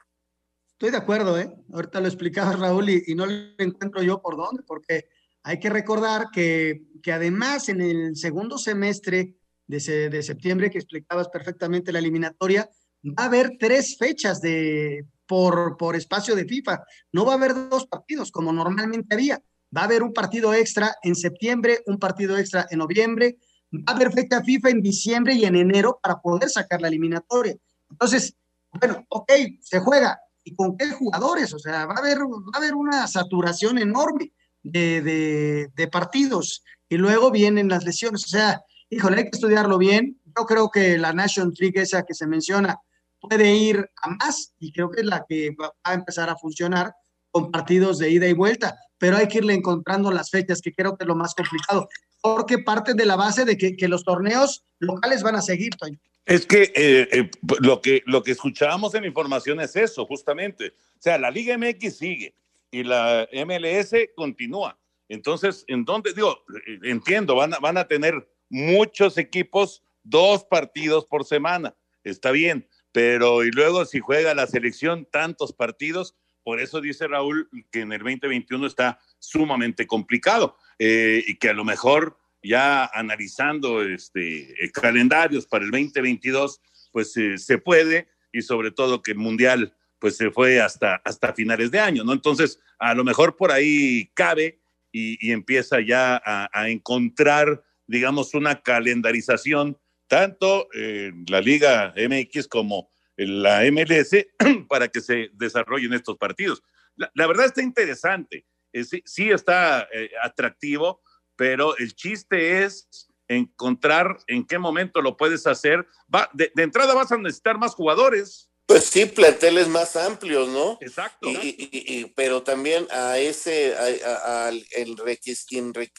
Estoy 0.73 0.91
de 0.91 0.97
acuerdo, 0.97 1.39
¿eh? 1.39 1.53
Ahorita 1.71 2.01
lo 2.01 2.07
explicaba 2.07 2.53
Raúl 2.53 2.89
y, 2.89 3.15
no 3.15 3.25
lo 3.25 3.33
encuentro 3.57 4.01
yo 4.01 4.21
por 4.21 4.35
dónde, 4.35 4.63
porque 4.63 5.05
hay 5.43 5.59
que 5.59 5.69
recordar 5.69 6.27
que, 6.33 6.81
que 7.03 7.11
además 7.11 7.69
en 7.69 7.81
el 7.81 8.15
segundo 8.15 8.57
semestre 8.57 9.35
de, 9.67 10.09
de 10.09 10.23
septiembre, 10.23 10.69
que 10.69 10.79
explicabas 10.79 11.29
perfectamente 11.29 11.91
la 11.91 11.99
eliminatoria, 11.99 12.69
va 13.03 13.23
a 13.23 13.25
haber 13.25 13.57
tres 13.59 13.97
fechas 13.97 14.41
de 14.41 15.05
por, 15.25 15.77
por 15.77 15.95
espacio 15.95 16.35
de 16.35 16.45
FIFA. 16.45 16.83
No 17.13 17.25
va 17.25 17.33
a 17.33 17.35
haber 17.35 17.53
dos 17.69 17.87
partidos 17.87 18.31
como 18.31 18.51
normalmente 18.51 19.15
había. 19.15 19.41
Va 19.75 19.81
a 19.81 19.85
haber 19.85 20.03
un 20.03 20.13
partido 20.13 20.53
extra 20.53 20.95
en 21.01 21.15
septiembre, 21.15 21.79
un 21.85 21.97
partido 21.97 22.37
extra 22.37 22.67
en 22.69 22.79
noviembre. 22.79 23.37
Va 23.73 23.93
a 23.93 23.95
haber 23.95 24.11
fecha 24.11 24.43
FIFA 24.43 24.69
en 24.69 24.81
diciembre 24.81 25.33
y 25.33 25.45
en 25.45 25.55
enero 25.55 25.99
para 26.03 26.19
poder 26.19 26.49
sacar 26.49 26.81
la 26.81 26.89
eliminatoria. 26.89 27.55
Entonces, 27.89 28.35
bueno, 28.73 29.05
ok, 29.09 29.31
se 29.61 29.79
juega. 29.79 30.19
¿Y 30.43 30.55
con 30.55 30.75
qué 30.75 30.91
jugadores? 30.91 31.53
O 31.53 31.59
sea, 31.59 31.85
va 31.85 31.93
a 31.93 31.99
haber, 31.99 32.19
va 32.19 32.51
a 32.53 32.57
haber 32.57 32.73
una 32.73 33.07
saturación 33.07 33.77
enorme 33.77 34.33
de, 34.63 35.69
de, 35.73 35.87
partidos 35.87 36.63
y 36.89 36.97
luego 36.97 37.31
vienen 37.31 37.69
las 37.69 37.85
lesiones. 37.85 38.25
O 38.25 38.27
sea, 38.27 38.61
híjole, 38.89 39.17
hay 39.17 39.23
que 39.25 39.37
estudiarlo 39.37 39.77
bien. 39.77 40.19
Yo 40.37 40.45
creo 40.45 40.69
que 40.69 40.97
la 40.97 41.13
Nation 41.13 41.53
League 41.57 41.81
esa 41.81 42.03
que 42.03 42.13
se 42.13 42.27
menciona 42.27 42.79
puede 43.21 43.53
ir 43.53 43.89
a 44.01 44.09
más 44.09 44.53
y 44.59 44.73
creo 44.73 44.89
que 44.89 45.01
es 45.01 45.05
la 45.05 45.25
que 45.27 45.55
va 45.59 45.71
a 45.83 45.93
empezar 45.93 46.29
a 46.29 46.35
funcionar 46.35 46.93
con 47.29 47.51
partidos 47.51 47.99
de 47.99 48.09
ida 48.09 48.27
y 48.27 48.33
vuelta, 48.33 48.75
pero 48.97 49.15
hay 49.15 49.27
que 49.27 49.37
irle 49.37 49.53
encontrando 49.53 50.11
las 50.11 50.29
fechas, 50.29 50.61
que 50.61 50.73
creo 50.73 50.97
que 50.97 51.05
es 51.05 51.07
lo 51.07 51.15
más 51.15 51.33
complicado, 51.33 51.87
porque 52.21 52.59
parte 52.59 52.93
de 52.93 53.05
la 53.05 53.15
base 53.15 53.45
de 53.45 53.57
que, 53.57 53.75
que 53.75 53.87
los 53.87 54.03
torneos 54.03 54.63
locales 54.79 55.23
van 55.23 55.35
a 55.35 55.41
seguir, 55.41 55.75
Toño. 55.75 55.97
Es 56.25 56.45
que, 56.45 56.71
eh, 56.75 57.07
eh, 57.11 57.31
lo 57.61 57.81
que 57.81 58.03
lo 58.05 58.21
que 58.21 58.31
escuchábamos 58.31 58.93
en 58.93 59.05
información 59.05 59.59
es 59.59 59.75
eso, 59.75 60.05
justamente. 60.05 60.67
O 60.67 61.01
sea, 61.01 61.17
la 61.17 61.31
Liga 61.31 61.57
MX 61.57 61.97
sigue 61.97 62.35
y 62.69 62.83
la 62.83 63.27
MLS 63.33 63.93
continúa. 64.15 64.77
Entonces, 65.09 65.65
¿en 65.67 65.83
dónde? 65.83 66.13
Digo, 66.13 66.43
entiendo, 66.83 67.35
van 67.35 67.53
a, 67.55 67.59
van 67.59 67.77
a 67.77 67.87
tener 67.87 68.29
muchos 68.49 69.17
equipos, 69.17 69.83
dos 70.03 70.45
partidos 70.45 71.05
por 71.05 71.25
semana. 71.25 71.75
Está 72.03 72.31
bien, 72.31 72.67
pero 72.91 73.43
y 73.43 73.51
luego 73.51 73.85
si 73.85 73.99
juega 73.99 74.33
la 74.33 74.47
selección 74.47 75.07
tantos 75.11 75.53
partidos, 75.53 76.15
por 76.43 76.59
eso 76.59 76.81
dice 76.81 77.07
Raúl 77.07 77.49
que 77.71 77.81
en 77.81 77.91
el 77.91 77.99
2021 77.99 78.67
está 78.67 78.99
sumamente 79.19 79.87
complicado 79.87 80.57
eh, 80.79 81.23
y 81.27 81.35
que 81.35 81.49
a 81.49 81.53
lo 81.53 81.63
mejor 81.63 82.17
ya 82.43 82.85
analizando 82.85 83.83
este, 83.83 84.55
calendarios 84.73 85.45
para 85.45 85.65
el 85.65 85.71
2022, 85.71 86.59
pues 86.91 87.15
eh, 87.17 87.37
se 87.37 87.57
puede 87.57 88.09
y 88.31 88.41
sobre 88.41 88.71
todo 88.71 89.01
que 89.01 89.11
el 89.11 89.17
Mundial 89.17 89.75
pues 89.99 90.17
se 90.17 90.31
fue 90.31 90.59
hasta, 90.59 90.95
hasta 91.05 91.33
finales 91.33 91.69
de 91.69 91.79
año, 91.79 92.03
¿no? 92.03 92.13
Entonces, 92.13 92.59
a 92.79 92.95
lo 92.95 93.03
mejor 93.03 93.35
por 93.35 93.51
ahí 93.51 94.09
cabe 94.15 94.59
y, 94.91 95.31
empieza 95.31 95.79
ya 95.79 96.19
a, 96.25 96.69
encontrar, 96.69 97.63
digamos, 97.85 98.33
una 98.33 98.61
calendarización, 98.61 99.77
tanto 100.11 100.67
en 100.73 101.23
la 101.29 101.39
Liga 101.39 101.93
MX 101.95 102.49
como 102.49 102.91
la 103.15 103.61
MLS 103.71 104.27
para 104.67 104.89
que 104.89 104.99
se 104.99 105.29
desarrollen 105.31 105.93
estos 105.93 106.17
partidos. 106.17 106.61
La, 106.97 107.09
la 107.15 107.27
verdad 107.27 107.45
está 107.45 107.61
interesante, 107.61 108.45
eh, 108.73 108.83
sí, 108.83 109.01
sí, 109.05 109.31
está 109.31 109.87
eh, 109.93 110.11
atractivo, 110.21 111.01
pero 111.37 111.77
el 111.77 111.95
chiste 111.95 112.61
es 112.61 113.07
encontrar 113.29 114.17
en 114.27 114.45
qué 114.45 114.59
momento 114.59 115.01
lo 115.01 115.15
puedes 115.15 115.47
hacer. 115.47 115.87
Va, 116.13 116.29
de, 116.33 116.51
de, 116.55 116.63
entrada 116.63 116.93
vas 116.93 117.13
a 117.13 117.17
necesitar 117.17 117.57
más 117.57 117.73
jugadores. 117.73 118.49
Pues 118.65 118.83
sí, 118.83 119.05
planteles 119.05 119.69
más 119.69 119.95
amplios, 119.95 120.49
¿no? 120.49 120.77
Exacto. 120.81 121.29
Y, 121.29 121.55
y, 121.57 121.69
y, 121.71 122.05
pero 122.17 122.43
también 122.43 122.85
a 122.91 123.17
ese, 123.17 123.77
al 123.77 124.61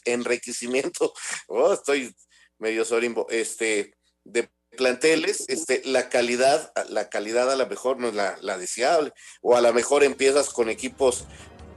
enriquecimiento, 0.05 1.15
oh, 1.49 1.73
estoy 1.73 2.15
medio 2.59 2.85
sorimbo, 2.85 3.27
este, 3.31 3.95
de 4.25 4.49
planteles, 4.77 5.45
este, 5.49 5.83
la 5.85 6.09
calidad, 6.09 6.73
la 6.89 7.09
calidad 7.09 7.51
a 7.51 7.57
lo 7.57 7.67
mejor 7.67 7.99
no 7.99 8.09
es 8.09 8.15
la, 8.15 8.37
la 8.41 8.59
deseable, 8.59 9.13
o 9.43 9.57
a 9.57 9.61
lo 9.61 9.73
mejor 9.73 10.03
empiezas 10.03 10.51
con 10.51 10.69
equipos, 10.69 11.25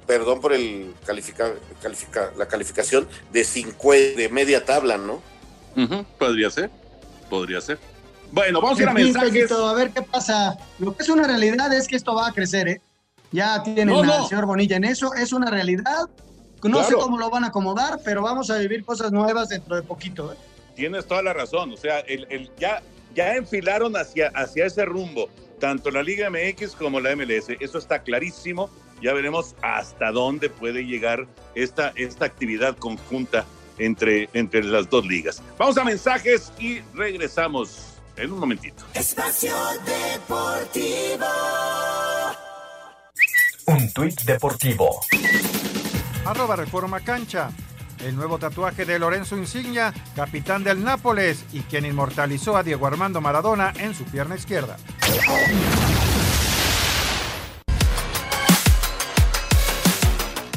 perdón 0.08 0.40
por 0.40 0.54
el 0.54 0.94
califica, 1.06 1.54
califica, 1.82 2.32
la 2.38 2.48
calificación 2.48 3.08
de 3.32 3.44
50, 3.44 4.18
de 4.18 4.30
media 4.30 4.64
tabla, 4.64 4.98
¿no? 4.98 5.16
Uh 5.76 5.82
-huh, 5.82 6.06
podría 6.18 6.50
ser, 6.50 6.70
podría 7.30 7.60
ser. 7.60 7.80
Bueno, 8.32 8.62
vamos 8.62 8.80
a 8.80 8.84
ir 8.84 8.90
a 8.90 8.94
mensajes. 8.94 9.52
A 9.52 9.74
ver 9.74 9.92
qué 9.92 10.02
pasa. 10.02 10.58
Lo 10.80 10.96
que 10.96 11.04
es 11.04 11.10
una 11.10 11.28
realidad 11.28 11.74
es 11.74 11.88
que 11.88 11.96
esto 11.96 12.16
va 12.16 12.28
a 12.28 12.32
crecer, 12.32 12.68
¿eh? 12.68 12.82
Ya 13.32 13.62
tienen 13.64 13.88
no, 13.88 14.04
no. 14.04 14.14
al 14.14 14.28
señor 14.28 14.46
Bonilla 14.46 14.78
en 14.78 14.86
eso, 14.86 15.14
es 15.14 15.34
una 15.34 15.50
realidad. 15.50 16.10
No 16.64 16.80
claro. 16.80 16.88
sé 16.88 16.94
cómo 16.96 17.18
lo 17.18 17.30
van 17.30 17.44
a 17.44 17.48
acomodar, 17.48 18.00
pero 18.04 18.24
vamos 18.24 18.50
a 18.50 18.58
vivir 18.58 18.84
cosas 18.84 19.12
nuevas 19.12 19.50
dentro 19.50 19.76
de 19.76 19.84
poquito, 19.84 20.34
¿eh? 20.34 20.38
Tienes 20.76 21.08
toda 21.08 21.24
la 21.24 21.34
razón. 21.34 21.72
O 21.72 21.78
sea, 21.78 22.00
el, 22.00 22.28
el, 22.30 22.52
ya, 22.58 22.82
ya 23.14 23.36
enfilaron 23.36 23.96
hacia, 23.96 24.28
hacia 24.30 24.66
ese 24.66 24.86
rumbo, 24.86 25.30
tanto 25.60 25.90
la 25.90 26.04
Liga 26.04 26.30
MX 26.30 26.76
como 26.76 27.00
la 27.00 27.16
MLS. 27.16 27.50
Eso 27.60 27.78
está 27.78 28.04
clarísimo. 28.04 28.70
Ya 29.02 29.14
veremos 29.14 29.56
hasta 29.62 30.12
dónde 30.12 30.50
puede 30.50 30.86
llegar 30.86 31.28
esta, 31.54 31.92
esta 31.96 32.26
actividad 32.26 32.78
conjunta 32.78 33.46
entre, 33.78 34.30
entre 34.34 34.64
las 34.64 34.90
dos 34.90 35.06
ligas. 35.06 35.42
Vamos 35.58 35.78
a 35.78 35.84
mensajes 35.84 36.52
y 36.60 36.80
regresamos 36.94 37.96
en 38.16 38.32
un 38.32 38.40
momentito. 38.40 38.84
Espacio 38.94 39.54
Deportivo. 39.86 41.26
Un 43.68 43.92
tuit 43.92 44.22
deportivo. 44.22 45.02
Arroba 46.26 46.56
Reforma 46.56 47.00
Cancha. 47.02 47.50
El 48.06 48.16
nuevo 48.16 48.38
tatuaje 48.38 48.86
de 48.86 49.00
Lorenzo 49.00 49.36
Insignia, 49.36 49.92
capitán 50.16 50.64
del 50.64 50.84
Nápoles 50.84 51.44
y 51.52 51.62
quien 51.62 51.88
inmortalizó 51.88 52.56
a 52.56 52.62
Diego 52.62 52.86
Armando 52.86 53.20
Maradona 53.20 53.74
en 53.80 53.96
su 53.96 54.04
pierna 54.04 54.36
izquierda. 54.36 54.78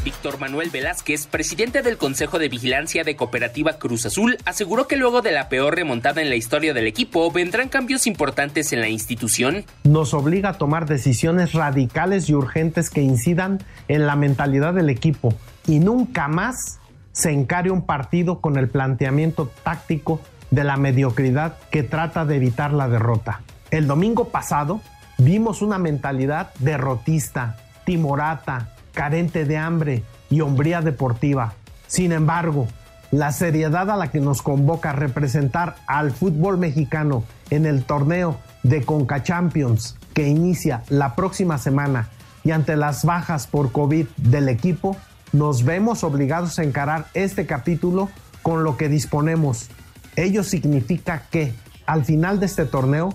Víctor 0.04 0.38
Manuel 0.38 0.68
Velázquez, 0.68 1.26
presidente 1.26 1.80
del 1.80 1.96
Consejo 1.96 2.38
de 2.38 2.50
Vigilancia 2.50 3.02
de 3.02 3.16
Cooperativa 3.16 3.78
Cruz 3.78 4.04
Azul, 4.04 4.36
aseguró 4.44 4.86
que 4.86 4.96
luego 4.96 5.22
de 5.22 5.32
la 5.32 5.48
peor 5.48 5.74
remontada 5.74 6.20
en 6.20 6.28
la 6.28 6.36
historia 6.36 6.74
del 6.74 6.86
equipo 6.86 7.32
vendrán 7.32 7.70
cambios 7.70 8.06
importantes 8.06 8.74
en 8.74 8.82
la 8.82 8.90
institución. 8.90 9.64
Nos 9.84 10.12
obliga 10.12 10.50
a 10.50 10.58
tomar 10.58 10.84
decisiones 10.84 11.54
radicales 11.54 12.28
y 12.28 12.34
urgentes 12.34 12.90
que 12.90 13.00
incidan 13.00 13.64
en 13.88 14.06
la 14.06 14.16
mentalidad 14.16 14.74
del 14.74 14.90
equipo 14.90 15.34
y 15.66 15.78
nunca 15.78 16.28
más 16.28 16.78
se 17.12 17.32
encare 17.32 17.70
un 17.70 17.82
partido 17.82 18.40
con 18.40 18.56
el 18.56 18.68
planteamiento 18.68 19.50
táctico 19.62 20.20
de 20.50 20.64
la 20.64 20.76
mediocridad 20.76 21.56
que 21.70 21.82
trata 21.82 22.24
de 22.24 22.36
evitar 22.36 22.72
la 22.72 22.88
derrota. 22.88 23.40
El 23.70 23.86
domingo 23.86 24.28
pasado 24.28 24.80
vimos 25.18 25.62
una 25.62 25.78
mentalidad 25.78 26.52
derrotista, 26.58 27.56
timorata, 27.84 28.70
carente 28.92 29.44
de 29.44 29.58
hambre 29.58 30.02
y 30.30 30.40
hombría 30.40 30.80
deportiva. 30.80 31.54
Sin 31.86 32.12
embargo, 32.12 32.66
la 33.10 33.32
seriedad 33.32 33.90
a 33.90 33.96
la 33.96 34.10
que 34.10 34.20
nos 34.20 34.42
convoca 34.42 34.92
representar 34.92 35.76
al 35.86 36.10
fútbol 36.12 36.58
mexicano 36.58 37.24
en 37.50 37.66
el 37.66 37.84
torneo 37.84 38.38
de 38.62 38.84
Conca 38.84 39.22
Champions 39.22 39.96
que 40.12 40.28
inicia 40.28 40.82
la 40.88 41.14
próxima 41.14 41.58
semana 41.58 42.08
y 42.44 42.50
ante 42.50 42.76
las 42.76 43.04
bajas 43.04 43.46
por 43.46 43.72
COVID 43.72 44.06
del 44.16 44.48
equipo, 44.48 44.96
nos 45.32 45.64
vemos 45.64 46.04
obligados 46.04 46.58
a 46.58 46.64
encarar 46.64 47.06
este 47.14 47.46
capítulo 47.46 48.08
con 48.42 48.64
lo 48.64 48.76
que 48.76 48.88
disponemos. 48.88 49.68
Ello 50.16 50.42
significa 50.42 51.24
que 51.30 51.54
al 51.86 52.04
final 52.04 52.40
de 52.40 52.46
este 52.46 52.64
torneo 52.64 53.14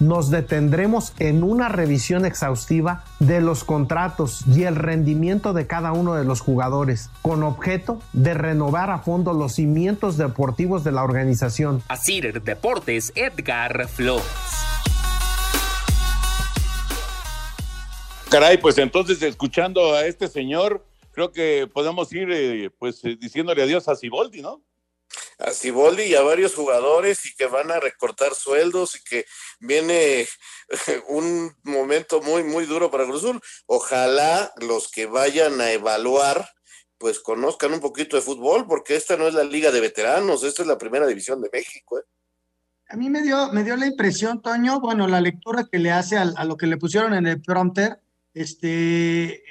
nos 0.00 0.30
detendremos 0.30 1.12
en 1.18 1.42
una 1.42 1.68
revisión 1.68 2.26
exhaustiva 2.26 3.04
de 3.20 3.40
los 3.40 3.64
contratos 3.64 4.44
y 4.46 4.64
el 4.64 4.76
rendimiento 4.76 5.52
de 5.52 5.66
cada 5.66 5.92
uno 5.92 6.14
de 6.14 6.24
los 6.24 6.40
jugadores, 6.40 7.10
con 7.22 7.42
objeto 7.42 8.00
de 8.12 8.34
renovar 8.34 8.90
a 8.90 8.98
fondo 8.98 9.32
los 9.32 9.54
cimientos 9.54 10.16
deportivos 10.16 10.84
de 10.84 10.92
la 10.92 11.04
organización. 11.04 11.82
Asir 11.88 12.42
Deportes, 12.42 13.12
Edgar 13.14 13.88
Flores. 13.88 14.24
Caray, 18.30 18.58
pues 18.58 18.78
entonces 18.78 19.22
escuchando 19.22 19.94
a 19.94 20.06
este 20.06 20.26
señor, 20.26 20.84
creo 21.14 21.32
que 21.32 21.68
podemos 21.72 22.12
ir 22.12 22.28
eh, 22.30 22.70
pues 22.78 23.04
eh, 23.04 23.16
diciéndole 23.18 23.62
adiós 23.62 23.88
a 23.88 23.96
Siboldi, 23.96 24.42
¿no? 24.42 24.62
a 25.38 25.50
Ciboldi 25.52 26.04
y 26.04 26.14
a 26.14 26.22
varios 26.22 26.54
jugadores 26.54 27.26
y 27.26 27.34
que 27.34 27.46
van 27.46 27.70
a 27.70 27.80
recortar 27.80 28.34
sueldos 28.34 28.96
y 28.96 29.04
que 29.04 29.26
viene 29.60 30.26
un 31.08 31.54
momento 31.62 32.20
muy, 32.20 32.44
muy 32.44 32.66
duro 32.66 32.90
para 32.90 33.04
Cruzul. 33.04 33.40
Ojalá 33.66 34.52
los 34.60 34.90
que 34.90 35.06
vayan 35.06 35.60
a 35.60 35.72
evaluar 35.72 36.48
pues 36.98 37.20
conozcan 37.20 37.72
un 37.74 37.80
poquito 37.80 38.16
de 38.16 38.22
fútbol, 38.22 38.66
porque 38.66 38.96
esta 38.96 39.16
no 39.16 39.28
es 39.28 39.34
la 39.34 39.44
liga 39.44 39.70
de 39.70 39.80
veteranos, 39.80 40.42
esta 40.42 40.62
es 40.62 40.68
la 40.68 40.78
primera 40.78 41.06
división 41.06 41.42
de 41.42 41.50
México. 41.52 41.98
¿eh? 41.98 42.02
A 42.88 42.96
mí 42.96 43.10
me 43.10 43.20
dio, 43.20 43.52
me 43.52 43.62
dio 43.62 43.76
la 43.76 43.86
impresión, 43.86 44.40
Toño, 44.40 44.80
bueno, 44.80 45.06
la 45.06 45.20
lectura 45.20 45.68
que 45.70 45.78
le 45.78 45.90
hace 45.90 46.16
a, 46.16 46.22
a 46.22 46.44
lo 46.44 46.56
que 46.56 46.66
le 46.66 46.78
pusieron 46.78 47.12
en 47.12 47.26
el 47.26 47.42
prompter, 47.42 47.98
este, 48.32 49.42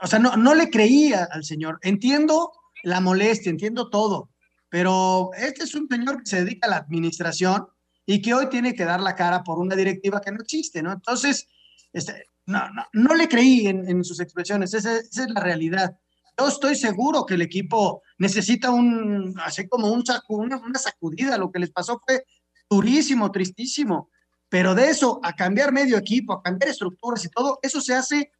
o 0.00 0.06
sea, 0.06 0.18
no, 0.18 0.36
no 0.36 0.54
le 0.54 0.70
creía 0.70 1.28
al 1.30 1.44
señor. 1.44 1.78
Entiendo 1.82 2.52
la 2.82 3.00
molestia, 3.00 3.50
entiendo 3.50 3.88
todo, 3.90 4.30
pero 4.68 5.30
este 5.36 5.64
es 5.64 5.74
un 5.74 5.88
señor 5.88 6.22
que 6.22 6.30
se 6.30 6.44
dedica 6.44 6.66
a 6.66 6.70
la 6.70 6.76
administración 6.78 7.66
y 8.06 8.20
que 8.20 8.34
hoy 8.34 8.48
tiene 8.48 8.74
que 8.74 8.84
dar 8.84 9.00
la 9.00 9.14
cara 9.14 9.42
por 9.42 9.58
una 9.58 9.76
directiva 9.76 10.20
que 10.20 10.32
no 10.32 10.40
existe, 10.40 10.82
¿no? 10.82 10.92
Entonces, 10.92 11.46
este, 11.92 12.26
no, 12.46 12.68
no, 12.70 12.84
no 12.92 13.14
le 13.14 13.28
creí 13.28 13.66
en, 13.66 14.04
sus 14.04 14.20
expresiones, 14.20 14.74
esa, 14.74 14.96
es 14.98 15.16
la 15.28 15.40
realidad. 15.40 15.96
Yo 16.38 16.48
estoy 16.48 16.74
seguro 16.74 17.24
que 17.24 17.34
el 17.34 17.42
equipo 17.42 18.02
necesita 18.18 18.70
un, 18.70 19.34
así 19.42 19.68
como 19.68 19.88
un 19.88 20.02
una, 20.28 20.56
una 20.58 20.78
sacudida, 20.78 21.38
lo 21.38 21.50
que 21.50 21.60
les 21.60 21.70
pasó 21.70 22.00
fue 22.04 22.24
durísimo, 22.68 23.30
tristísimo, 23.30 24.10
pero 24.48 24.74
de 24.74 24.90
eso 24.90 25.20
a 25.22 25.34
cambiar 25.34 25.72
medio 25.72 25.96
equipo, 25.96 26.34
a 26.34 26.42
cambiar 26.42 26.70
estructuras 26.70 27.24
y 27.24 27.28
todo, 27.28 27.58
eso 27.62 27.80
se 27.80 27.94
hace 27.94 28.32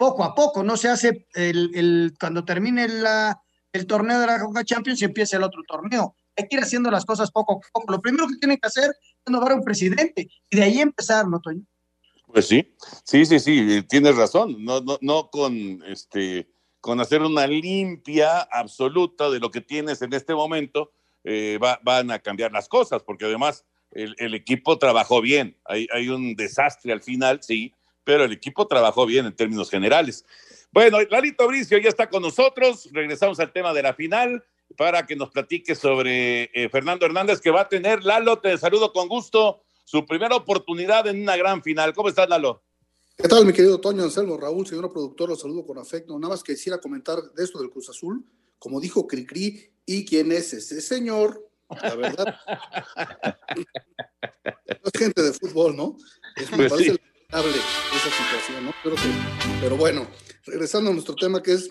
poco 0.00 0.24
a 0.24 0.34
poco, 0.34 0.62
no 0.62 0.78
se 0.78 0.88
hace 0.88 1.26
el, 1.34 1.70
el 1.74 2.14
cuando 2.18 2.42
termine 2.42 2.88
la, 2.88 3.38
el 3.70 3.86
torneo 3.86 4.18
de 4.18 4.26
la 4.26 4.40
Coca 4.40 4.64
Champions 4.64 5.02
y 5.02 5.04
empieza 5.04 5.36
el 5.36 5.42
otro 5.42 5.60
torneo. 5.68 6.16
Hay 6.38 6.48
que 6.48 6.56
ir 6.56 6.62
haciendo 6.62 6.90
las 6.90 7.04
cosas 7.04 7.30
poco 7.30 7.56
a 7.56 7.60
poco. 7.70 7.92
Lo 7.92 8.00
primero 8.00 8.26
que 8.26 8.36
tienen 8.36 8.56
que 8.56 8.66
hacer 8.66 8.84
es 8.88 9.30
nombrar 9.30 9.58
un 9.58 9.62
presidente 9.62 10.30
y 10.48 10.56
de 10.56 10.62
ahí 10.62 10.80
empezar, 10.80 11.28
¿no, 11.28 11.38
Toño? 11.38 11.66
Pues 12.28 12.48
sí, 12.48 12.74
sí, 13.04 13.26
sí, 13.26 13.38
sí, 13.40 13.82
tienes 13.90 14.16
razón. 14.16 14.64
No, 14.64 14.80
no, 14.80 14.96
no 15.02 15.28
con 15.28 15.82
este 15.86 16.48
con 16.80 16.98
hacer 16.98 17.20
una 17.20 17.46
limpia 17.46 18.40
absoluta 18.40 19.28
de 19.28 19.38
lo 19.38 19.50
que 19.50 19.60
tienes 19.60 20.00
en 20.00 20.14
este 20.14 20.34
momento, 20.34 20.92
eh, 21.24 21.58
van 21.82 22.10
a 22.10 22.20
cambiar 22.20 22.52
las 22.52 22.70
cosas, 22.70 23.02
porque 23.02 23.26
además 23.26 23.66
el, 23.90 24.34
equipo 24.34 24.78
trabajó 24.78 25.20
bien. 25.20 25.58
Hay, 25.66 25.86
hay, 25.92 26.08
un 26.08 26.34
desastre 26.36 26.94
al 26.94 27.02
final, 27.02 27.40
sí, 27.42 27.74
pero 28.04 28.24
el 28.24 28.32
equipo 28.32 28.66
trabajó 28.66 29.06
bien 29.06 29.26
en 29.26 29.34
términos 29.34 29.70
generales. 29.70 30.24
Bueno, 30.72 30.98
Lalito 31.10 31.46
Bricio 31.48 31.78
ya 31.78 31.88
está 31.88 32.08
con 32.08 32.22
nosotros. 32.22 32.88
Regresamos 32.92 33.40
al 33.40 33.52
tema 33.52 33.72
de 33.72 33.82
la 33.82 33.94
final 33.94 34.44
para 34.76 35.06
que 35.06 35.16
nos 35.16 35.30
platique 35.30 35.74
sobre 35.74 36.44
eh, 36.54 36.68
Fernando 36.70 37.06
Hernández, 37.06 37.40
que 37.40 37.50
va 37.50 37.62
a 37.62 37.68
tener, 37.68 38.04
Lalo, 38.04 38.38
te 38.38 38.56
saludo 38.56 38.92
con 38.92 39.08
gusto, 39.08 39.62
su 39.84 40.06
primera 40.06 40.36
oportunidad 40.36 41.06
en 41.08 41.22
una 41.22 41.36
gran 41.36 41.62
final. 41.62 41.92
¿Cómo 41.92 42.08
estás, 42.08 42.28
Lalo? 42.28 42.62
¿Qué 43.16 43.28
tal, 43.28 43.44
mi 43.44 43.52
querido 43.52 43.80
Toño 43.80 44.04
Anselmo, 44.04 44.38
Raúl, 44.38 44.66
señor 44.66 44.90
productor? 44.92 45.28
Los 45.28 45.40
saludo 45.40 45.66
con 45.66 45.76
afecto. 45.78 46.18
Nada 46.18 46.34
más 46.34 46.42
quisiera 46.42 46.78
comentar 46.78 47.20
de 47.34 47.44
esto 47.44 47.58
del 47.58 47.70
Cruz 47.70 47.90
Azul. 47.90 48.24
Como 48.58 48.80
dijo 48.80 49.06
Cricri, 49.06 49.70
¿y 49.84 50.04
quién 50.04 50.32
es 50.32 50.52
ese 50.52 50.80
señor? 50.80 51.50
La 51.82 51.94
verdad. 51.96 52.36
no 54.68 54.90
es 54.94 54.98
gente 54.98 55.22
de 55.22 55.32
fútbol, 55.32 55.76
¿no? 55.76 55.96
Es, 56.36 56.50
me 56.52 56.68
pues 56.68 56.72
parece 56.72 57.00
lamentable 57.30 57.62
esa 57.94 58.10
situación, 58.10 58.64
¿no? 58.64 58.72
Pero, 58.82 58.96
pero 59.60 59.76
bueno, 59.76 60.06
regresando 60.44 60.90
a 60.90 60.92
nuestro 60.92 61.14
tema 61.14 61.42
que 61.42 61.52
es 61.52 61.70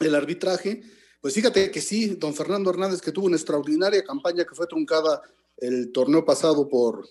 el 0.00 0.14
arbitraje, 0.14 0.82
pues 1.20 1.34
fíjate 1.34 1.70
que 1.70 1.80
sí, 1.80 2.16
don 2.16 2.34
Fernando 2.34 2.70
Hernández, 2.70 3.00
que 3.00 3.12
tuvo 3.12 3.26
una 3.26 3.36
extraordinaria 3.36 4.02
campaña 4.02 4.44
que 4.44 4.54
fue 4.54 4.66
truncada 4.66 5.22
el 5.58 5.92
torneo 5.92 6.24
pasado 6.24 6.68
por, 6.68 7.06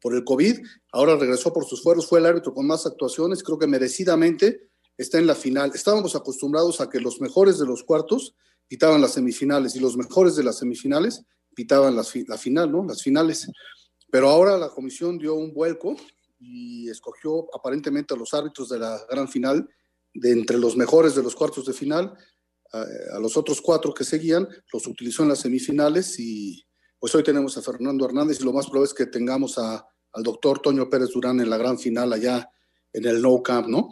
por 0.00 0.14
el 0.14 0.24
COVID, 0.24 0.58
ahora 0.92 1.16
regresó 1.16 1.52
por 1.52 1.64
sus 1.64 1.82
fueros, 1.82 2.06
fue 2.06 2.18
el 2.18 2.26
árbitro 2.26 2.52
con 2.52 2.66
más 2.66 2.84
actuaciones, 2.86 3.42
creo 3.42 3.58
que 3.58 3.66
merecidamente 3.66 4.68
está 4.98 5.18
en 5.18 5.26
la 5.26 5.34
final. 5.34 5.72
Estábamos 5.74 6.14
acostumbrados 6.14 6.80
a 6.80 6.90
que 6.90 7.00
los 7.00 7.20
mejores 7.20 7.58
de 7.58 7.66
los 7.66 7.82
cuartos 7.84 8.34
pitaban 8.68 9.00
las 9.00 9.12
semifinales 9.12 9.74
y 9.76 9.80
los 9.80 9.96
mejores 9.96 10.36
de 10.36 10.44
las 10.44 10.58
semifinales 10.58 11.22
pitaban 11.54 11.96
la 11.96 12.38
final, 12.38 12.72
¿no? 12.72 12.84
Las 12.84 13.02
finales. 13.02 13.48
Pero 14.10 14.28
ahora 14.28 14.58
la 14.58 14.68
comisión 14.68 15.18
dio 15.18 15.34
un 15.34 15.54
vuelco 15.54 15.96
y 16.46 16.88
escogió 16.88 17.46
aparentemente 17.54 18.14
a 18.14 18.16
los 18.16 18.34
árbitros 18.34 18.68
de 18.68 18.78
la 18.78 19.00
gran 19.10 19.28
final 19.28 19.68
de 20.12 20.30
entre 20.30 20.58
los 20.58 20.76
mejores 20.76 21.14
de 21.14 21.22
los 21.22 21.34
cuartos 21.34 21.66
de 21.66 21.72
final, 21.72 22.16
a, 22.72 23.18
los 23.18 23.36
otros 23.36 23.60
cuatro 23.60 23.94
que 23.94 24.04
seguían, 24.04 24.48
los 24.72 24.86
utilizó 24.86 25.22
en 25.22 25.30
las 25.30 25.40
semifinales 25.40 26.18
y 26.18 26.64
pues 26.98 27.14
hoy 27.14 27.22
tenemos 27.22 27.56
a 27.56 27.62
Fernando 27.62 28.04
Hernández 28.04 28.40
y 28.40 28.44
lo 28.44 28.52
más 28.52 28.66
probable 28.66 28.88
es 28.88 28.94
que 28.94 29.06
tengamos 29.06 29.58
a, 29.58 29.86
al 30.12 30.22
doctor 30.22 30.60
Toño 30.60 30.88
Pérez 30.88 31.10
Durán 31.10 31.40
en 31.40 31.50
la 31.50 31.56
gran 31.56 31.78
final 31.78 32.12
allá 32.12 32.48
en 32.92 33.04
el 33.06 33.20
No 33.20 33.42
Camp, 33.42 33.68
¿no? 33.68 33.88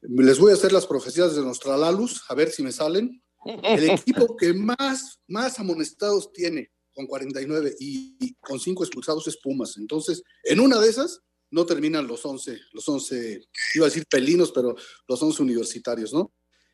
Les 0.00 0.38
voy 0.38 0.52
a 0.52 0.54
hacer 0.54 0.72
las 0.72 0.86
profecías 0.86 1.34
de 1.34 1.42
Nostralalus, 1.42 2.24
a 2.28 2.34
ver 2.34 2.50
si 2.50 2.62
me 2.62 2.72
salen. 2.72 3.22
El 3.62 3.90
equipo 3.90 4.36
que 4.38 4.52
más, 4.52 5.20
más 5.28 5.58
amonestados 5.58 6.32
tiene 6.32 6.70
con 6.94 7.06
49 7.06 7.76
y, 7.78 8.16
y 8.18 8.34
con 8.36 8.58
cinco 8.58 8.82
expulsados 8.82 9.26
es 9.28 9.36
Pumas. 9.36 9.76
Entonces, 9.76 10.22
en 10.44 10.60
una 10.60 10.78
de 10.80 10.88
esas 10.88 11.20
no 11.50 11.66
terminan 11.66 12.06
los 12.06 12.24
11, 12.24 12.58
los 12.72 12.88
11, 12.88 13.48
iba 13.74 13.86
a 13.86 13.88
decir 13.88 14.06
pelinos, 14.06 14.52
pero 14.52 14.74
los 15.08 15.22
11 15.22 15.42
universitarios, 15.42 16.12
¿no? 16.12 16.32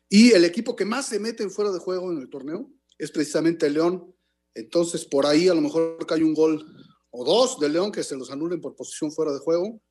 Y 0.09 0.31
el 0.31 0.45
equipo 0.45 0.75
que 0.75 0.85
más 0.85 1.07
se 1.07 1.19
mete 1.19 1.43
en 1.43 1.51
fuera 1.51 1.71
de 1.71 1.79
juego 1.79 2.11
en 2.11 2.19
el 2.19 2.29
torneo 2.29 2.69
es 2.97 3.11
precisamente 3.11 3.67
el 3.67 3.73
León. 3.73 4.15
Entonces, 4.53 5.05
por 5.05 5.25
ahí 5.25 5.47
a 5.47 5.53
lo 5.53 5.61
mejor 5.61 6.05
cae 6.05 6.23
un 6.23 6.33
gol 6.33 6.65
o 7.09 7.25
dos 7.25 7.59
de 7.59 7.69
León 7.69 7.91
que 7.91 8.03
se 8.03 8.15
los 8.15 8.31
anulen 8.31 8.61
por 8.61 8.75
posición 8.75 9.11
fuera 9.11 9.31
de 9.31 9.39
juego. 9.39 9.81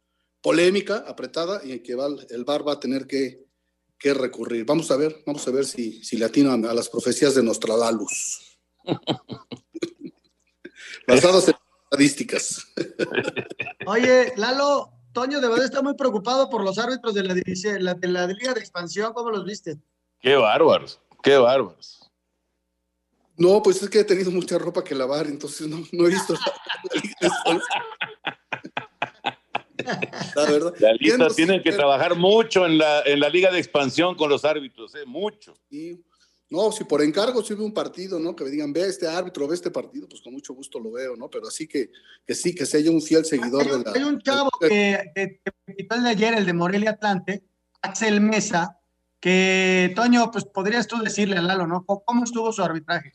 Polémica, 0.40 1.04
apretada, 1.06 1.62
y 1.64 1.72
en 1.72 1.82
que 1.82 1.92
el 1.92 2.44
VAR 2.44 2.66
va 2.66 2.72
a 2.72 2.80
tener 2.80 3.06
que, 3.06 3.46
que, 3.98 4.12
recurrir. 4.12 4.64
Vamos 4.64 4.90
a 4.90 4.96
ver, 4.96 5.22
vamos 5.24 5.46
a 5.46 5.52
ver 5.52 5.64
si, 5.64 6.02
si 6.02 6.16
le 6.16 6.24
atinan 6.24 6.64
a 6.66 6.74
las 6.74 6.88
profecías 6.88 7.34
de 7.34 7.44
Nostradamus. 7.44 8.58
Basadas 11.06 11.48
en 11.48 11.54
estadísticas. 11.92 12.66
Oye, 13.86 14.32
Lalo, 14.36 14.90
Toño 15.12 15.40
de 15.40 15.48
verdad 15.48 15.66
está 15.66 15.82
muy 15.82 15.94
preocupado 15.94 16.48
por 16.48 16.64
los 16.64 16.78
árbitros 16.78 17.14
de 17.14 17.22
la, 17.22 17.34
división, 17.34 17.84
la, 17.84 17.94
de 17.94 18.08
la 18.08 18.26
Liga 18.26 18.54
de 18.54 18.60
Expansión. 18.60 19.12
¿Cómo 19.12 19.30
los 19.30 19.44
viste? 19.44 19.78
Qué 20.20 20.36
bárbaros, 20.36 21.00
qué 21.22 21.36
bárbaros. 21.36 22.10
No, 23.36 23.62
pues 23.62 23.82
es 23.82 23.90
que 23.90 24.00
he 24.00 24.04
tenido 24.04 24.30
mucha 24.30 24.58
ropa 24.58 24.84
que 24.84 24.94
lavar, 24.94 25.26
entonces 25.26 25.66
no, 25.66 25.78
he 25.78 26.10
visto 26.10 26.34
la 30.36 30.50
verdad. 30.50 30.74
La 30.78 30.92
lista 30.92 31.28
tienen 31.28 31.62
que 31.62 31.72
trabajar 31.72 32.14
mucho 32.14 32.66
en 32.66 32.78
la, 32.78 33.02
en 33.02 33.20
la 33.20 33.28
Liga 33.28 33.50
de 33.50 33.58
Expansión 33.58 34.14
con 34.14 34.30
los 34.30 34.44
árbitros, 34.44 34.94
¿eh? 34.94 35.04
mucho. 35.06 35.54
Sí. 35.68 36.00
No, 36.52 36.70
si 36.70 36.84
por 36.84 37.00
encargo 37.00 37.42
sirve 37.42 37.64
un 37.64 37.72
partido, 37.72 38.18
¿no? 38.18 38.36
Que 38.36 38.44
me 38.44 38.50
digan, 38.50 38.74
ve 38.74 38.82
este 38.82 39.08
árbitro, 39.08 39.48
ve 39.48 39.54
este 39.54 39.70
partido, 39.70 40.06
pues 40.06 40.20
con 40.20 40.34
mucho 40.34 40.52
gusto 40.52 40.78
lo 40.78 40.92
veo, 40.92 41.16
¿no? 41.16 41.30
Pero 41.30 41.48
así 41.48 41.66
que, 41.66 41.90
que 42.26 42.34
sí, 42.34 42.54
que 42.54 42.66
sea 42.66 42.90
un 42.90 43.00
fiel 43.00 43.24
seguidor 43.24 43.64
de 43.64 43.82
la. 43.82 43.92
Hay 43.94 44.02
un 44.02 44.20
chavo 44.20 44.50
que, 44.60 45.00
que, 45.14 45.40
el 45.66 46.02
de 46.02 46.10
ayer, 46.10 46.34
el 46.34 46.44
de 46.44 46.52
Morelia 46.52 46.90
Atlante, 46.90 47.42
Axel 47.80 48.20
Mesa, 48.20 48.78
que, 49.18 49.94
Toño, 49.96 50.30
pues 50.30 50.44
podrías 50.44 50.86
tú 50.86 50.98
decirle 50.98 51.38
a 51.38 51.40
Lalo, 51.40 51.66
¿no? 51.66 51.86
¿Cómo 51.86 52.22
estuvo 52.22 52.52
su 52.52 52.62
arbitraje? 52.62 53.14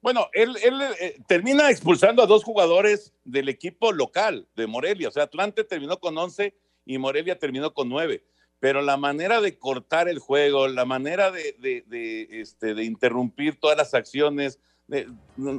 Bueno, 0.00 0.28
él, 0.32 0.56
él 0.62 0.80
eh, 1.00 1.18
termina 1.26 1.72
expulsando 1.72 2.22
a 2.22 2.26
dos 2.26 2.44
jugadores 2.44 3.12
del 3.24 3.48
equipo 3.48 3.90
local 3.90 4.46
de 4.54 4.68
Morelia. 4.68 5.08
O 5.08 5.10
sea, 5.10 5.24
Atlante 5.24 5.64
terminó 5.64 5.98
con 5.98 6.16
11 6.16 6.54
y 6.86 6.96
Morelia 6.98 7.36
terminó 7.40 7.74
con 7.74 7.88
9 7.88 8.22
pero 8.60 8.82
la 8.82 8.96
manera 8.96 9.40
de 9.40 9.56
cortar 9.56 10.08
el 10.08 10.18
juego, 10.18 10.68
la 10.68 10.84
manera 10.84 11.30
de, 11.30 11.54
de, 11.58 12.28
este, 12.30 12.74
de 12.74 12.84
interrumpir 12.84 13.58
todas 13.58 13.76
las 13.76 13.94
acciones, 13.94 14.58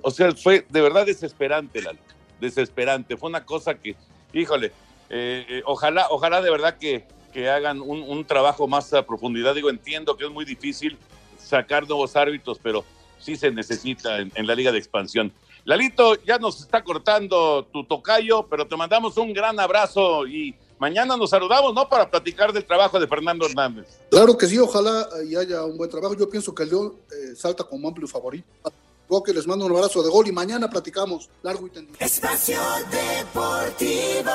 o 0.02 0.12
sea, 0.12 0.32
fue 0.34 0.66
de 0.70 0.82
verdad 0.82 1.06
desesperante, 1.06 1.82
la, 1.82 1.94
desesperante. 2.40 3.16
Fue 3.16 3.30
una 3.30 3.46
cosa 3.46 3.76
que, 3.76 3.96
híjole, 4.34 4.72
eh, 5.10 5.46
eh, 5.48 5.62
ojalá, 5.66 6.08
ojalá 6.10 6.42
de 6.42 6.52
verdad 6.52 6.78
que, 6.78 7.06
que 7.32 7.50
hagan 7.50 7.80
un, 7.82 8.02
un, 8.02 8.26
trabajo 8.26 8.68
más 8.68 8.94
a 8.94 9.06
profundidad. 9.06 9.56
Digo, 9.56 9.70
entiendo 9.70 10.18
que 10.18 10.26
es 10.26 10.32
muy 10.32 10.46
difícil 10.46 10.98
sacar 11.38 11.88
nuevos 11.88 12.16
árbitros, 12.16 12.60
pero 12.62 12.84
sí 13.18 13.36
se 13.36 13.52
necesita 13.52 14.20
en, 14.20 14.32
en 14.36 14.48
la 14.48 14.56
liga 14.56 14.72
de 14.72 14.78
expansión. 14.78 15.32
Lalito, 15.64 16.16
ya 16.24 16.38
nos 16.38 16.62
está 16.62 16.84
cortando 16.84 17.66
tu 17.72 17.84
tocayo, 17.84 18.48
pero 18.48 18.66
te 18.66 18.76
mandamos 18.76 19.18
un 19.18 19.34
gran 19.34 19.60
abrazo 19.60 20.26
y 20.26 20.56
mañana 20.80 21.16
nos 21.16 21.30
saludamos, 21.30 21.74
¿no? 21.74 21.88
Para 21.88 22.10
platicar 22.10 22.52
del 22.52 22.66
trabajo 22.66 23.00
de 23.00 23.08
Fernando 23.08 23.46
Hernández. 23.46 23.86
Claro 24.10 24.38
que 24.38 24.48
sí, 24.48 24.58
ojalá 24.58 25.08
y 25.28 25.36
haya 25.36 25.64
un 25.64 25.78
buen 25.78 25.90
trabajo. 25.90 26.16
Yo 26.16 26.30
pienso 26.30 26.54
que 26.56 26.64
el 26.64 26.70
León 26.70 26.94
eh, 27.12 27.36
salta 27.36 27.64
como 27.64 27.88
amplio 27.88 28.08
favorito. 28.08 28.48
que 29.26 29.34
les 29.34 29.46
mando 29.46 29.66
un 29.66 29.76
abrazo 29.76 30.02
de 30.02 30.10
gol 30.10 30.28
y 30.28 30.32
mañana 30.32 30.70
platicamos 30.70 31.30
largo 31.44 31.68
y 31.68 31.70
tendido. 31.70 31.98
Espacio 32.00 32.60
Deportivo. 32.90 34.32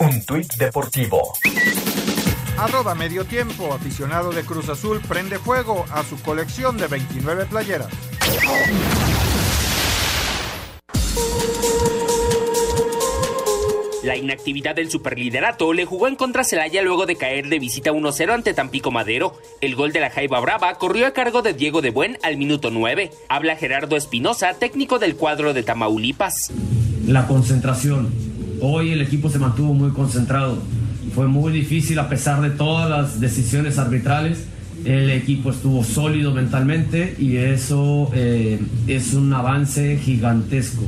Un 0.00 0.24
tuit 0.24 0.54
deportivo. 0.54 1.32
Arroba 2.56 2.94
medio 2.94 3.24
tiempo, 3.24 3.72
aficionado 3.72 4.30
de 4.30 4.44
Cruz 4.44 4.68
Azul 4.68 5.00
prende 5.08 5.38
fuego 5.38 5.84
a 5.90 6.04
su 6.04 6.20
colección 6.22 6.76
de 6.76 6.88
29 6.88 7.46
playeras. 7.46 7.88
La 14.08 14.16
inactividad 14.16 14.74
del 14.74 14.90
superliderato 14.90 15.74
le 15.74 15.84
jugó 15.84 16.08
en 16.08 16.16
contra 16.16 16.42
Celaya 16.42 16.80
luego 16.80 17.04
de 17.04 17.16
caer 17.16 17.50
de 17.50 17.58
visita 17.58 17.92
1-0 17.92 18.32
ante 18.32 18.54
Tampico 18.54 18.90
Madero. 18.90 19.34
El 19.60 19.74
gol 19.74 19.92
de 19.92 20.00
la 20.00 20.08
Jaiba 20.08 20.40
Brava 20.40 20.78
corrió 20.78 21.06
a 21.06 21.10
cargo 21.10 21.42
de 21.42 21.52
Diego 21.52 21.82
de 21.82 21.90
Buen 21.90 22.16
al 22.22 22.38
minuto 22.38 22.70
9. 22.70 23.10
Habla 23.28 23.56
Gerardo 23.56 23.96
Espinosa, 23.96 24.54
técnico 24.54 24.98
del 24.98 25.14
cuadro 25.14 25.52
de 25.52 25.62
Tamaulipas. 25.62 26.50
La 27.06 27.26
concentración. 27.26 28.08
Hoy 28.62 28.92
el 28.92 29.02
equipo 29.02 29.28
se 29.28 29.38
mantuvo 29.38 29.74
muy 29.74 29.90
concentrado. 29.90 30.56
Fue 31.14 31.26
muy 31.26 31.52
difícil 31.52 31.98
a 31.98 32.08
pesar 32.08 32.40
de 32.40 32.48
todas 32.48 32.88
las 32.88 33.20
decisiones 33.20 33.76
arbitrales. 33.76 34.46
El 34.86 35.10
equipo 35.10 35.50
estuvo 35.50 35.84
sólido 35.84 36.32
mentalmente 36.32 37.14
y 37.18 37.36
eso 37.36 38.10
eh, 38.14 38.58
es 38.86 39.12
un 39.12 39.30
avance 39.34 39.98
gigantesco 39.98 40.84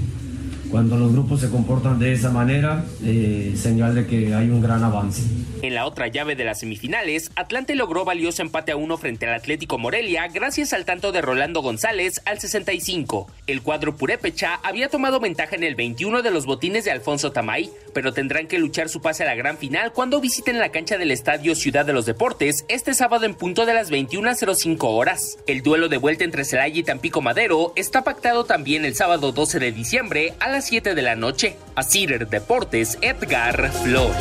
Cuando 0.70 0.96
los 0.96 1.12
grupos 1.12 1.40
se 1.40 1.50
comportan 1.50 1.98
de 1.98 2.12
esa 2.12 2.30
manera, 2.30 2.84
eh, 3.04 3.54
señal 3.56 3.94
de 3.94 4.06
que 4.06 4.34
hay 4.34 4.48
un 4.50 4.60
gran 4.60 4.84
avance. 4.84 5.22
En 5.62 5.74
la 5.74 5.84
otra 5.84 6.06
llave 6.06 6.36
de 6.36 6.44
las 6.44 6.60
semifinales, 6.60 7.32
Atlante 7.34 7.74
logró 7.74 8.04
valioso 8.04 8.40
empate 8.40 8.72
a 8.72 8.76
uno 8.76 8.96
frente 8.96 9.26
al 9.26 9.34
Atlético 9.34 9.78
Morelia 9.78 10.28
gracias 10.28 10.72
al 10.72 10.84
tanto 10.84 11.10
de 11.12 11.20
Rolando 11.20 11.60
González 11.60 12.22
al 12.24 12.38
65. 12.38 13.26
El 13.48 13.62
cuadro 13.62 13.96
purépecha 13.96 14.60
había 14.62 14.88
tomado 14.88 15.18
ventaja 15.18 15.56
en 15.56 15.64
el 15.64 15.74
21 15.74 16.22
de 16.22 16.30
los 16.30 16.46
botines 16.46 16.84
de 16.84 16.92
Alfonso 16.92 17.32
Tamay, 17.32 17.70
pero 17.92 18.12
tendrán 18.12 18.46
que 18.46 18.58
luchar 18.58 18.88
su 18.88 19.02
pase 19.02 19.24
a 19.24 19.26
la 19.26 19.34
gran 19.34 19.58
final 19.58 19.92
cuando 19.92 20.20
visiten 20.20 20.60
la 20.60 20.70
cancha 20.70 20.98
del 20.98 21.10
Estadio 21.10 21.54
Ciudad 21.56 21.84
de 21.84 21.92
los 21.92 22.06
Deportes 22.06 22.64
este 22.68 22.94
sábado 22.94 23.26
en 23.26 23.34
punto 23.34 23.66
de 23.66 23.74
las 23.74 23.90
21.05 23.90 24.78
horas. 24.84 25.36
El 25.46 25.62
duelo 25.62 25.88
de 25.88 25.96
vuelta 25.96 26.24
entre 26.24 26.44
Celaya 26.44 26.78
y 26.78 26.84
Tampico 26.84 27.20
Madero 27.22 27.72
está 27.74 28.04
pactado 28.04 28.44
también 28.44 28.84
el 28.84 28.94
sábado 28.94 29.32
12 29.32 29.58
de 29.58 29.72
diciembre 29.72 30.34
a 30.38 30.48
las 30.48 30.59
7 30.62 30.94
de 30.94 31.02
la 31.02 31.16
noche. 31.16 31.56
A 31.74 31.82
Cider 31.82 32.28
Deportes, 32.28 32.98
Edgar 33.02 33.70
Flores. 33.72 34.16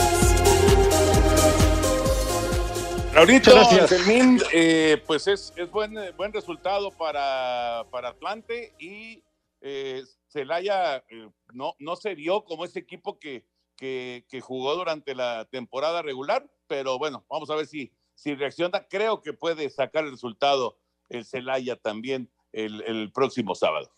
Raulito, 3.14 3.52
gracias. 3.52 3.90
Fermín, 3.90 4.40
eh, 4.54 5.02
pues 5.06 5.28
es, 5.28 5.52
es 5.56 5.70
buen, 5.70 5.96
buen 6.16 6.32
resultado 6.32 6.92
para, 6.92 7.86
para 7.92 8.10
Atlante 8.10 8.74
y 8.80 9.24
eh, 9.62 10.04
Celaya 10.28 10.98
eh, 11.10 11.30
no, 11.54 11.76
no 11.80 11.96
se 11.96 12.16
vio 12.16 12.46
como 12.46 12.66
ese 12.66 12.80
equipo 12.80 13.20
que, 13.20 13.46
que, 13.76 14.26
que 14.30 14.42
jugó 14.42 14.76
durante 14.76 15.16
la 15.16 15.46
temporada 15.52 16.02
regular, 16.02 16.50
pero 16.68 16.98
bueno, 16.98 17.26
vamos 17.30 17.50
a 17.50 17.56
ver 17.56 17.66
si, 17.66 17.92
si 18.14 18.36
reacciona. 18.36 18.88
Creo 18.88 19.22
que 19.22 19.34
puede 19.34 19.70
sacar 19.70 20.06
el 20.06 20.12
resultado 20.12 20.78
el 21.10 21.26
Celaya 21.26 21.76
también 21.76 22.32
el, 22.52 22.82
el 22.84 23.12
próximo 23.12 23.56
sábado. 23.56 23.92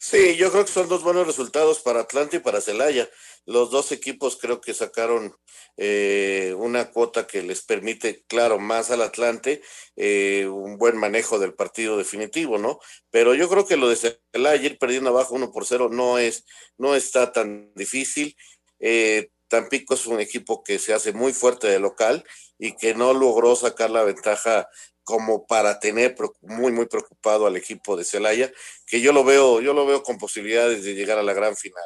Sí, 0.00 0.36
yo 0.36 0.52
creo 0.52 0.64
que 0.64 0.70
son 0.70 0.88
dos 0.88 1.02
buenos 1.02 1.26
resultados 1.26 1.80
para 1.80 2.00
Atlanta 2.00 2.36
y 2.36 2.38
para 2.38 2.60
Celaya. 2.60 3.08
Los 3.46 3.70
dos 3.70 3.90
equipos 3.90 4.36
creo 4.40 4.60
que 4.60 4.72
sacaron 4.72 5.34
eh, 5.76 6.54
una 6.56 6.90
cuota 6.92 7.26
que 7.26 7.42
les 7.42 7.62
permite, 7.62 8.24
claro, 8.28 8.60
más 8.60 8.92
al 8.92 9.02
Atlante, 9.02 9.60
eh, 9.96 10.46
un 10.46 10.78
buen 10.78 10.96
manejo 10.96 11.40
del 11.40 11.54
partido 11.54 11.96
definitivo, 11.98 12.58
¿no? 12.58 12.78
Pero 13.10 13.34
yo 13.34 13.48
creo 13.48 13.66
que 13.66 13.76
lo 13.76 13.88
de 13.88 13.96
Celaya 14.32 14.66
ir 14.66 14.78
perdiendo 14.78 15.10
abajo 15.10 15.34
uno 15.34 15.50
por 15.50 15.66
cero 15.66 15.88
no 15.90 16.18
es, 16.18 16.44
no 16.76 16.94
está 16.94 17.32
tan 17.32 17.72
difícil. 17.74 18.36
Eh, 18.78 19.30
Tampico 19.48 19.94
es 19.94 20.06
un 20.06 20.20
equipo 20.20 20.62
que 20.62 20.78
se 20.78 20.92
hace 20.92 21.12
muy 21.12 21.32
fuerte 21.32 21.66
de 21.68 21.80
local 21.80 22.24
y 22.58 22.76
que 22.76 22.94
no 22.94 23.14
logró 23.14 23.56
sacar 23.56 23.90
la 23.90 24.04
ventaja 24.04 24.68
como 25.08 25.46
para 25.46 25.80
tener 25.80 26.14
muy 26.42 26.70
muy 26.70 26.84
preocupado 26.84 27.46
al 27.46 27.56
equipo 27.56 27.96
de 27.96 28.04
Celaya, 28.04 28.52
que 28.84 29.00
yo 29.00 29.10
lo 29.10 29.24
veo, 29.24 29.62
yo 29.62 29.72
lo 29.72 29.86
veo 29.86 30.02
con 30.02 30.18
posibilidades 30.18 30.84
de 30.84 30.92
llegar 30.94 31.16
a 31.16 31.22
la 31.22 31.32
gran 31.32 31.56
final. 31.56 31.82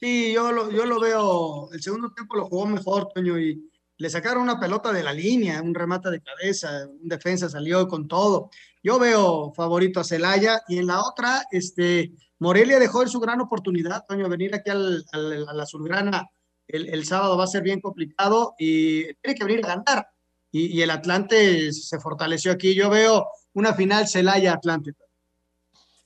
Sí, 0.00 0.32
yo 0.32 0.50
lo, 0.52 0.70
yo 0.70 0.86
lo 0.86 0.98
veo, 1.00 1.68
el 1.70 1.82
segundo 1.82 2.10
tiempo 2.14 2.34
lo 2.36 2.46
jugó 2.46 2.64
mejor, 2.64 3.08
Toño, 3.14 3.38
y 3.38 3.70
le 3.98 4.08
sacaron 4.08 4.42
una 4.44 4.58
pelota 4.58 4.90
de 4.90 5.02
la 5.02 5.12
línea, 5.12 5.60
un 5.60 5.74
remate 5.74 6.08
de 6.08 6.22
cabeza, 6.22 6.86
un 6.88 7.08
defensa 7.08 7.50
salió 7.50 7.86
con 7.86 8.08
todo. 8.08 8.48
Yo 8.82 8.98
veo 8.98 9.52
favorito 9.54 10.00
a 10.00 10.04
Celaya 10.04 10.62
y 10.66 10.78
en 10.78 10.86
la 10.86 11.02
otra, 11.04 11.42
este, 11.50 12.12
Morelia 12.38 12.78
dejó 12.78 13.02
en 13.02 13.08
su 13.10 13.20
gran 13.20 13.42
oportunidad, 13.42 14.06
Toño, 14.08 14.30
venir 14.30 14.54
aquí 14.54 14.70
al, 14.70 15.04
al- 15.12 15.46
a 15.46 15.52
la 15.52 15.66
Surgrana 15.66 16.26
el, 16.68 16.88
el 16.88 17.04
sábado 17.04 17.36
va 17.36 17.44
a 17.44 17.48
ser 17.48 17.62
bien 17.62 17.80
complicado 17.82 18.54
y 18.58 19.12
tiene 19.16 19.34
que 19.38 19.44
venir 19.44 19.64
a 19.66 19.74
ganar. 19.74 20.06
Y, 20.50 20.78
y 20.78 20.82
el 20.82 20.90
Atlante 20.90 21.72
se 21.72 21.98
fortaleció 22.00 22.52
aquí. 22.52 22.74
Yo 22.74 22.90
veo 22.90 23.28
una 23.52 23.74
final 23.74 24.08
Celaya-Atlante. 24.08 24.94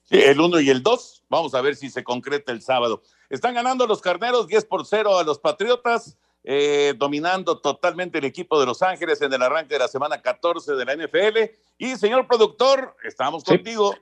Sí, 0.04 0.20
el 0.20 0.40
1 0.40 0.60
y 0.60 0.70
el 0.70 0.82
2. 0.82 1.24
Vamos 1.28 1.54
a 1.54 1.60
ver 1.60 1.76
si 1.76 1.88
se 1.90 2.04
concreta 2.04 2.52
el 2.52 2.60
sábado. 2.60 3.02
Están 3.30 3.54
ganando 3.54 3.86
los 3.86 4.02
carneros 4.02 4.46
10 4.46 4.66
por 4.66 4.84
0 4.84 5.18
a 5.18 5.24
los 5.24 5.38
Patriotas, 5.38 6.18
eh, 6.44 6.92
dominando 6.98 7.58
totalmente 7.60 8.18
el 8.18 8.24
equipo 8.24 8.60
de 8.60 8.66
Los 8.66 8.82
Ángeles 8.82 9.22
en 9.22 9.32
el 9.32 9.40
arranque 9.40 9.74
de 9.74 9.78
la 9.78 9.88
semana 9.88 10.20
14 10.20 10.74
de 10.74 10.84
la 10.84 10.96
NFL. 10.96 11.38
Y 11.78 11.96
señor 11.96 12.26
productor, 12.26 12.94
estamos 13.04 13.44
contigo. 13.44 13.96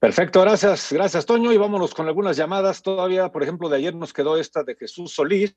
Perfecto, 0.00 0.40
gracias, 0.40 0.92
gracias 0.92 1.26
Toño. 1.26 1.52
Y 1.52 1.58
vámonos 1.58 1.94
con 1.94 2.08
algunas 2.08 2.36
llamadas. 2.36 2.82
Todavía, 2.82 3.30
por 3.30 3.42
ejemplo, 3.42 3.68
de 3.68 3.76
ayer 3.76 3.94
nos 3.94 4.12
quedó 4.12 4.36
esta 4.36 4.64
de 4.64 4.74
Jesús 4.74 5.12
Solís, 5.12 5.54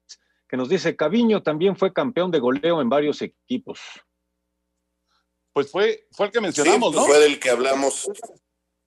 que 0.51 0.57
nos 0.57 0.67
dice, 0.67 0.97
Caviño 0.97 1.41
también 1.41 1.77
fue 1.77 1.93
campeón 1.93 2.29
de 2.29 2.39
goleo 2.39 2.81
en 2.81 2.89
varios 2.89 3.21
equipos. 3.21 3.79
Pues 5.53 5.71
fue, 5.71 6.09
fue 6.11 6.25
el 6.25 6.31
que 6.33 6.41
mencionamos, 6.41 6.91
Sí, 6.91 6.99
¿no? 6.99 7.05
Fue 7.05 7.19
del 7.19 7.39
que 7.39 7.51
hablamos, 7.51 8.11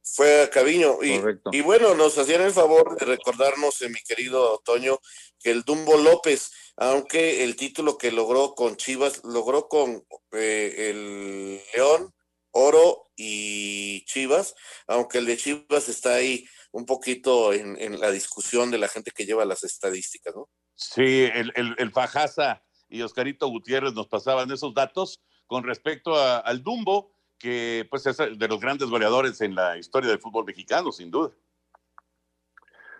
fue 0.03 0.43
a 0.43 0.51
Caviño. 0.51 1.03
Y, 1.03 1.23
y 1.53 1.63
bueno, 1.63 1.95
nos 1.95 2.19
hacían 2.19 2.43
el 2.43 2.53
favor 2.53 2.99
de 2.99 3.07
recordarnos, 3.07 3.81
eh, 3.81 3.89
mi 3.89 4.03
querido 4.07 4.61
Toño, 4.63 4.99
que 5.41 5.53
el 5.53 5.63
Dumbo 5.63 5.97
López, 5.97 6.53
aunque 6.77 7.45
el 7.45 7.57
título 7.57 7.97
que 7.97 8.13
logró 8.13 8.55
con 8.55 8.77
Chivas, 8.77 9.25
logró 9.25 9.67
con 9.67 10.07
eh, 10.33 10.91
el 10.91 11.63
León, 11.75 12.13
Oro 12.51 13.07
y 13.17 14.05
Chivas, 14.05 14.55
aunque 14.87 15.17
el 15.17 15.25
de 15.25 15.39
Chivas 15.39 15.89
está 15.89 16.17
ahí 16.17 16.47
un 16.73 16.85
poquito 16.85 17.55
en, 17.55 17.81
en 17.81 17.99
la 17.99 18.11
discusión 18.11 18.71
de 18.71 18.77
la 18.77 18.89
gente 18.89 19.13
que 19.13 19.25
lleva 19.25 19.47
las 19.47 19.65
estadísticas, 19.65 20.35
¿no? 20.35 20.51
Sí, 20.75 21.29
el, 21.33 21.53
el, 21.57 21.75
el 21.79 21.91
Fajaza 21.93 22.63
y 22.89 23.03
Oscarito 23.03 23.49
Gutiérrez 23.49 23.95
nos 23.95 24.09
pasaban 24.09 24.51
esos 24.51 24.75
datos 24.75 25.21
con 25.47 25.63
respecto 25.65 26.17
a- 26.17 26.39
al 26.39 26.63
Dumbo, 26.63 27.13
que 27.39 27.87
pues 27.91 28.07
es 28.07 28.17
de 28.17 28.49
los 28.49 28.61
grandes 28.61 28.89
goleadores 28.89 29.41
en 29.41 29.55
la 29.55 29.77
historia 29.77 30.11
del 30.11 30.19
fútbol 30.21 30.45
mexicano, 30.45 30.91
sin 30.93 31.11
duda. 31.11 31.31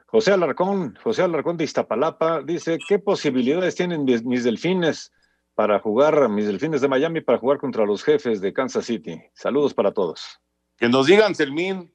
José 0.07 0.33
Alarcón, 0.33 0.97
José 1.03 1.23
Alarcón 1.23 1.57
de 1.57 1.65
Iztapalapa, 1.65 2.43
dice, 2.43 2.79
¿qué 2.89 2.99
posibilidades 2.99 3.75
tienen 3.75 4.05
mis, 4.05 4.23
mis 4.25 4.45
delfines 4.45 5.13
para 5.55 5.81
jugar, 5.81 6.29
mis 6.29 6.47
delfines 6.47 6.81
de 6.81 6.89
Miami 6.89 7.21
para 7.21 7.39
jugar 7.39 7.59
contra 7.59 7.85
los 7.85 8.05
jefes 8.05 8.41
de 8.41 8.53
Kansas 8.53 8.85
City? 8.87 9.21
Saludos 9.35 9.75
para 9.75 9.93
todos. 9.93 10.41
Que 10.77 10.89
nos 10.89 11.07
digan, 11.07 11.35
Selmín. 11.35 11.93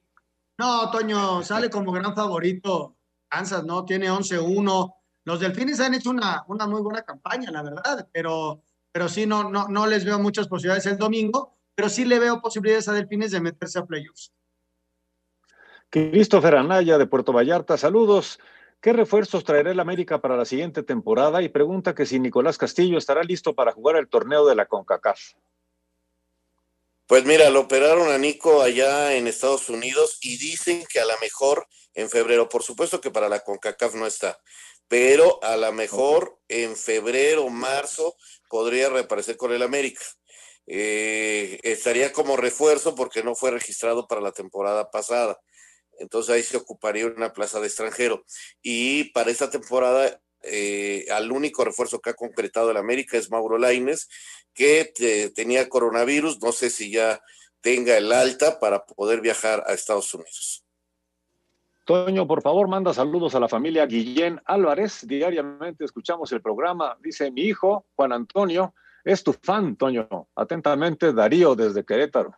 No, 0.57 0.91
Toño, 0.91 1.41
sale 1.43 1.69
como 1.69 1.91
gran 1.93 2.13
favorito. 2.15 2.97
Kansas, 3.30 3.63
¿no? 3.63 3.86
Tiene 3.86 4.09
11-1. 4.09 4.95
Los 5.26 5.39
Delfines 5.39 5.80
han 5.80 5.93
hecho 5.93 6.09
una, 6.09 6.43
una 6.47 6.67
muy 6.67 6.82
buena 6.82 7.03
campaña, 7.03 7.51
la 7.51 7.61
verdad, 7.61 8.07
pero, 8.11 8.63
pero 8.91 9.09
sí, 9.09 9.26
no, 9.26 9.49
no, 9.49 9.67
no 9.67 9.88
les 9.88 10.05
veo 10.05 10.20
muchas 10.20 10.47
posibilidades 10.47 10.86
el 10.86 10.97
domingo, 10.97 11.57
pero 11.76 11.89
sí 11.89 12.05
le 12.05 12.20
veo 12.20 12.41
posibilidades 12.41 12.88
a 12.88 12.93
Delfines 12.93 13.32
de 13.32 13.41
meterse 13.41 13.80
a 13.80 13.86
playoffs. 13.86 14.32
Christopher 15.89 16.55
Anaya 16.55 16.97
de 16.97 17.07
Puerto 17.07 17.34
Vallarta, 17.34 17.78
saludos. 17.78 18.39
¿Qué 18.82 18.93
refuerzos 18.93 19.43
traerá 19.43 19.72
el 19.72 19.80
América 19.80 20.22
para 20.22 20.38
la 20.38 20.45
siguiente 20.45 20.84
temporada? 20.84 21.41
Y 21.41 21.49
pregunta 21.49 21.95
que 21.95 22.05
si 22.05 22.20
Nicolás 22.20 22.57
Castillo 22.57 22.97
estará 22.97 23.24
listo 23.24 23.53
para 23.53 23.74
jugar 23.74 23.97
el 23.97 24.07
torneo 24.07 24.45
de 24.45 24.55
la 24.55 24.67
CONCACAF. 24.67 25.20
Pues 27.07 27.26
mira, 27.26 27.49
lo 27.49 27.61
operaron 27.61 28.09
a 28.11 28.17
Nico 28.20 28.61
allá 28.61 29.15
en 29.15 29.28
Estados 29.28 29.67
Unidos 29.67 30.20
y 30.22 30.38
dicen 30.38 30.84
que 30.88 30.99
a 30.99 31.05
lo 31.05 31.13
mejor 31.20 31.67
en 31.95 32.09
febrero, 32.09 32.47
por 32.47 32.61
supuesto 32.61 33.01
que 33.01 33.09
para 33.09 33.28
la 33.28 33.39
CONCACAF 33.39 33.95
no 33.95 34.05
está, 34.05 34.39
pero 34.89 35.41
a 35.43 35.55
lo 35.55 35.71
mejor 35.71 36.37
en 36.49 36.75
febrero 36.75 37.45
o 37.45 37.49
marzo 37.49 38.15
podría 38.49 38.89
reaparecer 38.89 39.37
con 39.37 39.53
el 39.53 39.61
América. 39.61 40.03
Eh, 40.67 41.59
estaría 41.63 42.11
como 42.11 42.35
refuerzo 42.37 42.93
porque 42.95 43.23
no 43.23 43.35
fue 43.35 43.51
registrado 43.51 44.07
para 44.07 44.21
la 44.21 44.33
temporada 44.33 44.91
pasada. 44.91 45.39
Entonces 45.99 46.33
ahí 46.35 46.43
se 46.43 46.57
ocuparía 46.57 47.05
una 47.07 47.33
plaza 47.33 47.59
de 47.59 47.67
extranjero. 47.67 48.25
Y 48.61 49.05
para 49.11 49.31
esta 49.31 49.49
temporada, 49.49 50.21
eh, 50.43 51.05
al 51.11 51.31
único 51.31 51.65
refuerzo 51.65 51.99
que 51.99 52.11
ha 52.11 52.13
concretado 52.15 52.71
el 52.71 52.77
América 52.77 53.17
es 53.17 53.29
Mauro 53.31 53.57
Laines, 53.57 54.07
que 54.53 54.85
te- 54.85 55.29
tenía 55.31 55.69
coronavirus. 55.69 56.41
No 56.41 56.51
sé 56.51 56.69
si 56.69 56.91
ya 56.91 57.21
tenga 57.61 57.97
el 57.97 58.11
alta 58.11 58.59
para 58.59 58.85
poder 58.85 59.21
viajar 59.21 59.63
a 59.67 59.73
Estados 59.73 60.13
Unidos. 60.13 60.63
Toño, 61.89 62.27
por 62.27 62.43
favor, 62.43 62.67
manda 62.67 62.93
saludos 62.93 63.33
a 63.33 63.39
la 63.39 63.47
familia 63.47 63.87
Guillén 63.87 64.39
Álvarez. 64.45 65.07
Diariamente 65.07 65.83
escuchamos 65.83 66.31
el 66.31 66.39
programa. 66.39 66.95
Dice 67.01 67.31
mi 67.31 67.41
hijo, 67.41 67.87
Juan 67.95 68.13
Antonio, 68.13 68.75
es 69.03 69.23
tu 69.23 69.33
fan, 69.33 69.75
Toño. 69.75 70.07
Atentamente, 70.35 71.11
Darío 71.11 71.55
desde 71.55 71.83
Querétaro. 71.83 72.37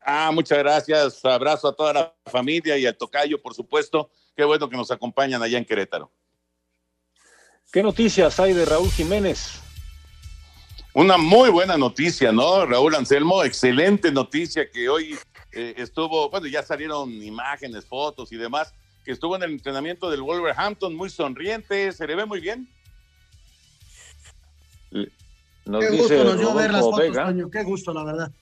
Ah, 0.00 0.30
muchas 0.32 0.56
gracias. 0.60 1.22
Abrazo 1.26 1.68
a 1.68 1.76
toda 1.76 1.92
la 1.92 2.14
familia 2.24 2.78
y 2.78 2.86
al 2.86 2.96
tocayo, 2.96 3.42
por 3.42 3.52
supuesto. 3.52 4.08
Qué 4.34 4.44
bueno 4.44 4.66
que 4.70 4.78
nos 4.78 4.90
acompañan 4.90 5.42
allá 5.42 5.58
en 5.58 5.66
Querétaro. 5.66 6.10
¿Qué 7.70 7.82
noticias 7.82 8.40
hay 8.40 8.54
de 8.54 8.64
Raúl 8.64 8.88
Jiménez? 8.88 9.60
Una 10.94 11.18
muy 11.18 11.50
buena 11.50 11.76
noticia, 11.76 12.32
¿no? 12.32 12.64
Raúl 12.64 12.94
Anselmo, 12.94 13.44
excelente 13.44 14.10
noticia 14.10 14.70
que 14.70 14.88
hoy 14.88 15.18
eh, 15.52 15.74
estuvo, 15.76 16.30
bueno, 16.30 16.46
ya 16.46 16.62
salieron 16.62 17.12
imágenes, 17.22 17.84
fotos 17.84 18.32
y 18.32 18.36
demás, 18.36 18.72
que 19.06 19.12
estuvo 19.12 19.36
en 19.36 19.44
el 19.44 19.52
entrenamiento 19.52 20.10
del 20.10 20.20
Wolverhampton 20.20 20.92
muy 20.96 21.08
sonriente, 21.10 21.92
se 21.92 22.08
le 22.08 22.16
ve 22.16 22.26
muy 22.26 22.40
bien. 22.40 22.68
Nos 25.64 25.84
Qué 25.84 25.90
dice 25.92 26.16
gusto 26.16 26.24
nos 26.24 26.38
dio 26.40 26.54
ver 26.54 26.72
las 26.72 26.80
fotos, 26.80 26.98
Vega. 26.98 27.26
Toño, 27.26 27.48
qué 27.48 27.62
gusto, 27.62 27.94
la 27.94 28.02
verdad. 28.02 28.32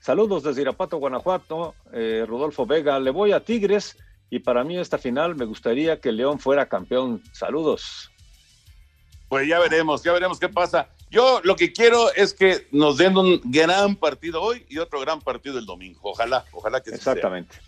Saludos 0.00 0.44
desde 0.44 0.62
Irapato, 0.62 0.96
Guanajuato. 0.96 1.74
Eh, 1.92 2.24
Rodolfo 2.26 2.64
Vega, 2.64 2.98
le 2.98 3.10
voy 3.10 3.32
a 3.32 3.44
Tigres 3.44 3.98
y 4.30 4.38
para 4.38 4.64
mí 4.64 4.78
esta 4.78 4.96
final 4.96 5.34
me 5.34 5.44
gustaría 5.44 6.00
que 6.00 6.10
León 6.10 6.38
fuera 6.38 6.66
campeón. 6.66 7.22
Saludos. 7.32 8.10
Pues 9.28 9.46
ya 9.46 9.58
veremos, 9.58 10.02
ya 10.02 10.12
veremos 10.14 10.40
qué 10.40 10.48
pasa. 10.48 10.88
Yo 11.10 11.42
lo 11.44 11.54
que 11.54 11.74
quiero 11.74 12.14
es 12.14 12.32
que 12.32 12.66
nos 12.72 12.96
den 12.96 13.18
un 13.18 13.42
gran 13.44 13.96
partido 13.96 14.40
hoy 14.40 14.64
y 14.70 14.78
otro 14.78 15.00
gran 15.00 15.20
partido 15.20 15.58
el 15.58 15.66
domingo. 15.66 16.00
Ojalá, 16.02 16.46
ojalá 16.52 16.80
que 16.80 16.90
Exactamente. 16.90 17.58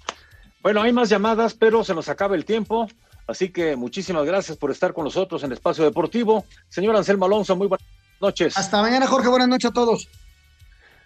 Bueno, 0.62 0.82
hay 0.82 0.92
más 0.92 1.09
llamadas, 1.09 1.54
pero 1.54 1.84
se 1.84 1.94
nos 1.94 2.09
acaba 2.09 2.34
el 2.34 2.44
tiempo. 2.44 2.88
Así 3.26 3.50
que 3.50 3.76
muchísimas 3.76 4.24
gracias 4.24 4.56
por 4.56 4.70
estar 4.70 4.94
con 4.94 5.04
nosotros 5.04 5.42
en 5.42 5.52
Espacio 5.52 5.84
Deportivo. 5.84 6.44
Señor 6.68 6.96
Anselmo 6.96 7.26
Alonso, 7.26 7.54
muy 7.56 7.66
buenas 7.66 7.86
noches. 8.20 8.56
Hasta 8.56 8.80
mañana, 8.80 9.06
Jorge. 9.06 9.28
Buenas 9.28 9.48
noches 9.48 9.70
a 9.70 9.74
todos. 9.74 10.09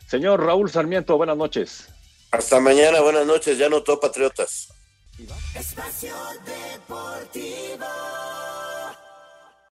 Señor 0.06 0.44
Raúl 0.44 0.70
Sarmiento, 0.70 1.16
buenas 1.16 1.36
noches. 1.36 1.88
Hasta 2.30 2.60
mañana, 2.60 3.00
buenas 3.00 3.26
noches. 3.26 3.58
Ya 3.58 3.68
notó 3.68 3.98
Patriotas. 3.98 4.68
Espacio 5.54 6.14
Deportivo. 6.44 7.86